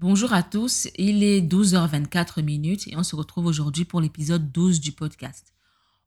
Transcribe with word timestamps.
Bonjour 0.00 0.32
à 0.32 0.42
tous, 0.42 0.88
il 0.96 1.22
est 1.22 1.42
12h24 1.42 2.42
minutes 2.42 2.88
et 2.88 2.96
on 2.96 3.02
se 3.02 3.14
retrouve 3.14 3.44
aujourd'hui 3.44 3.84
pour 3.84 4.00
l'épisode 4.00 4.50
12 4.50 4.80
du 4.80 4.92
podcast. 4.92 5.52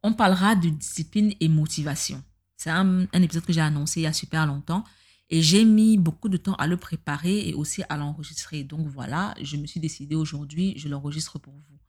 On 0.01 0.13
parlera 0.13 0.55
de 0.55 0.69
discipline 0.69 1.35
et 1.39 1.47
motivation. 1.47 2.23
C'est 2.57 2.71
un, 2.71 3.05
épisode 3.13 3.45
que 3.45 3.53
j'ai 3.53 3.61
annoncé 3.61 3.99
il 3.99 4.03
y 4.05 4.07
a 4.07 4.13
super 4.13 4.47
longtemps 4.47 4.83
et 5.29 5.43
j'ai 5.43 5.63
mis 5.63 5.99
beaucoup 5.99 6.27
de 6.27 6.37
temps 6.37 6.55
à 6.55 6.65
le 6.65 6.75
préparer 6.75 7.47
et 7.47 7.53
aussi 7.53 7.83
à 7.87 7.97
l'enregistrer. 7.97 8.63
Donc 8.63 8.87
voilà, 8.87 9.35
je 9.39 9.57
me 9.57 9.67
suis 9.67 9.79
décidé 9.79 10.15
aujourd'hui, 10.15 10.73
je 10.75 10.89
l'enregistre 10.89 11.37
pour 11.37 11.53
vous. 11.53 11.79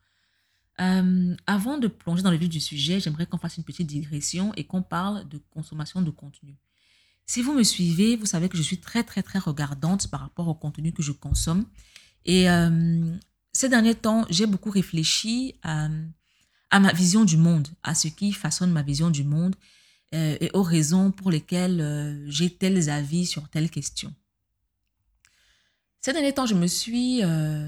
Euh, 0.85 1.35
avant 1.47 1.79
de 1.79 1.89
plonger 1.89 2.23
dans 2.23 2.31
le 2.31 2.37
vif 2.37 2.51
du 2.51 2.61
sujet, 2.61 3.01
j'aimerais 3.01 3.25
qu'on 3.25 3.39
fasse 3.39 3.57
une 3.57 3.65
petite 3.65 3.87
digression 3.87 4.53
et 4.57 4.65
qu'on 4.65 4.83
parle 4.83 5.27
de 5.27 5.41
consommation 5.51 6.03
de 6.03 6.11
contenu. 6.11 6.59
Si 7.27 7.41
vous 7.43 7.55
me 7.55 7.63
suivez, 7.63 8.17
vous 8.17 8.27
savez 8.27 8.49
que 8.49 8.57
je 8.57 8.63
suis 8.63 8.79
très, 8.79 9.03
très, 9.03 9.23
très 9.23 9.39
regardante 9.39 10.09
par 10.09 10.21
rapport 10.21 10.49
au 10.49 10.55
contenu 10.55 10.93
que 10.93 11.03
je 11.03 11.13
consomme. 11.13 11.65
Et 12.27 12.51
euh, 12.51 13.17
ces 13.53 13.69
derniers 13.69 13.95
temps, 13.95 14.27
j'ai 14.29 14.47
beaucoup 14.47 14.71
réfléchi 14.71 15.55
à, 15.63 15.89
ma 16.73 16.93
vision 16.93 17.25
du 17.25 17.37
monde, 17.37 17.69
à 17.83 17.95
ce 17.95 18.09
qui 18.09 18.33
façonne 18.33 18.71
ma 18.71 18.83
vision 18.83 19.11
du 19.11 19.25
monde 19.25 19.57
euh, 20.15 20.37
et 20.41 20.51
aux 20.53 20.63
raisons 20.63 21.13
pour 21.13 21.31
lesquelles 21.31 21.81
euh, 21.81 22.29
j'ai 22.29 22.51
tels 22.51 22.91
avis 22.91 23.27
sur 23.27 23.49
telle 23.49 23.71
question. 23.71 24.13
Ces 26.01 26.13
derniers 26.13 26.35
temps, 26.35 26.45
je 26.45 26.55
me 26.55 26.67
suis, 26.67 27.23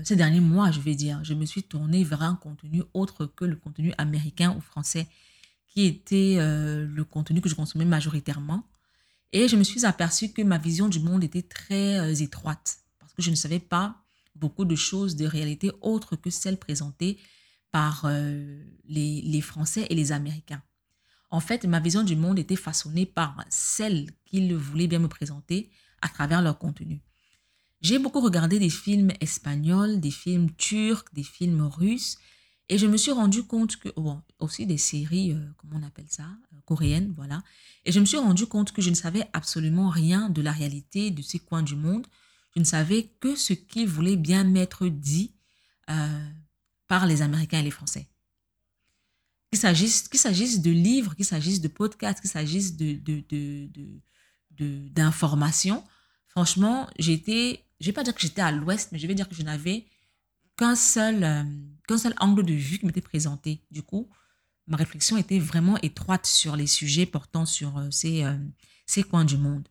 ces 0.05 0.14
derniers 0.14 0.41
mois, 0.41 0.70
je 0.70 0.80
vais 0.80 0.95
dire, 0.95 1.25
je 1.25 1.33
me 1.33 1.47
suis 1.47 1.62
tournée 1.62 2.05
vers 2.05 2.20
un 2.20 2.34
contenu 2.34 2.83
autre 2.92 3.25
que 3.25 3.47
le 3.47 3.56
contenu 3.56 3.95
américain 3.97 4.55
ou 4.55 4.61
français, 4.61 5.06
qui 5.69 5.86
était 5.86 6.36
le 6.38 7.02
contenu 7.05 7.41
que 7.41 7.48
je 7.48 7.55
consommais 7.55 7.86
majoritairement. 7.86 8.62
Et 9.33 9.48
je 9.48 9.57
me 9.57 9.65
suis 9.65 9.85
aperçue 9.85 10.33
que 10.33 10.43
ma 10.43 10.59
vision 10.59 10.89
du 10.89 11.01
monde 11.01 11.25
était 11.25 11.43
très 11.43 11.98
euh, 11.98 12.15
étroite 12.15 12.79
parce 12.98 13.12
que 13.12 13.23
je 13.23 13.30
ne 13.30 13.37
savais 13.37 13.61
pas 13.61 14.03
beaucoup 14.34 14.65
de 14.65 14.77
choses 14.77 15.17
de 15.17 15.27
réalité 15.27 15.73
autres 15.81 16.17
que 16.17 16.31
celles 16.31 16.59
présentées 16.59 17.19
par 17.73 18.05
euh, 18.05 18.62
les, 18.89 19.41
Français 19.41 19.87
et 19.91 19.95
les 19.95 20.12
Américains. 20.12 20.62
En 21.31 21.41
fait, 21.41 21.65
ma 21.65 21.81
vision 21.81 22.03
du 22.03 22.17
monde 22.17 22.39
était 22.39 22.56
façonnée 22.56 23.06
par 23.06 23.45
celle 23.48 24.11
qu'ils 24.25 24.55
voulaient 24.55 24.87
bien 24.87 25.00
me 25.00 25.09
présenter 25.09 25.70
à 26.00 26.09
travers 26.09 26.41
leur 26.41 26.59
contenu. 26.59 27.03
J'ai 27.81 27.98
beaucoup 27.98 28.20
regardé 28.20 28.59
des 28.59 28.70
films 28.70 29.11
espagnols, 29.20 30.00
des 30.00 30.11
films 30.11 30.50
turcs, 30.53 31.05
des 31.12 31.22
films 31.22 31.62
russes, 31.62 32.19
et 32.69 32.78
je 32.78 32.86
me 32.86 32.97
suis 32.97 33.12
rendu 33.12 33.45
compte 33.45 33.77
que, 33.77 33.89
bon, 33.97 34.22
aussi 34.41 34.67
des 34.67 34.78
séries, 34.78 35.33
euh, 35.33 35.47
comment 35.56 35.77
on 35.81 35.86
appelle 35.86 36.09
ça, 36.09 36.25
euh, 36.25 36.56
coréennes, 36.64 37.12
voilà. 37.17 37.42
Et 37.84 37.92
je 37.92 38.00
me 38.00 38.05
suis 38.05 38.19
rendu 38.19 38.47
compte 38.47 38.72
que 38.72 38.83
je 38.83 38.91
ne 38.91 38.95
savais 38.95 39.28
absolument 39.33 39.89
rien 39.89 40.31
de 40.31 40.42
la 40.42 40.50
réalité 40.50 41.12
de 41.12 41.22
ces 41.22 41.39
coins 41.39 41.62
du 41.62 41.77
monde. 41.77 42.06
Je 42.56 42.61
ne 42.61 42.64
savais 42.64 43.11
que 43.20 43.37
ce 43.37 43.53
qui 43.53 43.87
voulait 43.87 44.17
bien 44.17 44.42
m'être 44.42 44.89
dit 44.89 45.33
euh, 45.91 46.28
par 46.89 47.06
les 47.06 47.22
Américains 47.22 47.61
et 47.61 47.62
les 47.62 47.70
Français. 47.70 48.09
Qu'il 49.53 49.61
s'agisse, 49.61 50.09
qu'il 50.09 50.19
s'agisse 50.19 50.61
de 50.61 50.72
livres, 50.72 51.14
qu'il 51.14 51.25
s'agisse 51.25 51.61
de 51.61 51.69
podcasts, 51.69 52.20
qu'il 52.20 52.31
s'agisse 52.31 52.77
de, 52.77 52.94
de, 52.94 53.22
de, 53.28 53.70
de, 54.50 54.89
d'informations, 54.89 55.84
franchement, 56.27 56.89
j'étais, 56.98 57.64
je 57.78 57.87
vais 57.87 57.92
pas 57.92 58.03
dire 58.03 58.14
que 58.14 58.20
j'étais 58.20 58.42
à 58.42 58.50
l'ouest, 58.50 58.91
mais 58.91 58.98
je 58.98 59.06
vais 59.06 59.14
dire 59.14 59.28
que 59.28 59.37
je 59.37 59.42
n'avais 59.42 59.87
qu'un 60.57 60.75
seul, 60.75 61.23
euh, 61.23 61.97
seul 61.97 62.15
angle 62.19 62.45
de 62.45 62.55
vue 62.55 62.79
qui 62.79 62.87
m'était 62.87 63.01
présenté. 63.01 63.62
Du 63.71 63.83
coup, 63.83 64.09
ma 64.67 64.77
réflexion 64.77 65.17
était 65.17 65.39
vraiment 65.39 65.77
étroite 65.83 66.27
sur 66.27 66.57
les 66.57 66.67
sujets 66.67 67.07
portant 67.07 67.47
sur 67.47 67.79
euh, 67.79 67.91
ces, 67.91 68.25
euh, 68.25 68.37
ces 68.87 69.03
coins 69.03 69.25
du 69.25 69.37
monde. 69.37 69.69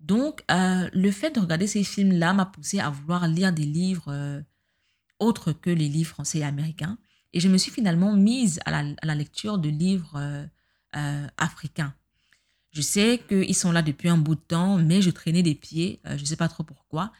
Donc, 0.00 0.42
le 0.50 1.10
fait 1.10 1.30
de 1.30 1.40
regarder 1.40 1.66
ces 1.66 1.82
films-là 1.82 2.34
m'a 2.34 2.44
poussé 2.44 2.78
à 2.78 2.90
vouloir 2.90 3.26
lire 3.26 3.54
des 3.54 3.64
livres 3.64 4.44
autres 5.18 5.52
que 5.52 5.70
les 5.70 5.88
livres 5.88 6.10
français 6.10 6.40
et 6.40 6.44
américains. 6.44 6.98
Et 7.32 7.40
je 7.40 7.48
me 7.48 7.56
suis 7.56 7.70
finalement 7.70 8.12
mise 8.12 8.60
à 8.66 8.70
la, 8.70 8.94
à 9.00 9.06
la 9.06 9.14
lecture 9.14 9.56
de 9.56 9.70
livres 9.70 10.46
africains. 11.38 11.94
Je 12.72 12.82
sais 12.82 13.22
qu'ils 13.26 13.54
sont 13.54 13.72
là 13.72 13.80
depuis 13.80 14.10
un 14.10 14.18
bout 14.18 14.34
de 14.34 14.40
temps, 14.40 14.76
mais 14.76 15.00
je 15.00 15.08
traînais 15.08 15.42
des 15.42 15.54
pieds, 15.54 16.02
je 16.04 16.20
ne 16.20 16.26
sais 16.26 16.36
pas 16.36 16.48
trop 16.48 16.64
pourquoi. 16.64 17.10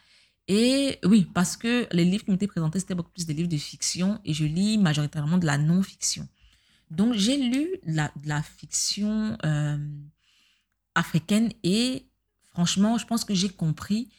Et 0.47 0.99
oui, 1.03 1.27
parce 1.33 1.57
que 1.57 1.87
les 1.91 2.05
livres 2.05 2.23
qui 2.25 2.31
m'étaient 2.31 2.47
présentés, 2.47 2.79
c'était 2.79 2.95
beaucoup 2.95 3.11
plus 3.11 3.25
des 3.25 3.33
livres 3.33 3.49
de 3.49 3.57
fiction 3.57 4.19
et 4.25 4.33
je 4.33 4.45
lis 4.45 4.77
majoritairement 4.77 5.37
de 5.37 5.45
la 5.45 5.57
non-fiction. 5.57 6.27
Donc, 6.91 7.15
j'ai 7.15 7.37
lu 7.37 7.67
de 7.85 8.27
la 8.27 8.43
fiction 8.43 9.37
euh, 9.43 9.77
africaine 10.93 11.51
et 11.63 12.05
franchement, 12.53 12.97
je 12.97 13.05
pense 13.05 13.25
que 13.25 13.33
j'ai 13.33 13.49
compris 13.49 14.09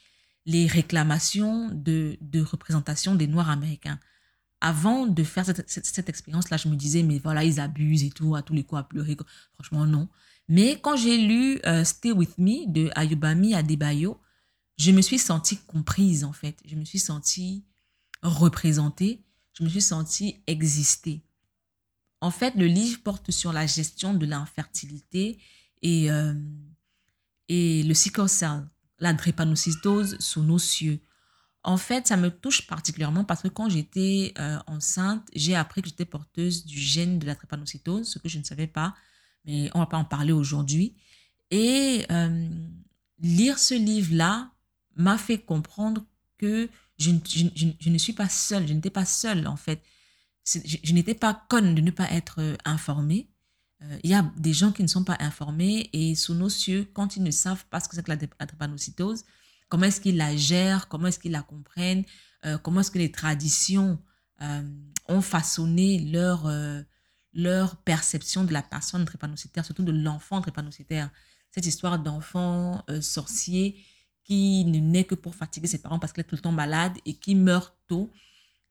les 0.47 0.67
réclamations 0.67 1.71
de, 1.73 2.19
représentation 2.43 3.15
des 3.15 3.27
Noirs 3.27 3.51
américains. 3.51 3.99
Avant 4.61 5.07
de 5.07 5.23
faire 5.23 5.45
cette, 5.45 6.09
expérience-là, 6.09 6.57
je 6.57 6.69
me 6.69 6.77
disais, 6.77 7.03
mais 7.03 7.19
voilà, 7.19 7.45
ils 7.45 7.61
abusent 7.61 8.05
et 8.05 8.11
tout, 8.11 8.35
à 8.35 8.43
tous 8.43 8.55
les 8.55 8.65
coups 8.65 8.81
à 8.81 8.85
pleurer. 8.85 9.17
Franchement, 9.55 9.87
non. 9.87 10.09
Mais 10.49 10.79
quand 10.81 10.97
j'ai 10.97 11.19
lu 11.19 11.61
euh, 11.67 11.85
Stay 11.85 12.13
With 12.13 12.39
Me 12.39 12.67
de 12.67 12.91
Ayubami 12.95 13.55
Adebayo, 13.55 14.19
je 14.77 14.91
me 14.93 15.01
suis 15.01 15.19
sentie 15.19 15.59
comprise 15.67 16.25
en 16.25 16.33
fait. 16.33 16.59
Je 16.65 16.77
me 16.77 16.85
suis 16.85 16.99
sentie 16.99 17.65
représentée. 18.23 19.23
Je 19.55 19.65
me 19.65 19.69
suis 19.69 19.81
sentie 19.81 20.41
exister. 20.47 21.23
En 22.21 22.31
fait, 22.31 22.55
le 22.55 22.67
livre 22.67 23.01
porte 23.03 23.31
sur 23.31 23.53
la 23.53 23.67
gestion 23.67 24.15
de 24.15 24.27
l'infertilité 24.27 25.39
et, 25.83 26.11
euh, 26.11 26.35
et 27.49 27.83
le 27.83 27.95
sickle 27.95 28.29
cell, 28.29 28.67
la 28.99 29.13
drépanocytose 29.13 30.19
sous 30.19 30.43
nos 30.43 30.59
cieux. 30.59 31.01
En 31.63 31.77
fait, 31.77 32.07
ça 32.07 32.17
me 32.17 32.31
touche 32.31 32.67
particulièrement 32.67 33.25
parce 33.25 33.43
que 33.43 33.49
quand 33.49 33.69
j'étais 33.69 34.33
euh, 34.39 34.59
enceinte, 34.67 35.27
j'ai 35.35 35.55
appris 35.57 35.83
que 35.83 35.89
j'étais 35.89 36.05
porteuse 36.05 36.65
du 36.65 36.79
gène 36.79 37.19
de 37.19 37.27
la 37.27 37.35
drépanocytose, 37.35 38.09
ce 38.09 38.19
que 38.19 38.29
je 38.29 38.39
ne 38.39 38.45
savais 38.45 38.67
pas, 38.67 38.95
mais 39.45 39.71
on 39.75 39.81
va 39.81 39.87
pas 39.87 39.99
en 39.99 40.05
parler 40.05 40.33
aujourd'hui. 40.33 40.95
Et 41.51 42.07
euh, 42.11 42.49
lire 43.19 43.59
ce 43.59 43.75
livre-là 43.75 44.51
m'a 44.97 45.19
fait 45.19 45.39
comprendre 45.39 46.05
que 46.39 46.69
je, 46.99 47.11
je, 47.79 47.91
ne 47.91 47.99
suis 47.99 48.13
pas 48.13 48.29
seule, 48.29 48.67
je 48.67 48.73
n'étais 48.73 48.91
pas 48.91 49.05
seule 49.05 49.47
en 49.47 49.57
fait. 49.57 49.83
Je, 50.45 50.93
n'étais 50.93 51.15
pas 51.15 51.45
conne 51.49 51.75
de 51.75 51.81
ne 51.81 51.91
pas 51.91 52.11
être 52.13 52.41
euh, 52.41 52.57
informée. 52.65 53.29
Euh, 53.83 53.99
il 54.05 54.11
y 54.11 54.15
a 54.15 54.31
des 54.37 54.53
gens 54.53 54.71
qui 54.71 54.83
ne 54.83 54.89
sont 54.89 55.03
pas 55.03 55.17
informés 55.19 55.91
et 55.93 56.15
sous 56.15 56.35
nos 56.35 56.49
cieux, 56.49 56.89
quand 56.95 57.17
ils 57.17 57.23
ne 57.23 57.33
savent 57.33 57.65
pas 57.67 57.81
ce 57.81 57.89
que 57.89 57.97
c'est 57.97 58.03
que 58.03 58.11
la, 58.11 58.17
drépanocytose, 58.17 59.25
comment 59.69 59.87
est-ce 59.87 60.01
qu'ils 60.01 60.17
la 60.17 60.37
gèrent, 60.37 60.89
comment 60.89 61.09
est-ce 61.09 61.19
qu'ils 61.19 61.33
la 61.33 61.43
comprennent, 61.43 62.05
euh, 62.45 62.59
comment 62.59 62.81
est-ce 62.81 62.93
que 62.93 62.99
les 62.99 63.13
traditions 63.13 63.99
ont 65.09 65.23
façonné 65.23 65.99
leur, 65.99 66.47
leur 67.33 67.77
perception 67.77 68.45
de 68.45 68.53
la 68.53 68.61
personne 68.61 69.03
drépanocytaire, 69.07 69.65
surtout 69.65 69.83
de 69.83 69.93
l'enfant 69.93 70.41
drépanocytaire. 70.41 71.09
Cette 71.51 71.65
histoire 71.65 71.99
d'enfant 71.99 72.85
sorcier 73.01 73.83
qui 74.27 74.65
ne 74.65 74.79
naît 74.79 75.05
que 75.05 75.15
pour 75.15 75.35
fatiguer 75.35 75.69
ses 75.69 75.81
parents 75.81 75.99
parce 75.99 76.13
qu'elle 76.13 76.25
est 76.25 76.29
tout 76.29 76.35
le 76.35 76.41
temps 76.43 76.53
malade 76.53 76.99
et 77.07 77.15
qui 77.15 77.35
meurt 77.35 77.75
tôt 77.87 78.11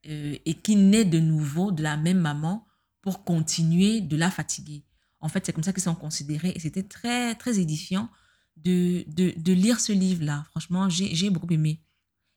euh, 0.07 0.37
et 0.45 0.53
qui 0.53 0.75
naît 0.75 1.05
de 1.05 1.19
nouveau 1.19 1.71
de 1.71 1.81
la 1.81 1.95
même 1.97 2.19
maman 2.19 2.67
pour 3.01 3.23
continuer 3.23 4.01
de 4.01 4.17
la 4.17 4.29
fatiguer. 4.29 4.83
En 5.21 5.29
fait, 5.29 5.45
c'est 5.45 5.53
comme 5.53 5.63
ça 5.63 5.71
qu'ils 5.71 5.83
sont 5.83 5.95
considérés 5.95 6.51
et 6.55 6.59
c'était 6.59 6.83
très, 6.83 7.35
très 7.35 7.59
édifiant 7.59 8.09
de, 8.57 9.05
de, 9.07 9.53
lire 9.53 9.79
ce 9.79 9.93
livre-là. 9.93 10.45
Franchement, 10.51 10.89
j'ai 10.89 11.29
beaucoup 11.29 11.51
aimé 11.51 11.81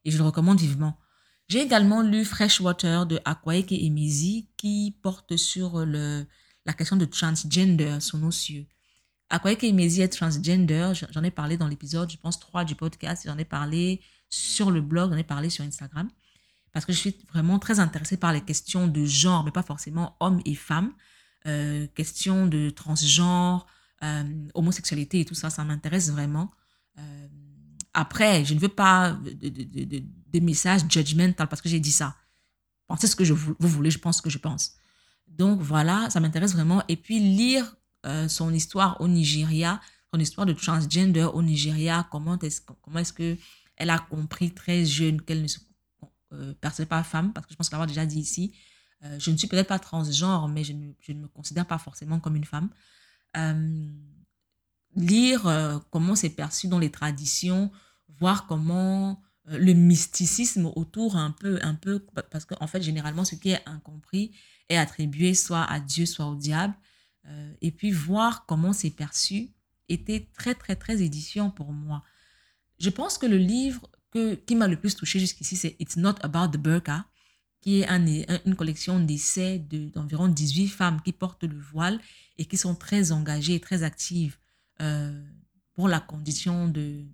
et 0.04 0.10
je 0.10 0.18
le 0.18 0.24
recommande 0.24 0.60
vivement. 0.60 0.96
J'ai 1.48 1.60
également 1.60 2.02
lu 2.02 2.24
Freshwater 2.24 3.06
de 3.06 3.20
Akwaeke 3.24 3.72
Emezi 3.72 4.48
qui 4.56 4.96
porte 5.02 5.36
sur 5.36 5.84
le, 5.84 6.26
la 6.66 6.72
question 6.72 6.96
de 6.96 7.04
transgender 7.04 7.98
sous 8.00 8.18
nos 8.18 8.30
cieux. 8.30 8.66
Akwaeke 9.30 9.64
Emezi 9.64 10.02
est 10.02 10.08
transgender. 10.08 10.92
J'en 11.10 11.22
ai 11.22 11.30
parlé 11.30 11.56
dans 11.56 11.68
l'épisode, 11.68 12.10
je 12.10 12.16
pense, 12.16 12.40
3 12.40 12.64
du 12.64 12.74
podcast. 12.74 13.24
J'en 13.26 13.38
ai 13.38 13.44
parlé 13.44 14.00
sur 14.30 14.70
le 14.70 14.80
blog, 14.80 15.10
j'en 15.10 15.16
ai 15.16 15.24
parlé 15.24 15.50
sur 15.50 15.64
Instagram. 15.64 16.08
Parce 16.72 16.84
que 16.84 16.92
je 16.92 16.98
suis 16.98 17.16
vraiment 17.32 17.58
très 17.58 17.80
intéressée 17.80 18.16
par 18.16 18.32
les 18.32 18.40
questions 18.40 18.86
de 18.86 19.04
genre, 19.04 19.44
mais 19.44 19.50
pas 19.50 19.62
forcément 19.62 20.16
hommes 20.20 20.40
et 20.44 20.54
femmes. 20.54 20.92
Euh, 21.46 21.86
questions 21.94 22.46
de 22.46 22.70
transgenre, 22.70 23.66
euh, 24.02 24.48
homosexualité 24.54 25.20
et 25.20 25.24
tout 25.24 25.34
ça, 25.34 25.50
ça 25.50 25.64
m'intéresse 25.64 26.10
vraiment. 26.10 26.50
Euh, 26.98 27.28
après, 27.94 28.44
je 28.44 28.54
ne 28.54 28.58
veux 28.58 28.68
pas 28.68 29.12
de, 29.12 29.48
de, 29.48 30.02
de, 30.32 30.40
messages 30.40 30.82
judgmental 30.88 31.48
parce 31.48 31.62
que 31.62 31.68
j'ai 31.68 31.80
dit 31.80 31.92
ça. 31.92 32.16
Pensez 32.86 33.06
ce 33.06 33.16
que 33.16 33.24
je, 33.24 33.32
vous 33.32 33.54
voulez, 33.58 33.90
je 33.90 33.98
pense 33.98 34.18
ce 34.18 34.22
que 34.22 34.30
je 34.30 34.38
pense. 34.38 34.74
Donc 35.26 35.60
voilà, 35.60 36.08
ça 36.10 36.20
m'intéresse 36.20 36.54
vraiment. 36.54 36.82
Et 36.88 36.96
puis 36.96 37.20
lire 37.20 37.76
euh, 38.06 38.28
son 38.28 38.54
histoire 38.54 39.00
au 39.00 39.08
Nigeria, 39.08 39.80
son 40.12 40.20
histoire 40.20 40.46
de 40.46 40.52
transgender 40.52 41.24
au 41.24 41.42
Nigeria, 41.42 42.06
comment 42.10 42.38
est-ce 42.38 42.60
comment 42.82 43.00
est 43.00 43.12
que 43.12 43.36
elle 43.76 43.90
a 43.90 43.98
compris 43.98 44.52
très 44.52 44.84
jeune 44.84 45.20
qu'elle 45.20 45.42
ne 45.42 45.48
se 45.48 45.58
euh, 46.32 46.54
percevait 46.60 46.86
pas 46.86 47.02
femme, 47.02 47.32
parce 47.32 47.46
que 47.46 47.52
je 47.52 47.56
pense 47.56 47.70
l'avoir 47.70 47.86
déjà 47.86 48.06
dit 48.06 48.20
ici. 48.20 48.54
Euh, 49.04 49.18
je 49.18 49.30
ne 49.30 49.36
suis 49.36 49.46
peut-être 49.48 49.68
pas 49.68 49.78
transgenre, 49.78 50.48
mais 50.48 50.64
je 50.64 50.72
ne, 50.72 50.92
je 51.00 51.12
ne, 51.12 51.22
me 51.22 51.28
considère 51.28 51.66
pas 51.66 51.78
forcément 51.78 52.18
comme 52.20 52.36
une 52.36 52.44
femme. 52.44 52.70
lire 54.96 55.82
comment 55.90 56.16
c'est 56.16 56.30
perçu 56.30 56.66
dans 56.68 56.78
les 56.78 56.90
traditions, 56.90 57.70
voir 58.18 58.46
comment 58.46 59.22
le 59.46 59.72
mysticisme 59.72 60.66
autour 60.74 61.16
un 61.16 61.30
peu, 61.30 61.58
un 61.62 61.74
peu, 61.74 62.04
parce 62.30 62.44
qu'en 62.44 62.66
fait, 62.66 62.82
généralement, 62.82 63.24
ce 63.24 63.36
qui 63.36 63.50
est 63.50 63.62
incompris 63.66 64.32
est 64.68 64.76
attribué 64.76 65.34
soit 65.34 65.62
à 65.64 65.80
Dieu, 65.80 66.06
soit 66.06 66.26
au 66.26 66.34
diable. 66.34 66.74
Euh, 67.28 67.52
et 67.60 67.70
puis 67.70 67.90
voir 67.90 68.46
comment 68.46 68.72
c'est 68.72 68.90
perçu 68.90 69.50
était 69.88 70.28
très, 70.34 70.54
très, 70.54 70.76
très 70.76 71.02
édifiant 71.02 71.50
pour 71.50 71.72
moi. 71.72 72.02
Je 72.78 72.90
pense 72.90 73.18
que 73.18 73.26
le 73.26 73.38
livre 73.38 73.90
que, 74.10 74.34
qui 74.34 74.54
m'a 74.54 74.68
le 74.68 74.78
plus 74.78 74.94
touché 74.94 75.18
jusqu'ici, 75.18 75.56
c'est 75.56 75.76
It's 75.78 75.96
Not 75.96 76.14
About 76.22 76.48
the 76.48 76.60
Burqa, 76.60 77.06
qui 77.60 77.80
est 77.80 77.88
un, 77.88 78.04
une 78.46 78.54
collection 78.54 79.00
d'essais 79.00 79.58
d'environ 79.58 80.28
18 80.28 80.68
femmes 80.68 81.02
qui 81.02 81.12
portent 81.12 81.44
le 81.44 81.58
voile 81.58 82.00
et 82.36 82.44
qui 82.44 82.56
sont 82.56 82.74
très 82.74 83.12
engagées 83.12 83.60
très 83.60 83.82
actives 83.82 84.38
euh, 84.80 85.24
pour 85.74 85.88
la 85.88 86.00
condition 86.00 86.68
de, 86.68 87.04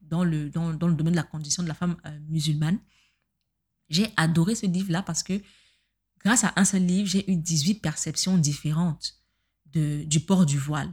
dans 0.00 0.24
le, 0.24 0.50
dans, 0.50 0.72
dans, 0.72 0.88
le 0.88 0.94
domaine 0.94 1.12
de 1.12 1.18
la 1.18 1.22
condition 1.22 1.62
de 1.62 1.68
la 1.68 1.74
femme 1.74 1.96
euh, 2.06 2.18
musulmane. 2.28 2.78
J'ai 3.90 4.08
adoré 4.16 4.54
ce 4.54 4.66
livre-là 4.66 5.02
parce 5.02 5.22
que 5.22 5.40
grâce 6.20 6.44
à 6.44 6.52
un 6.56 6.64
seul 6.64 6.84
livre, 6.84 7.08
j'ai 7.08 7.30
eu 7.30 7.36
18 7.36 7.74
perceptions 7.74 8.38
différentes 8.38 9.21
du 9.72 10.20
port 10.20 10.46
du 10.46 10.58
voile. 10.58 10.92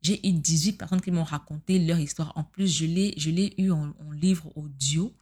J'ai 0.00 0.26
eu 0.26 0.32
18 0.32 0.72
personnes 0.74 1.00
qui 1.00 1.10
m'ont 1.10 1.24
raconté 1.24 1.78
leur 1.78 1.98
histoire. 1.98 2.32
En 2.36 2.44
plus, 2.44 2.68
je 2.68 2.86
l'ai, 2.86 3.54
eu 3.58 3.70
en, 3.70 3.92
livre 4.12 4.52
audio, 4.56 5.14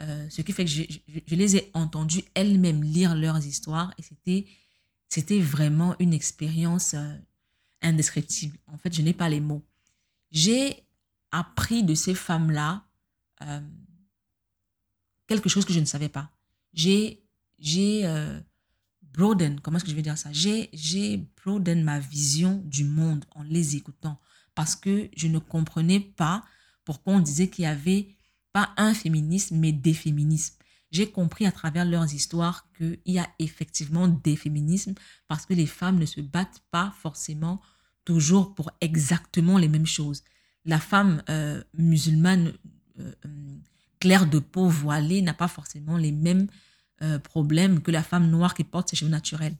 euh, 0.00 0.28
ce 0.30 0.42
qui 0.42 0.52
fait 0.52 0.64
que 0.64 0.70
je, 0.70 0.82
je, 1.26 1.34
les 1.34 1.56
ai 1.56 1.70
entendues 1.74 2.22
elles-mêmes 2.34 2.82
lire 2.82 3.14
leurs 3.14 3.44
histoires 3.44 3.92
et 3.98 4.02
c'était, 4.02 4.46
c'était 5.08 5.40
vraiment 5.40 5.96
une 5.98 6.14
expérience 6.14 6.94
euh, 6.94 7.16
indescriptible. 7.82 8.56
En 8.68 8.78
fait, 8.78 8.94
je 8.94 9.02
n'ai 9.02 9.12
pas 9.12 9.28
les 9.28 9.40
mots. 9.40 9.66
J'ai 10.30 10.86
appris 11.32 11.82
de 11.82 11.94
ces 11.94 12.14
femmes-là 12.14 12.86
euh, 13.42 13.60
quelque 15.26 15.48
chose 15.48 15.64
que 15.64 15.72
je 15.72 15.80
ne 15.80 15.84
savais 15.86 16.08
pas. 16.08 16.30
J'ai, 16.72 17.24
j'ai 17.58 18.04
broaden, 19.12 19.60
comment 19.60 19.76
est-ce 19.76 19.84
que 19.84 19.90
je 19.90 19.96
vais 19.96 20.02
dire 20.02 20.18
ça? 20.18 20.30
J'ai, 20.32 21.28
broaden 21.42 21.82
ma 21.82 21.98
vision 21.98 22.62
du 22.64 22.84
monde 22.84 23.24
en 23.34 23.42
les 23.42 23.76
écoutant 23.76 24.20
parce 24.54 24.76
que 24.76 25.08
je 25.16 25.28
ne 25.28 25.38
comprenais 25.38 26.00
pas 26.00 26.44
pourquoi 26.84 27.14
on 27.14 27.20
disait 27.20 27.48
qu'il 27.48 27.64
y 27.64 27.66
avait 27.66 28.08
pas 28.52 28.70
un 28.76 28.94
féminisme, 28.94 29.56
mais 29.56 29.72
des 29.72 29.94
féminismes. 29.94 30.56
J'ai 30.90 31.10
compris 31.10 31.46
à 31.46 31.52
travers 31.52 31.84
leurs 31.84 32.12
histoires 32.12 32.66
qu'il 32.76 32.98
y 33.06 33.18
a 33.18 33.28
effectivement 33.38 34.08
des 34.08 34.34
féminismes 34.34 34.94
parce 35.28 35.46
que 35.46 35.54
les 35.54 35.66
femmes 35.66 35.98
ne 35.98 36.06
se 36.06 36.20
battent 36.20 36.62
pas 36.72 36.92
forcément 37.00 37.60
toujours 38.04 38.54
pour 38.54 38.72
exactement 38.80 39.56
les 39.56 39.68
mêmes 39.68 39.86
choses. 39.86 40.24
La 40.64 40.80
femme 40.80 41.22
euh, 41.28 41.62
musulmane 41.74 42.52
euh, 42.98 43.12
euh, 43.24 43.58
claire 44.00 44.26
de 44.26 44.40
peau 44.40 44.66
voilée 44.66 45.22
n'a 45.22 45.34
pas 45.34 45.48
forcément 45.48 45.96
les 45.96 46.12
mêmes 46.12 46.48
euh, 47.02 47.18
problème 47.18 47.82
que 47.82 47.90
la 47.90 48.02
femme 48.02 48.30
noire 48.30 48.54
qui 48.54 48.64
porte 48.64 48.90
ses 48.90 48.96
cheveux 48.96 49.10
naturels. 49.10 49.56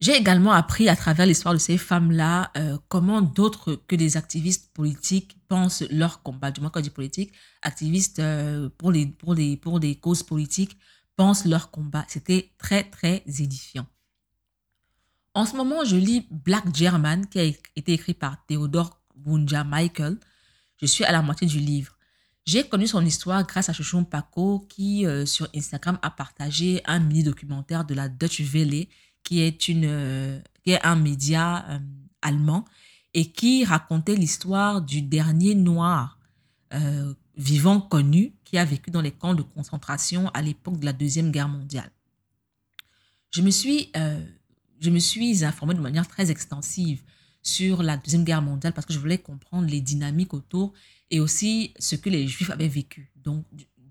J'ai 0.00 0.16
également 0.16 0.52
appris 0.52 0.88
à 0.88 0.96
travers 0.96 1.26
l'histoire 1.26 1.52
de 1.52 1.58
ces 1.58 1.76
femmes-là 1.76 2.50
euh, 2.56 2.78
comment 2.88 3.20
d'autres 3.20 3.74
que 3.86 3.94
des 3.94 4.16
activistes 4.16 4.72
politiques 4.72 5.36
pensent 5.46 5.82
leur 5.90 6.22
combat. 6.22 6.50
Du 6.50 6.62
moins, 6.62 6.70
quand 6.70 6.80
je 6.80 6.84
dis 6.84 6.90
politique, 6.90 7.32
activistes 7.60 8.18
euh, 8.18 8.70
pour, 8.78 8.92
les, 8.92 9.06
pour, 9.06 9.34
les, 9.34 9.58
pour 9.58 9.78
des 9.78 9.96
causes 9.96 10.22
politiques 10.22 10.78
pensent 11.16 11.44
leur 11.44 11.70
combat. 11.70 12.06
C'était 12.08 12.50
très, 12.56 12.84
très 12.84 13.22
édifiant. 13.26 13.86
En 15.34 15.44
ce 15.44 15.54
moment, 15.54 15.84
je 15.84 15.96
lis 15.96 16.26
Black 16.30 16.74
German, 16.74 17.26
qui 17.26 17.38
a 17.38 17.44
été 17.44 17.92
écrit 17.92 18.14
par 18.14 18.44
Theodore 18.46 19.02
Bunja 19.14 19.64
Michael. 19.64 20.18
Je 20.80 20.86
suis 20.86 21.04
à 21.04 21.12
la 21.12 21.20
moitié 21.20 21.46
du 21.46 21.58
livre. 21.58 21.96
J'ai 22.46 22.66
connu 22.66 22.86
son 22.86 23.04
histoire 23.04 23.46
grâce 23.46 23.68
à 23.68 23.72
Chouchou 23.72 24.02
Paco 24.04 24.66
qui, 24.68 25.06
euh, 25.06 25.26
sur 25.26 25.48
Instagram, 25.54 25.98
a 26.02 26.10
partagé 26.10 26.80
un 26.86 26.98
mini-documentaire 26.98 27.84
de 27.84 27.94
la 27.94 28.08
Dutch 28.08 28.40
Welle, 28.40 28.86
qui 29.22 29.40
est, 29.40 29.68
une, 29.68 29.84
euh, 29.84 30.40
qui 30.64 30.70
est 30.70 30.84
un 30.84 30.96
média 30.96 31.66
euh, 31.68 31.78
allemand, 32.22 32.64
et 33.12 33.30
qui 33.30 33.64
racontait 33.64 34.14
l'histoire 34.14 34.82
du 34.82 35.02
dernier 35.02 35.54
noir 35.54 36.16
vivant 37.36 37.80
connu 37.80 38.32
qui 38.44 38.56
a 38.56 38.64
vécu 38.64 38.92
dans 38.92 39.00
les 39.00 39.10
camps 39.10 39.34
de 39.34 39.42
concentration 39.42 40.28
à 40.28 40.40
l'époque 40.40 40.78
de 40.78 40.84
la 40.84 40.92
Deuxième 40.92 41.32
Guerre 41.32 41.48
mondiale. 41.48 41.90
Je 43.32 43.42
me 43.42 43.50
suis, 43.50 43.90
je 44.78 44.90
me 44.90 45.00
suis 45.00 45.44
informée 45.44 45.74
de 45.74 45.80
manière 45.80 46.06
très 46.06 46.30
extensive 46.30 47.02
sur 47.42 47.82
la 47.82 47.96
Deuxième 47.96 48.22
Guerre 48.22 48.42
mondiale 48.42 48.72
parce 48.72 48.86
que 48.86 48.92
je 48.92 49.00
voulais 49.00 49.18
comprendre 49.18 49.68
les 49.68 49.80
dynamiques 49.80 50.32
autour 50.32 50.72
et 51.10 51.20
aussi 51.20 51.74
ce 51.78 51.96
que 51.96 52.08
les 52.10 52.26
Juifs 52.26 52.50
avaient 52.50 52.68
vécu. 52.68 53.10
Donc, 53.16 53.44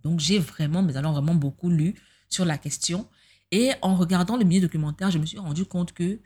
donc 0.03 0.19
j'ai 0.19 0.39
vraiment, 0.39 0.81
mais 0.81 0.95
alors 0.97 1.13
vraiment 1.13 1.35
beaucoup 1.35 1.69
lu 1.69 1.95
sur 2.29 2.45
la 2.45 2.57
question. 2.57 3.07
Et 3.51 3.71
en 3.81 3.95
regardant 3.95 4.37
le 4.37 4.45
milieu 4.45 4.61
documentaire, 4.61 5.11
je 5.11 5.17
me 5.17 5.25
suis 5.25 5.39
rendu 5.39 5.65
compte 5.65 5.93
que 5.93 6.19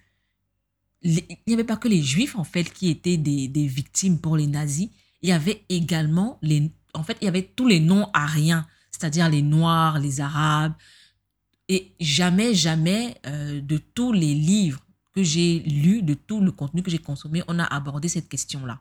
il 1.03 1.21
n'y 1.47 1.53
avait 1.53 1.65
pas 1.65 1.75
que 1.75 1.89
les 1.89 2.01
Juifs, 2.01 2.37
en 2.37 2.45
fait, 2.45 2.71
qui 2.71 2.89
étaient 2.89 3.17
des, 3.17 3.49
des, 3.49 3.67
victimes 3.67 4.19
pour 4.19 4.37
les 4.37 4.47
nazis. 4.47 4.89
Il 5.21 5.29
y 5.29 5.31
avait 5.33 5.65
également, 5.67 6.39
les, 6.41 6.71
en 6.93 7.03
fait, 7.03 7.17
il 7.21 7.25
y 7.25 7.27
avait 7.27 7.43
tous 7.43 7.67
les 7.67 7.81
non-ariens, 7.81 8.65
c'est-à-dire 8.89 9.29
les 9.29 9.41
Noirs, 9.41 9.99
les 9.99 10.21
Arabes. 10.21 10.73
Et 11.67 11.93
jamais, 11.99 12.53
jamais, 12.53 13.17
euh, 13.25 13.59
de 13.59 13.77
tous 13.77 14.13
les 14.13 14.33
livres 14.33 14.79
que 15.13 15.23
j'ai 15.23 15.59
lus, 15.59 16.03
de 16.03 16.13
tout 16.13 16.39
le 16.39 16.51
contenu 16.51 16.81
que 16.83 16.91
j'ai 16.91 16.99
consommé, 16.99 17.43
on 17.47 17.59
a 17.59 17.65
abordé 17.65 18.07
cette 18.07 18.29
question-là. 18.29 18.79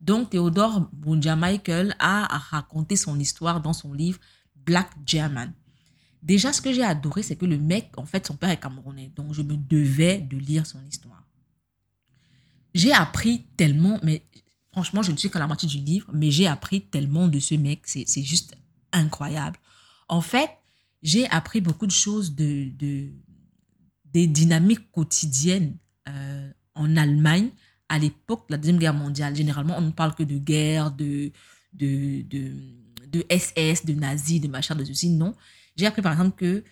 Donc, 0.00 0.30
Théodore 0.30 0.88
Bunja 0.92 1.36
Michael 1.36 1.96
a 1.98 2.26
raconté 2.38 2.96
son 2.96 3.18
histoire 3.18 3.60
dans 3.60 3.72
son 3.72 3.92
livre 3.92 4.18
Black 4.54 4.90
German. 5.04 5.52
Déjà, 6.22 6.52
ce 6.52 6.60
que 6.60 6.72
j'ai 6.72 6.82
adoré, 6.82 7.22
c'est 7.22 7.36
que 7.36 7.46
le 7.46 7.58
mec, 7.58 7.90
en 7.96 8.04
fait, 8.04 8.26
son 8.26 8.36
père 8.36 8.50
est 8.50 8.60
camerounais. 8.60 9.12
Donc, 9.14 9.32
je 9.32 9.42
me 9.42 9.56
devais 9.56 10.18
de 10.18 10.36
lire 10.36 10.66
son 10.66 10.84
histoire. 10.84 11.24
J'ai 12.74 12.92
appris 12.92 13.46
tellement, 13.56 13.98
mais 14.02 14.26
franchement, 14.72 15.02
je 15.02 15.12
ne 15.12 15.16
suis 15.16 15.30
qu'à 15.30 15.38
la 15.38 15.46
moitié 15.46 15.68
du 15.68 15.78
livre, 15.78 16.10
mais 16.12 16.30
j'ai 16.30 16.46
appris 16.46 16.82
tellement 16.82 17.28
de 17.28 17.38
ce 17.38 17.54
mec. 17.54 17.82
C'est 17.86 18.22
juste 18.22 18.54
incroyable. 18.92 19.58
En 20.08 20.20
fait, 20.20 20.50
j'ai 21.02 21.26
appris 21.30 21.60
beaucoup 21.60 21.86
de 21.86 21.92
choses 21.92 22.34
de, 22.34 22.70
de 22.76 23.12
des 24.04 24.26
dynamiques 24.26 24.90
quotidiennes 24.92 25.76
euh, 26.08 26.50
en 26.74 26.96
Allemagne 26.96 27.50
à 27.88 27.98
l'époque 27.98 28.48
de 28.48 28.54
la 28.54 28.58
Deuxième 28.58 28.78
Guerre 28.78 28.94
mondiale. 28.94 29.34
Généralement, 29.34 29.76
on 29.78 29.82
ne 29.82 29.90
parle 29.90 30.14
que 30.14 30.22
de 30.22 30.38
guerre, 30.38 30.90
de, 30.90 31.30
de, 31.72 32.22
de, 32.22 33.24
SS, 33.30 33.84
de 33.84 33.94
nazis, 33.94 34.40
de 34.40 34.48
machin, 34.48 34.74
de 34.74 34.84
ceci. 34.84 35.10
Non. 35.10 35.34
J'ai 35.76 35.86
appris 35.86 36.02
par 36.02 36.12
exemple 36.12 36.36
que 36.36 36.64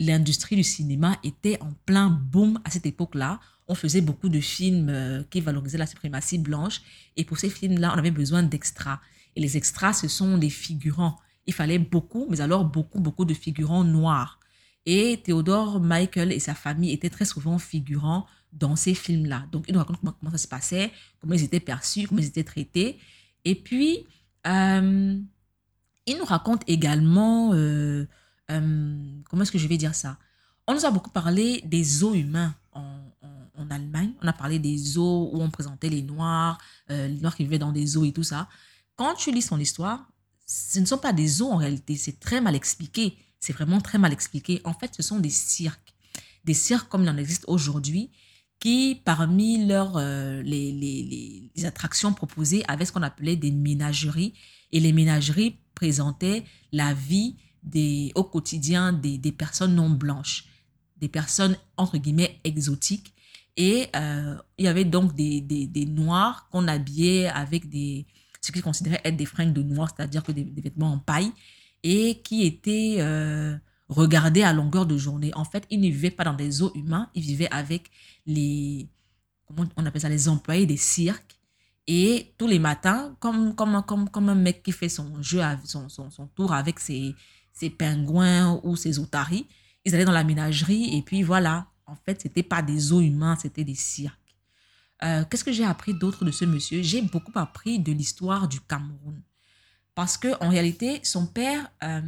l'industrie 0.00 0.56
du 0.56 0.64
cinéma 0.64 1.18
était 1.22 1.60
en 1.62 1.72
plein 1.86 2.08
boom 2.08 2.60
à 2.64 2.70
cette 2.70 2.86
époque-là. 2.86 3.40
On 3.68 3.74
faisait 3.74 4.00
beaucoup 4.00 4.28
de 4.28 4.40
films 4.40 4.88
euh, 4.88 5.22
qui 5.30 5.40
valorisaient 5.40 5.78
la 5.78 5.86
suprématie 5.86 6.38
blanche. 6.38 6.80
Et 7.16 7.24
pour 7.24 7.38
ces 7.38 7.50
films-là, 7.50 7.92
on 7.94 7.98
avait 7.98 8.10
besoin 8.10 8.42
d'extras. 8.42 9.00
Et 9.36 9.40
les 9.40 9.56
extras, 9.56 9.92
ce 9.92 10.08
sont 10.08 10.38
des 10.38 10.50
figurants. 10.50 11.16
Il 11.46 11.54
fallait 11.54 11.78
beaucoup, 11.78 12.26
mais 12.30 12.40
alors 12.40 12.64
beaucoup, 12.64 13.00
beaucoup 13.00 13.24
de 13.24 13.34
figurants 13.34 13.84
noirs. 13.84 14.40
Et 14.86 15.20
Théodore 15.22 15.80
Michael 15.80 16.32
et 16.32 16.40
sa 16.40 16.54
famille 16.54 16.92
étaient 16.92 17.10
très 17.10 17.26
souvent 17.26 17.58
figurants 17.58 18.26
dans 18.52 18.76
ces 18.76 18.94
films-là. 18.94 19.46
Donc, 19.52 19.64
il 19.68 19.74
nous 19.74 19.78
raconte 19.78 20.00
comment, 20.00 20.30
ça 20.32 20.38
se 20.38 20.48
passait, 20.48 20.92
comment 21.20 21.34
ils 21.34 21.44
étaient 21.44 21.60
perçus, 21.60 22.06
comment 22.06 22.20
ils 22.20 22.28
étaient 22.28 22.44
traités. 22.44 22.98
Et 23.44 23.54
puis, 23.54 24.06
euh, 24.46 25.18
il 26.06 26.16
nous 26.16 26.24
raconte 26.24 26.62
également, 26.66 27.52
euh, 27.52 28.06
euh, 28.50 29.20
comment 29.28 29.42
est-ce 29.42 29.52
que 29.52 29.58
je 29.58 29.68
vais 29.68 29.76
dire 29.76 29.94
ça? 29.94 30.18
On 30.66 30.74
nous 30.74 30.84
a 30.84 30.90
beaucoup 30.90 31.10
parlé 31.10 31.62
des 31.64 32.04
eaux 32.04 32.14
humains 32.14 32.54
en, 32.72 33.00
en, 33.54 33.70
Allemagne. 33.70 34.12
On 34.22 34.28
a 34.28 34.32
parlé 34.32 34.58
des 34.58 34.96
eaux 34.96 35.30
où 35.32 35.42
on 35.42 35.50
présentait 35.50 35.88
les 35.90 36.00
Noirs, 36.02 36.58
les 36.88 37.08
Noirs 37.20 37.36
qui 37.36 37.42
vivaient 37.42 37.58
dans 37.58 37.72
des 37.72 37.96
eaux 37.96 38.04
et 38.04 38.12
tout 38.12 38.22
ça. 38.22 38.48
Quand 38.96 39.14
tu 39.14 39.30
lis 39.30 39.42
son 39.42 39.58
histoire, 39.58 40.08
ce 40.46 40.78
ne 40.80 40.86
sont 40.86 40.96
pas 40.96 41.12
des 41.12 41.42
eaux 41.42 41.50
en 41.50 41.56
réalité, 41.56 41.96
c'est 41.96 42.18
très 42.18 42.40
mal 42.40 42.54
expliqué. 42.54 43.18
C'est 43.40 43.52
vraiment 43.52 43.80
très 43.80 43.98
mal 43.98 44.12
expliqué. 44.12 44.60
En 44.64 44.72
fait, 44.72 44.94
ce 44.94 45.02
sont 45.02 45.18
des 45.18 45.30
cirques. 45.30 45.94
Des 46.44 46.54
cirques 46.54 46.88
comme 46.88 47.02
il 47.02 47.10
en 47.10 47.16
existe 47.16 47.44
aujourd'hui 47.46 48.10
qui, 48.60 49.00
parmi 49.04 49.66
leurs, 49.66 49.96
euh, 49.96 50.42
les, 50.42 51.50
attractions 51.64 52.12
proposées, 52.12 52.64
avaient 52.68 52.84
ce 52.84 52.92
qu'on 52.92 53.02
appelait 53.02 53.36
des 53.36 53.50
ménageries. 53.50 54.34
Et 54.72 54.80
les 54.80 54.92
ménageries 54.92 55.58
présentaient 55.74 56.44
la 56.72 56.92
vie 56.94 57.36
des, 57.62 58.12
au 58.14 58.24
quotidien 58.24 58.92
des, 58.92 59.18
des 59.18 59.32
personnes 59.32 59.74
non 59.74 59.90
blanches, 59.90 60.44
des 60.96 61.08
personnes, 61.08 61.56
entre 61.76 61.98
guillemets, 61.98 62.40
exotiques. 62.44 63.14
Et 63.56 63.88
euh, 63.96 64.36
il 64.56 64.64
y 64.64 64.68
avait 64.68 64.84
donc 64.84 65.14
des, 65.14 65.40
des, 65.40 65.66
des 65.66 65.86
noirs 65.86 66.48
qu'on 66.50 66.68
habillait 66.68 67.28
avec 67.28 67.68
des, 67.68 68.06
ce 68.40 68.52
qu'ils 68.52 68.62
considéraient 68.62 69.00
être 69.04 69.16
des 69.16 69.26
fringues 69.26 69.52
de 69.52 69.62
noirs, 69.62 69.92
c'est-à-dire 69.94 70.22
que 70.22 70.32
des, 70.32 70.44
vêtements 70.44 70.92
en 70.92 70.98
paille, 70.98 71.32
et 71.82 72.20
qui 72.22 72.44
étaient 72.44 72.96
euh, 72.98 73.56
regardés 73.88 74.42
à 74.42 74.52
longueur 74.52 74.86
de 74.86 74.96
journée. 74.96 75.32
En 75.34 75.44
fait, 75.44 75.66
ils 75.70 75.80
ne 75.80 75.86
vivaient 75.86 76.10
pas 76.10 76.24
dans 76.24 76.34
des 76.34 76.62
eaux 76.62 76.72
humains, 76.74 77.10
ils 77.14 77.22
vivaient 77.22 77.50
avec 77.50 77.90
les, 78.26 78.88
comment 79.46 79.68
on 79.76 79.86
appelle 79.86 80.00
ça, 80.00 80.08
les 80.08 80.28
employés 80.28 80.66
des 80.66 80.76
cirques. 80.76 81.36
Et 81.86 82.34
tous 82.36 82.46
les 82.46 82.58
matins, 82.58 83.16
comme, 83.18 83.54
comme, 83.54 83.82
comme, 83.86 84.10
comme 84.10 84.28
un 84.28 84.34
mec 84.34 84.62
qui 84.62 84.72
fait 84.72 84.90
son 84.90 85.22
jeu, 85.22 85.40
son, 85.64 85.88
son, 85.88 86.10
son 86.10 86.26
tour 86.26 86.52
avec 86.52 86.78
ses, 86.80 87.14
ses 87.54 87.70
pingouins 87.70 88.60
ou 88.62 88.76
ses 88.76 88.98
otaries, 88.98 89.46
ils 89.86 89.94
allaient 89.94 90.04
dans 90.04 90.12
la 90.12 90.24
ménagerie 90.24 90.96
et 90.96 91.02
puis 91.02 91.22
voilà. 91.22 91.68
En 91.86 91.96
fait, 91.96 92.20
c'était 92.20 92.42
pas 92.42 92.60
des 92.60 92.92
os 92.92 93.02
humains, 93.02 93.36
c'était 93.40 93.64
des 93.64 93.74
cirques. 93.74 94.36
Euh, 95.02 95.24
qu'est-ce 95.24 95.44
que 95.44 95.52
j'ai 95.52 95.64
appris 95.64 95.94
d'autre 95.94 96.26
de 96.26 96.30
ce 96.30 96.44
monsieur? 96.44 96.82
J'ai 96.82 97.00
beaucoup 97.00 97.32
appris 97.36 97.78
de 97.78 97.92
l'histoire 97.92 98.48
du 98.48 98.60
Cameroun. 98.60 99.22
Parce 99.94 100.18
que 100.18 100.28
en 100.44 100.50
réalité, 100.50 101.00
son 101.02 101.26
père 101.26 101.70
euh, 101.82 102.02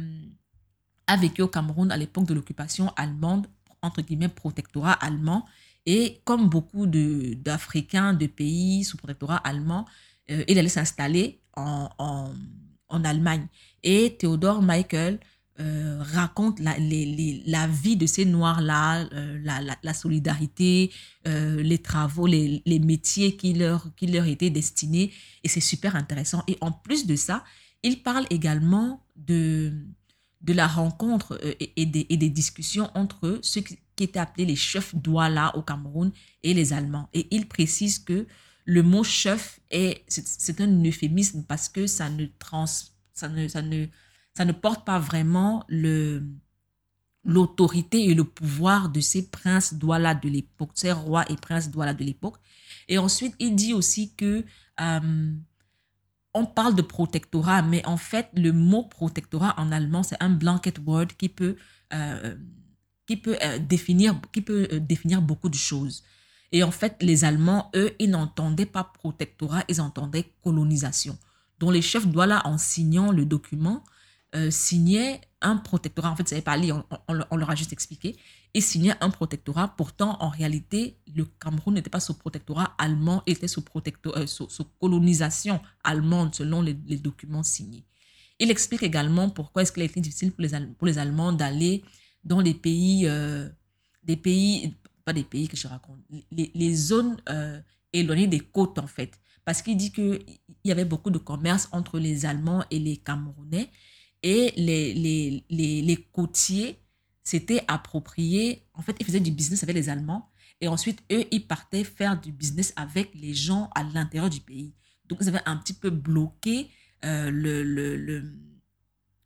a 1.07 1.17
vécu 1.17 1.41
au 1.41 1.47
Cameroun 1.47 1.91
à 1.91 1.97
l'époque 1.97 2.25
de 2.25 2.33
l'occupation 2.33 2.91
allemande, 2.95 3.47
entre 3.81 4.01
guillemets, 4.01 4.29
protectorat 4.29 4.93
allemand. 4.93 5.45
Et 5.85 6.21
comme 6.25 6.49
beaucoup 6.49 6.85
d'Africains 6.85 8.13
de, 8.13 8.27
pays 8.27 8.83
sous 8.83 8.97
protectorat 8.97 9.37
allemand, 9.37 9.85
euh, 10.29 10.43
il 10.47 10.57
allait 10.59 10.69
s'installer 10.69 11.41
en, 11.55 11.89
en, 11.97 12.31
en, 12.89 13.03
Allemagne. 13.03 13.47
Et 13.83 14.15
Théodore 14.17 14.61
Michael 14.61 15.19
euh, 15.59 15.97
raconte 16.01 16.59
la, 16.59 16.77
les, 16.77 17.43
la, 17.45 17.67
vie 17.67 17.97
de 17.97 18.05
ces 18.05 18.25
Noirs-là, 18.25 19.05
euh, 19.13 19.39
la, 19.43 19.59
la, 19.81 19.93
solidarité, 19.93 20.91
les 21.25 21.77
travaux, 21.79 22.27
les, 22.27 22.61
les, 22.65 22.79
métiers 22.79 23.35
qui 23.35 23.53
leur, 23.53 23.93
qui 23.95 24.07
leur 24.07 24.25
étaient 24.27 24.49
destinés. 24.51 25.11
Et 25.43 25.49
c'est 25.49 25.59
super 25.59 25.95
intéressant. 25.95 26.43
Et 26.47 26.57
en 26.61 26.71
plus 26.71 27.07
de 27.07 27.15
ça, 27.15 27.43
il 27.83 28.03
parle 28.03 28.25
également 28.29 29.03
de, 29.15 29.73
de 30.41 30.53
la 30.53 30.67
rencontre 30.67 31.39
et, 31.59 31.85
des, 31.85 32.07
et 32.09 32.17
des 32.17 32.29
discussions 32.29 32.89
entre 32.95 33.39
ceux 33.43 33.61
qui 33.61 33.79
étaient 33.99 34.19
appelés 34.19 34.45
les 34.45 34.55
chefs 34.55 34.95
douala 34.95 35.55
au 35.55 35.61
Cameroun 35.61 36.11
et 36.43 36.53
les 36.53 36.73
Allemands. 36.73 37.09
Et 37.13 37.27
il 37.31 37.47
précise 37.47 37.99
que 37.99 38.25
le 38.65 38.83
mot 38.83 39.03
chef 39.03 39.59
est 39.69 40.03
c'est 40.07 40.61
un 40.61 40.83
euphémisme 40.83 41.43
parce 41.47 41.69
que 41.69 41.87
ça 41.87 42.09
ne 42.09 42.27
porte 44.51 44.85
pas 44.85 44.99
vraiment 44.99 45.63
le 45.67 46.23
l'autorité 47.23 48.09
et 48.09 48.13
le 48.15 48.23
pouvoir 48.23 48.89
de 48.89 48.99
ces 48.99 49.29
princes 49.29 49.75
douala 49.75 50.15
de 50.15 50.27
l'époque, 50.27 50.71
ces 50.73 50.91
rois 50.91 51.29
et 51.31 51.35
princes 51.35 51.69
douala 51.69 51.93
de 51.93 52.03
l'époque. 52.03 52.37
Et 52.87 52.97
ensuite, 52.97 53.35
il 53.39 53.55
dit 53.55 53.73
aussi 53.73 54.15
que 54.15 54.43
euh, 54.79 55.33
on 56.33 56.45
parle 56.45 56.75
de 56.75 56.81
protectorat, 56.81 57.61
mais 57.61 57.85
en 57.85 57.97
fait, 57.97 58.29
le 58.35 58.51
mot 58.51 58.83
protectorat 58.83 59.53
en 59.57 59.71
allemand, 59.71 60.03
c'est 60.03 60.21
un 60.21 60.29
blanket 60.29 60.79
word 60.85 61.07
qui 61.17 61.29
peut 61.29 61.55
euh, 61.93 62.35
qui 63.05 63.17
peut 63.17 63.37
euh, 63.43 63.59
définir, 63.59 64.15
qui 64.31 64.41
peut 64.41 64.67
euh, 64.71 64.79
définir 64.79 65.21
beaucoup 65.21 65.49
de 65.49 65.55
choses. 65.55 66.03
Et 66.53 66.63
en 66.63 66.71
fait, 66.71 66.95
les 67.01 67.25
Allemands, 67.25 67.69
eux, 67.75 67.91
ils 67.99 68.09
n'entendaient 68.09 68.65
pas 68.65 68.83
protectorat, 68.83 69.63
ils 69.67 69.81
entendaient 69.81 70.31
colonisation. 70.43 71.17
Donc 71.59 71.73
les 71.73 71.81
chefs 71.81 72.07
Douala, 72.07 72.41
en 72.45 72.57
signant 72.57 73.11
le 73.11 73.25
document, 73.25 73.83
signaient 74.49 75.21
un 75.41 75.57
protectorat. 75.57 76.11
En 76.11 76.15
fait, 76.15 76.27
ça 76.27 76.35
n'est 76.35 76.41
pas 76.41 76.55
lire, 76.55 76.83
on, 77.07 77.35
leur 77.35 77.49
a 77.49 77.55
juste 77.55 77.73
expliqué. 77.73 78.15
Ils 78.53 78.61
signaient 78.61 78.93
un 79.01 79.09
protectorat. 79.09 79.75
Pourtant, 79.75 80.17
en 80.19 80.29
réalité, 80.29 80.97
le 81.13 81.25
Cameroun 81.25 81.73
n'était 81.73 81.89
pas 81.89 81.99
sous 81.99 82.13
protectorat 82.13 82.75
allemand, 82.77 83.23
il 83.25 83.33
était 83.33 83.47
sous, 83.47 83.63
sous, 84.25 84.65
colonisation 84.79 85.59
allemande, 85.83 86.35
selon 86.35 86.61
les, 86.61 86.73
documents 86.73 87.43
signés. 87.43 87.85
Il 88.39 88.49
explique 88.51 88.83
également 88.83 89.29
pourquoi 89.29 89.61
est-ce 89.61 89.71
qu'il 89.71 89.83
a 89.83 89.85
été 89.85 89.99
difficile 89.99 90.31
pour 90.31 90.41
les, 90.41 90.49
pour 90.77 90.87
les 90.87 90.97
Allemands 90.97 91.31
d'aller 91.31 91.83
dans 92.23 92.39
les 92.39 92.53
pays, 92.53 93.07
euh, 93.07 93.49
des 94.03 94.17
pays, 94.17 94.75
pas 95.05 95.13
des 95.13 95.23
pays 95.23 95.47
que 95.47 95.57
je 95.57 95.67
raconte, 95.67 95.99
les, 96.31 96.75
zones 96.75 97.17
euh, 97.29 97.59
éloignées 97.93 98.27
des 98.27 98.39
côtes 98.39 98.79
en 98.79 98.87
fait. 98.87 99.19
Parce 99.43 99.61
qu'il 99.61 99.75
dit 99.75 99.91
qu'il 99.91 100.23
y 100.63 100.71
avait 100.71 100.85
beaucoup 100.85 101.09
de 101.09 101.17
commerce 101.17 101.67
entre 101.71 101.99
les 101.99 102.25
Allemands 102.25 102.63
et 102.69 102.79
les 102.79 102.97
Camerounais 102.97 103.69
et 104.23 104.53
les, 104.55 104.93
les, 104.93 105.81
les, 105.81 105.97
côtiers 106.11 106.79
s'étaient 107.23 107.63
appropriés, 107.67 108.67
en 108.73 108.81
fait, 108.81 108.95
ils 108.99 109.05
faisaient 109.05 109.19
du 109.19 109.31
business 109.31 109.63
avec 109.63 109.75
les 109.75 109.89
Allemands 109.89 110.29
et 110.59 110.67
ensuite, 110.67 111.03
eux, 111.11 111.25
ils 111.31 111.45
partaient 111.45 111.83
faire 111.83 112.19
du 112.19 112.31
business 112.31 112.73
avec 112.75 113.11
les 113.15 113.33
gens 113.33 113.69
à 113.73 113.83
l'intérieur 113.83 114.29
du 114.29 114.39
pays. 114.39 114.75
Donc, 115.09 115.19
ils 115.21 115.27
avaient 115.27 115.41
un 115.45 115.57
petit 115.57 115.73
peu 115.73 115.89
bloqué 115.89 116.69
euh, 117.03 117.31
le, 117.31 117.63
le, 117.63 117.97
le 117.97 118.23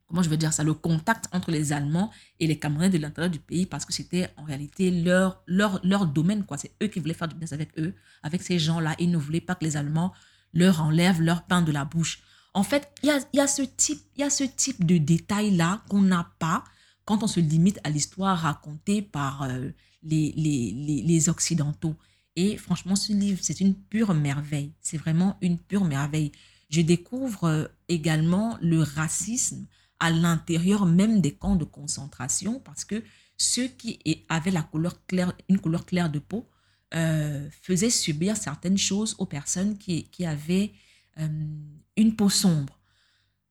comment 0.08 0.22
je 0.22 0.30
veux 0.30 0.38
dire 0.38 0.54
ça, 0.54 0.64
le 0.64 0.74
contact 0.74 1.26
entre 1.34 1.52
les 1.52 1.74
Allemands 1.74 2.12
et 2.40 2.48
les 2.48 2.58
Camerounais 2.58 2.90
de 2.90 2.98
l'intérieur 2.98 3.30
du 3.32 3.40
pays 3.40 3.66
parce 3.66 3.86
que 3.86 3.94
c'était 3.94 4.30
en 4.38 4.44
réalité 4.44 4.92
leur, 4.92 5.44
leur, 5.46 5.80
leur 5.84 6.06
domaine. 6.06 6.46
quoi. 6.46 6.58
C'est 6.58 6.72
eux 6.82 6.88
qui 6.88 7.00
voulaient 7.00 7.14
faire 7.14 7.28
du 7.28 7.36
business 7.36 7.54
avec 7.54 7.78
eux, 7.78 7.94
avec 8.24 8.42
ces 8.42 8.60
gens-là. 8.60 8.96
Ils 9.00 9.12
ne 9.12 9.18
voulaient 9.18 9.42
pas 9.42 9.56
que 9.56 9.66
les 9.66 9.78
Allemands 9.78 10.14
leur 10.54 10.82
enlèvent 10.82 11.22
leur 11.22 11.46
pain 11.46 11.62
de 11.62 11.72
la 11.72 11.86
bouche. 11.86 12.22
En 12.56 12.64
fait, 12.64 12.90
il 13.04 13.12
y 13.34 13.40
a, 13.42 13.48
ce 13.48 13.64
type, 13.64 14.02
y 14.16 14.24
a 14.24 14.30
ce 14.30 14.46
type 14.46 14.86
de 14.86 14.98
détails-là 14.98 15.84
qu'on 15.90 16.02
n'a 16.02 16.32
pas 16.40 16.64
quand 17.04 17.22
on 17.22 17.28
se 17.28 17.42
limite 17.42 17.82
à 17.84 17.90
l'histoire 17.90 18.40
racontée 18.40 19.02
par 19.02 19.44
euh, 19.44 19.72
les, 20.04 20.34
les, 20.38 21.04
les, 21.04 21.30
Occidentaux. 21.30 21.98
Et 22.38 22.56
franchement, 22.56 22.96
ce 22.96 23.12
livre, 23.12 23.40
c'est 23.42 23.60
une 23.60 23.76
pure 23.76 24.14
merveille. 24.14 24.72
C'est 24.80 24.96
vraiment 24.96 25.38
une 25.42 25.60
pure 25.60 25.84
merveille. 25.84 26.32
Je 26.70 26.80
découvre 26.80 27.44
euh, 27.44 27.68
également 27.90 28.58
le 28.62 28.82
racisme 28.82 29.68
à 30.00 30.10
l'intérieur 30.10 30.86
même 30.86 31.20
des 31.20 31.36
camps 31.36 31.58
de 31.58 31.66
concentration 31.66 32.62
parce 32.62 32.86
que 32.86 33.04
ceux 33.36 33.68
qui 33.68 34.00
avaient 34.30 34.52
la 34.52 34.64
couleur 34.64 35.06
claire, 35.08 35.34
une 35.50 35.60
couleur 35.60 35.86
claire 35.86 36.10
de 36.10 36.20
peau 36.20 36.50
euh, 36.94 37.50
faisaient 37.62 37.90
subir 37.90 38.38
certaines 38.38 38.78
choses 38.78 39.14
aux 39.18 39.26
personnes 39.26 39.78
qui, 39.78 40.06
qui 40.06 40.26
avaient 40.26 40.72
une 41.18 42.16
peau 42.16 42.30
sombre. 42.30 42.80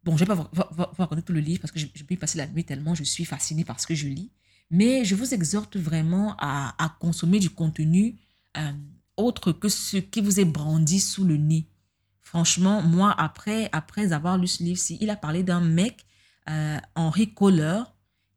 Bon, 0.03 0.17
je 0.17 0.25
ne 0.25 0.29
vais 0.29 0.37
pas 0.37 0.69
vous 0.71 0.85
raconter 0.99 1.23
tout 1.23 1.33
le 1.33 1.41
livre 1.41 1.61
parce 1.61 1.73
que 1.73 1.79
je, 1.79 1.87
peux 1.87 2.15
y 2.15 2.17
passer 2.17 2.37
la 2.37 2.47
nuit 2.47 2.65
tellement 2.65 2.95
je 2.95 3.05
suis 3.05 3.25
fascinée 3.25 3.65
par 3.65 3.81
ce 3.81 3.87
que 3.87 3.95
je 3.95 4.07
lis. 4.07 4.31
Mais 4.71 5.05
je 5.05 5.15
vous 5.15 5.33
exhorte 5.33 5.77
vraiment 5.77 6.37
à, 6.39 6.75
à 6.83 6.89
consommer 7.01 7.39
du 7.39 7.51
contenu 7.51 8.19
euh, 8.57 8.73
autre 9.17 9.53
que 9.53 9.69
ce 9.69 9.97
qui 9.99 10.21
vous 10.21 10.41
est 10.41 10.45
brandi 10.45 11.01
sous 11.01 11.25
le 11.25 11.37
nez. 11.37 11.69
Franchement, 12.21 12.83
moi, 12.83 13.15
après, 13.17 13.69
après 13.73 14.13
avoir 14.13 14.39
lu 14.39 14.47
ce 14.47 14.63
livre-ci, 14.63 14.99
il 15.01 15.11
a 15.11 15.17
parlé 15.17 15.43
d'un 15.43 15.61
mec 15.61 16.05
euh, 16.49 16.79
Henri 16.95 17.33
Kohler, 17.33 17.83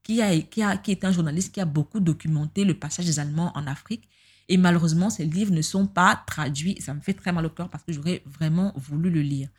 qui, 0.04 0.22
a, 0.22 0.40
qui, 0.40 0.62
a, 0.62 0.78
qui 0.78 0.92
est 0.92 1.04
un 1.04 1.12
journaliste 1.12 1.54
qui 1.54 1.60
a 1.60 1.66
beaucoup 1.66 2.00
documenté 2.00 2.64
le 2.64 2.74
passage 2.76 3.06
des 3.06 3.20
Allemands 3.20 3.52
en 3.56 3.68
Afrique. 3.68 4.08
Et 4.50 4.58
malheureusement, 4.58 5.10
ces 5.10 5.26
livres 5.26 5.54
ne 5.54 5.62
sont 5.62 5.88
pas 5.88 6.24
traduits. 6.28 6.78
Ça 6.82 6.94
me 6.94 7.02
fait 7.02 7.14
très 7.14 7.32
mal 7.32 7.46
au 7.46 7.50
cœur 7.50 7.70
parce 7.70 7.84
que 7.84 7.92
j'aurais 7.92 8.24
vraiment 8.26 8.74
voulu 8.76 9.10
le 9.10 9.22
lire. 9.22 9.50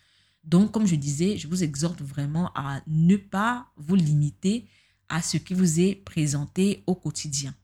Donc, 0.44 0.72
comme 0.72 0.86
je 0.86 0.94
disais, 0.94 1.36
je 1.36 1.46
vous 1.46 1.62
exhorte 1.62 2.00
vraiment 2.00 2.50
à 2.54 2.80
ne 2.86 3.16
pas 3.16 3.66
vous 3.76 3.96
limiter 3.96 4.66
à 5.08 5.20
ce 5.20 5.36
qui 5.36 5.54
vous 5.54 5.80
est 5.80 5.94
présenté 5.94 6.82
au 6.86 6.94
quotidien. 6.94 7.54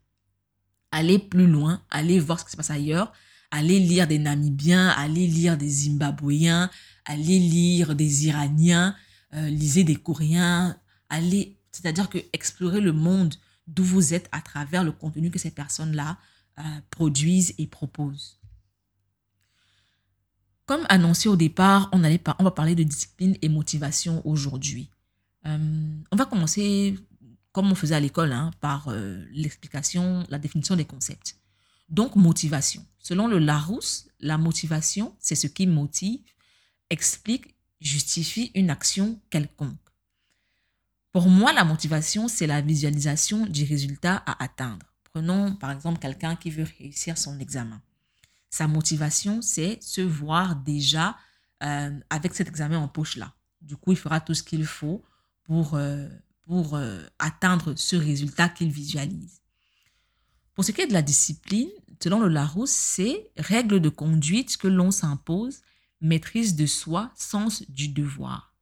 Allez 0.91 1.19
plus 1.19 1.47
loin, 1.47 1.83
allez 1.91 2.21
voir 2.21 2.39
ce 2.39 2.45
qui 2.45 2.53
se 2.53 2.57
passe 2.57 2.71
ailleurs, 2.71 3.13
allez 3.51 3.81
lire 3.81 4.07
des 4.07 4.19
Namibiens, 4.19 4.89
allez 4.89 5.27
lire 5.27 5.57
des 5.57 5.69
Zimbabwéens, 5.69 6.71
allez 7.05 7.39
lire 7.39 7.95
des 7.95 8.27
Iraniens, 8.27 8.95
euh, 9.35 9.49
lisez 9.49 9.85
des 9.85 9.97
Coréens, 9.97 10.77
allez, 11.09 11.59
c'est-à-dire 11.73 12.09
que 12.09 12.19
explorer 12.33 12.81
le 12.81 12.93
monde 12.93 13.35
d'où 13.67 13.83
vous 13.83 14.15
êtes 14.15 14.29
à 14.31 14.41
travers 14.41 14.85
le 14.85 14.93
contenu 14.93 15.31
que 15.31 15.39
ces 15.39 15.51
personnes-là 15.51 16.19
euh, 16.59 16.63
produisent 16.91 17.55
et 17.59 17.67
proposent. 17.67 18.39
Comme 20.67 20.87
annoncé 20.89 21.29
au 21.29 21.37
départ, 21.37 21.91
on, 21.93 22.03
on 22.03 22.45
va 22.45 22.51
parler 22.51 22.75
de 22.75 22.83
discipline 22.83 23.37
et 23.43 23.49
motivation 23.49 24.27
aujourd'hui. 24.27 24.91
Euh, 25.47 25.59
on 26.11 26.17
va 26.17 26.25
commencer, 26.25 26.99
comme 27.53 27.71
on 27.71 27.75
faisait 27.75 27.95
à 27.95 28.01
l'école, 28.01 28.33
hein, 28.33 28.51
par 28.61 28.89
l'explication, 29.33 30.25
la 30.31 30.39
définition 30.39 30.75
des 30.75 30.87
concepts. 30.87 31.37
Donc, 31.91 32.17
motivation. 32.17 32.85
Selon 32.99 33.27
le 33.27 33.39
Larousse, 33.39 34.09
la 34.21 34.39
motivation, 34.39 35.15
c'est 35.21 35.35
ce 35.35 35.47
qui 35.47 35.67
motive, 35.67 36.21
explique 36.89 37.55
justifie 37.81 38.51
une 38.55 38.71
action 38.71 39.21
quelconque. 39.31 39.77
Pour 41.13 41.29
moi, 41.29 41.53
la 41.53 41.65
motivation, 41.65 42.27
c'est 42.27 42.47
la 42.47 42.61
visualisation 42.61 43.47
du 43.47 43.65
résultat 43.65 44.23
à 44.27 44.43
atteindre. 44.43 44.87
Prenons 45.15 45.55
par 45.55 45.71
exemple 45.71 46.01
quelqu'un 46.01 46.35
qui 46.35 46.51
veut 46.51 46.67
réussir 46.79 47.17
son 47.17 47.39
examen. 47.39 47.81
Sa 48.51 48.67
motivation, 48.67 49.43
c'est 49.43 49.81
se 49.81 50.01
voir 50.01 50.57
déjà 50.57 51.17
euh, 51.63 51.97
avec 52.11 52.35
cet 52.35 52.49
examen 52.49 52.79
en 52.79 52.89
poche-là. 52.89 53.33
Du 53.63 53.77
coup, 53.77 53.93
il 53.93 53.97
fera 53.97 54.21
tout 54.21 54.35
ce 54.35 54.43
qu'il 54.43 54.67
faut 54.67 55.05
pour, 55.45 55.75
euh, 55.75 56.09
pour 56.43 56.75
euh, 56.75 57.01
atteindre 57.21 57.75
ce 57.77 57.95
résultat 57.95 58.49
qu'il 58.49 58.71
visualise. 58.71 59.41
Pour 60.53 60.65
ce 60.65 60.73
qui 60.73 60.81
est 60.81 60.89
de 60.89 60.93
la 60.93 61.03
discipline, 61.03 61.71
selon 62.03 62.19
le 62.19 62.29
Larousse, 62.29 62.73
c'est 62.73 63.31
règle 63.37 63.81
de 63.81 63.89
conduite 63.91 64.57
que 64.57 64.69
l'on 64.69 64.91
s'impose 64.91 65.63
maîtrise 66.01 66.57
de 66.57 66.67
soi, 66.67 67.13
sens 67.15 67.63
du 67.71 67.87
devoir. 67.87 68.54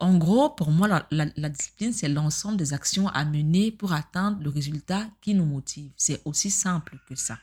En 0.00 0.16
gros, 0.16 0.50
pour 0.50 0.70
moi, 0.70 1.06
la, 1.10 1.48
discipline, 1.48 1.92
c'est 1.92 2.08
l'ensemble 2.08 2.56
des 2.56 2.72
actions 2.72 3.08
à 3.08 3.24
mener 3.24 3.72
pour 3.72 3.92
atteindre 3.92 4.40
le 4.42 4.48
résultat 4.48 5.08
qui 5.20 5.34
nous 5.34 5.44
motive. 5.44 5.90
C'est 5.96 6.22
aussi 6.24 6.50
simple 6.50 6.98
que 7.08 7.16
ça. 7.16 7.38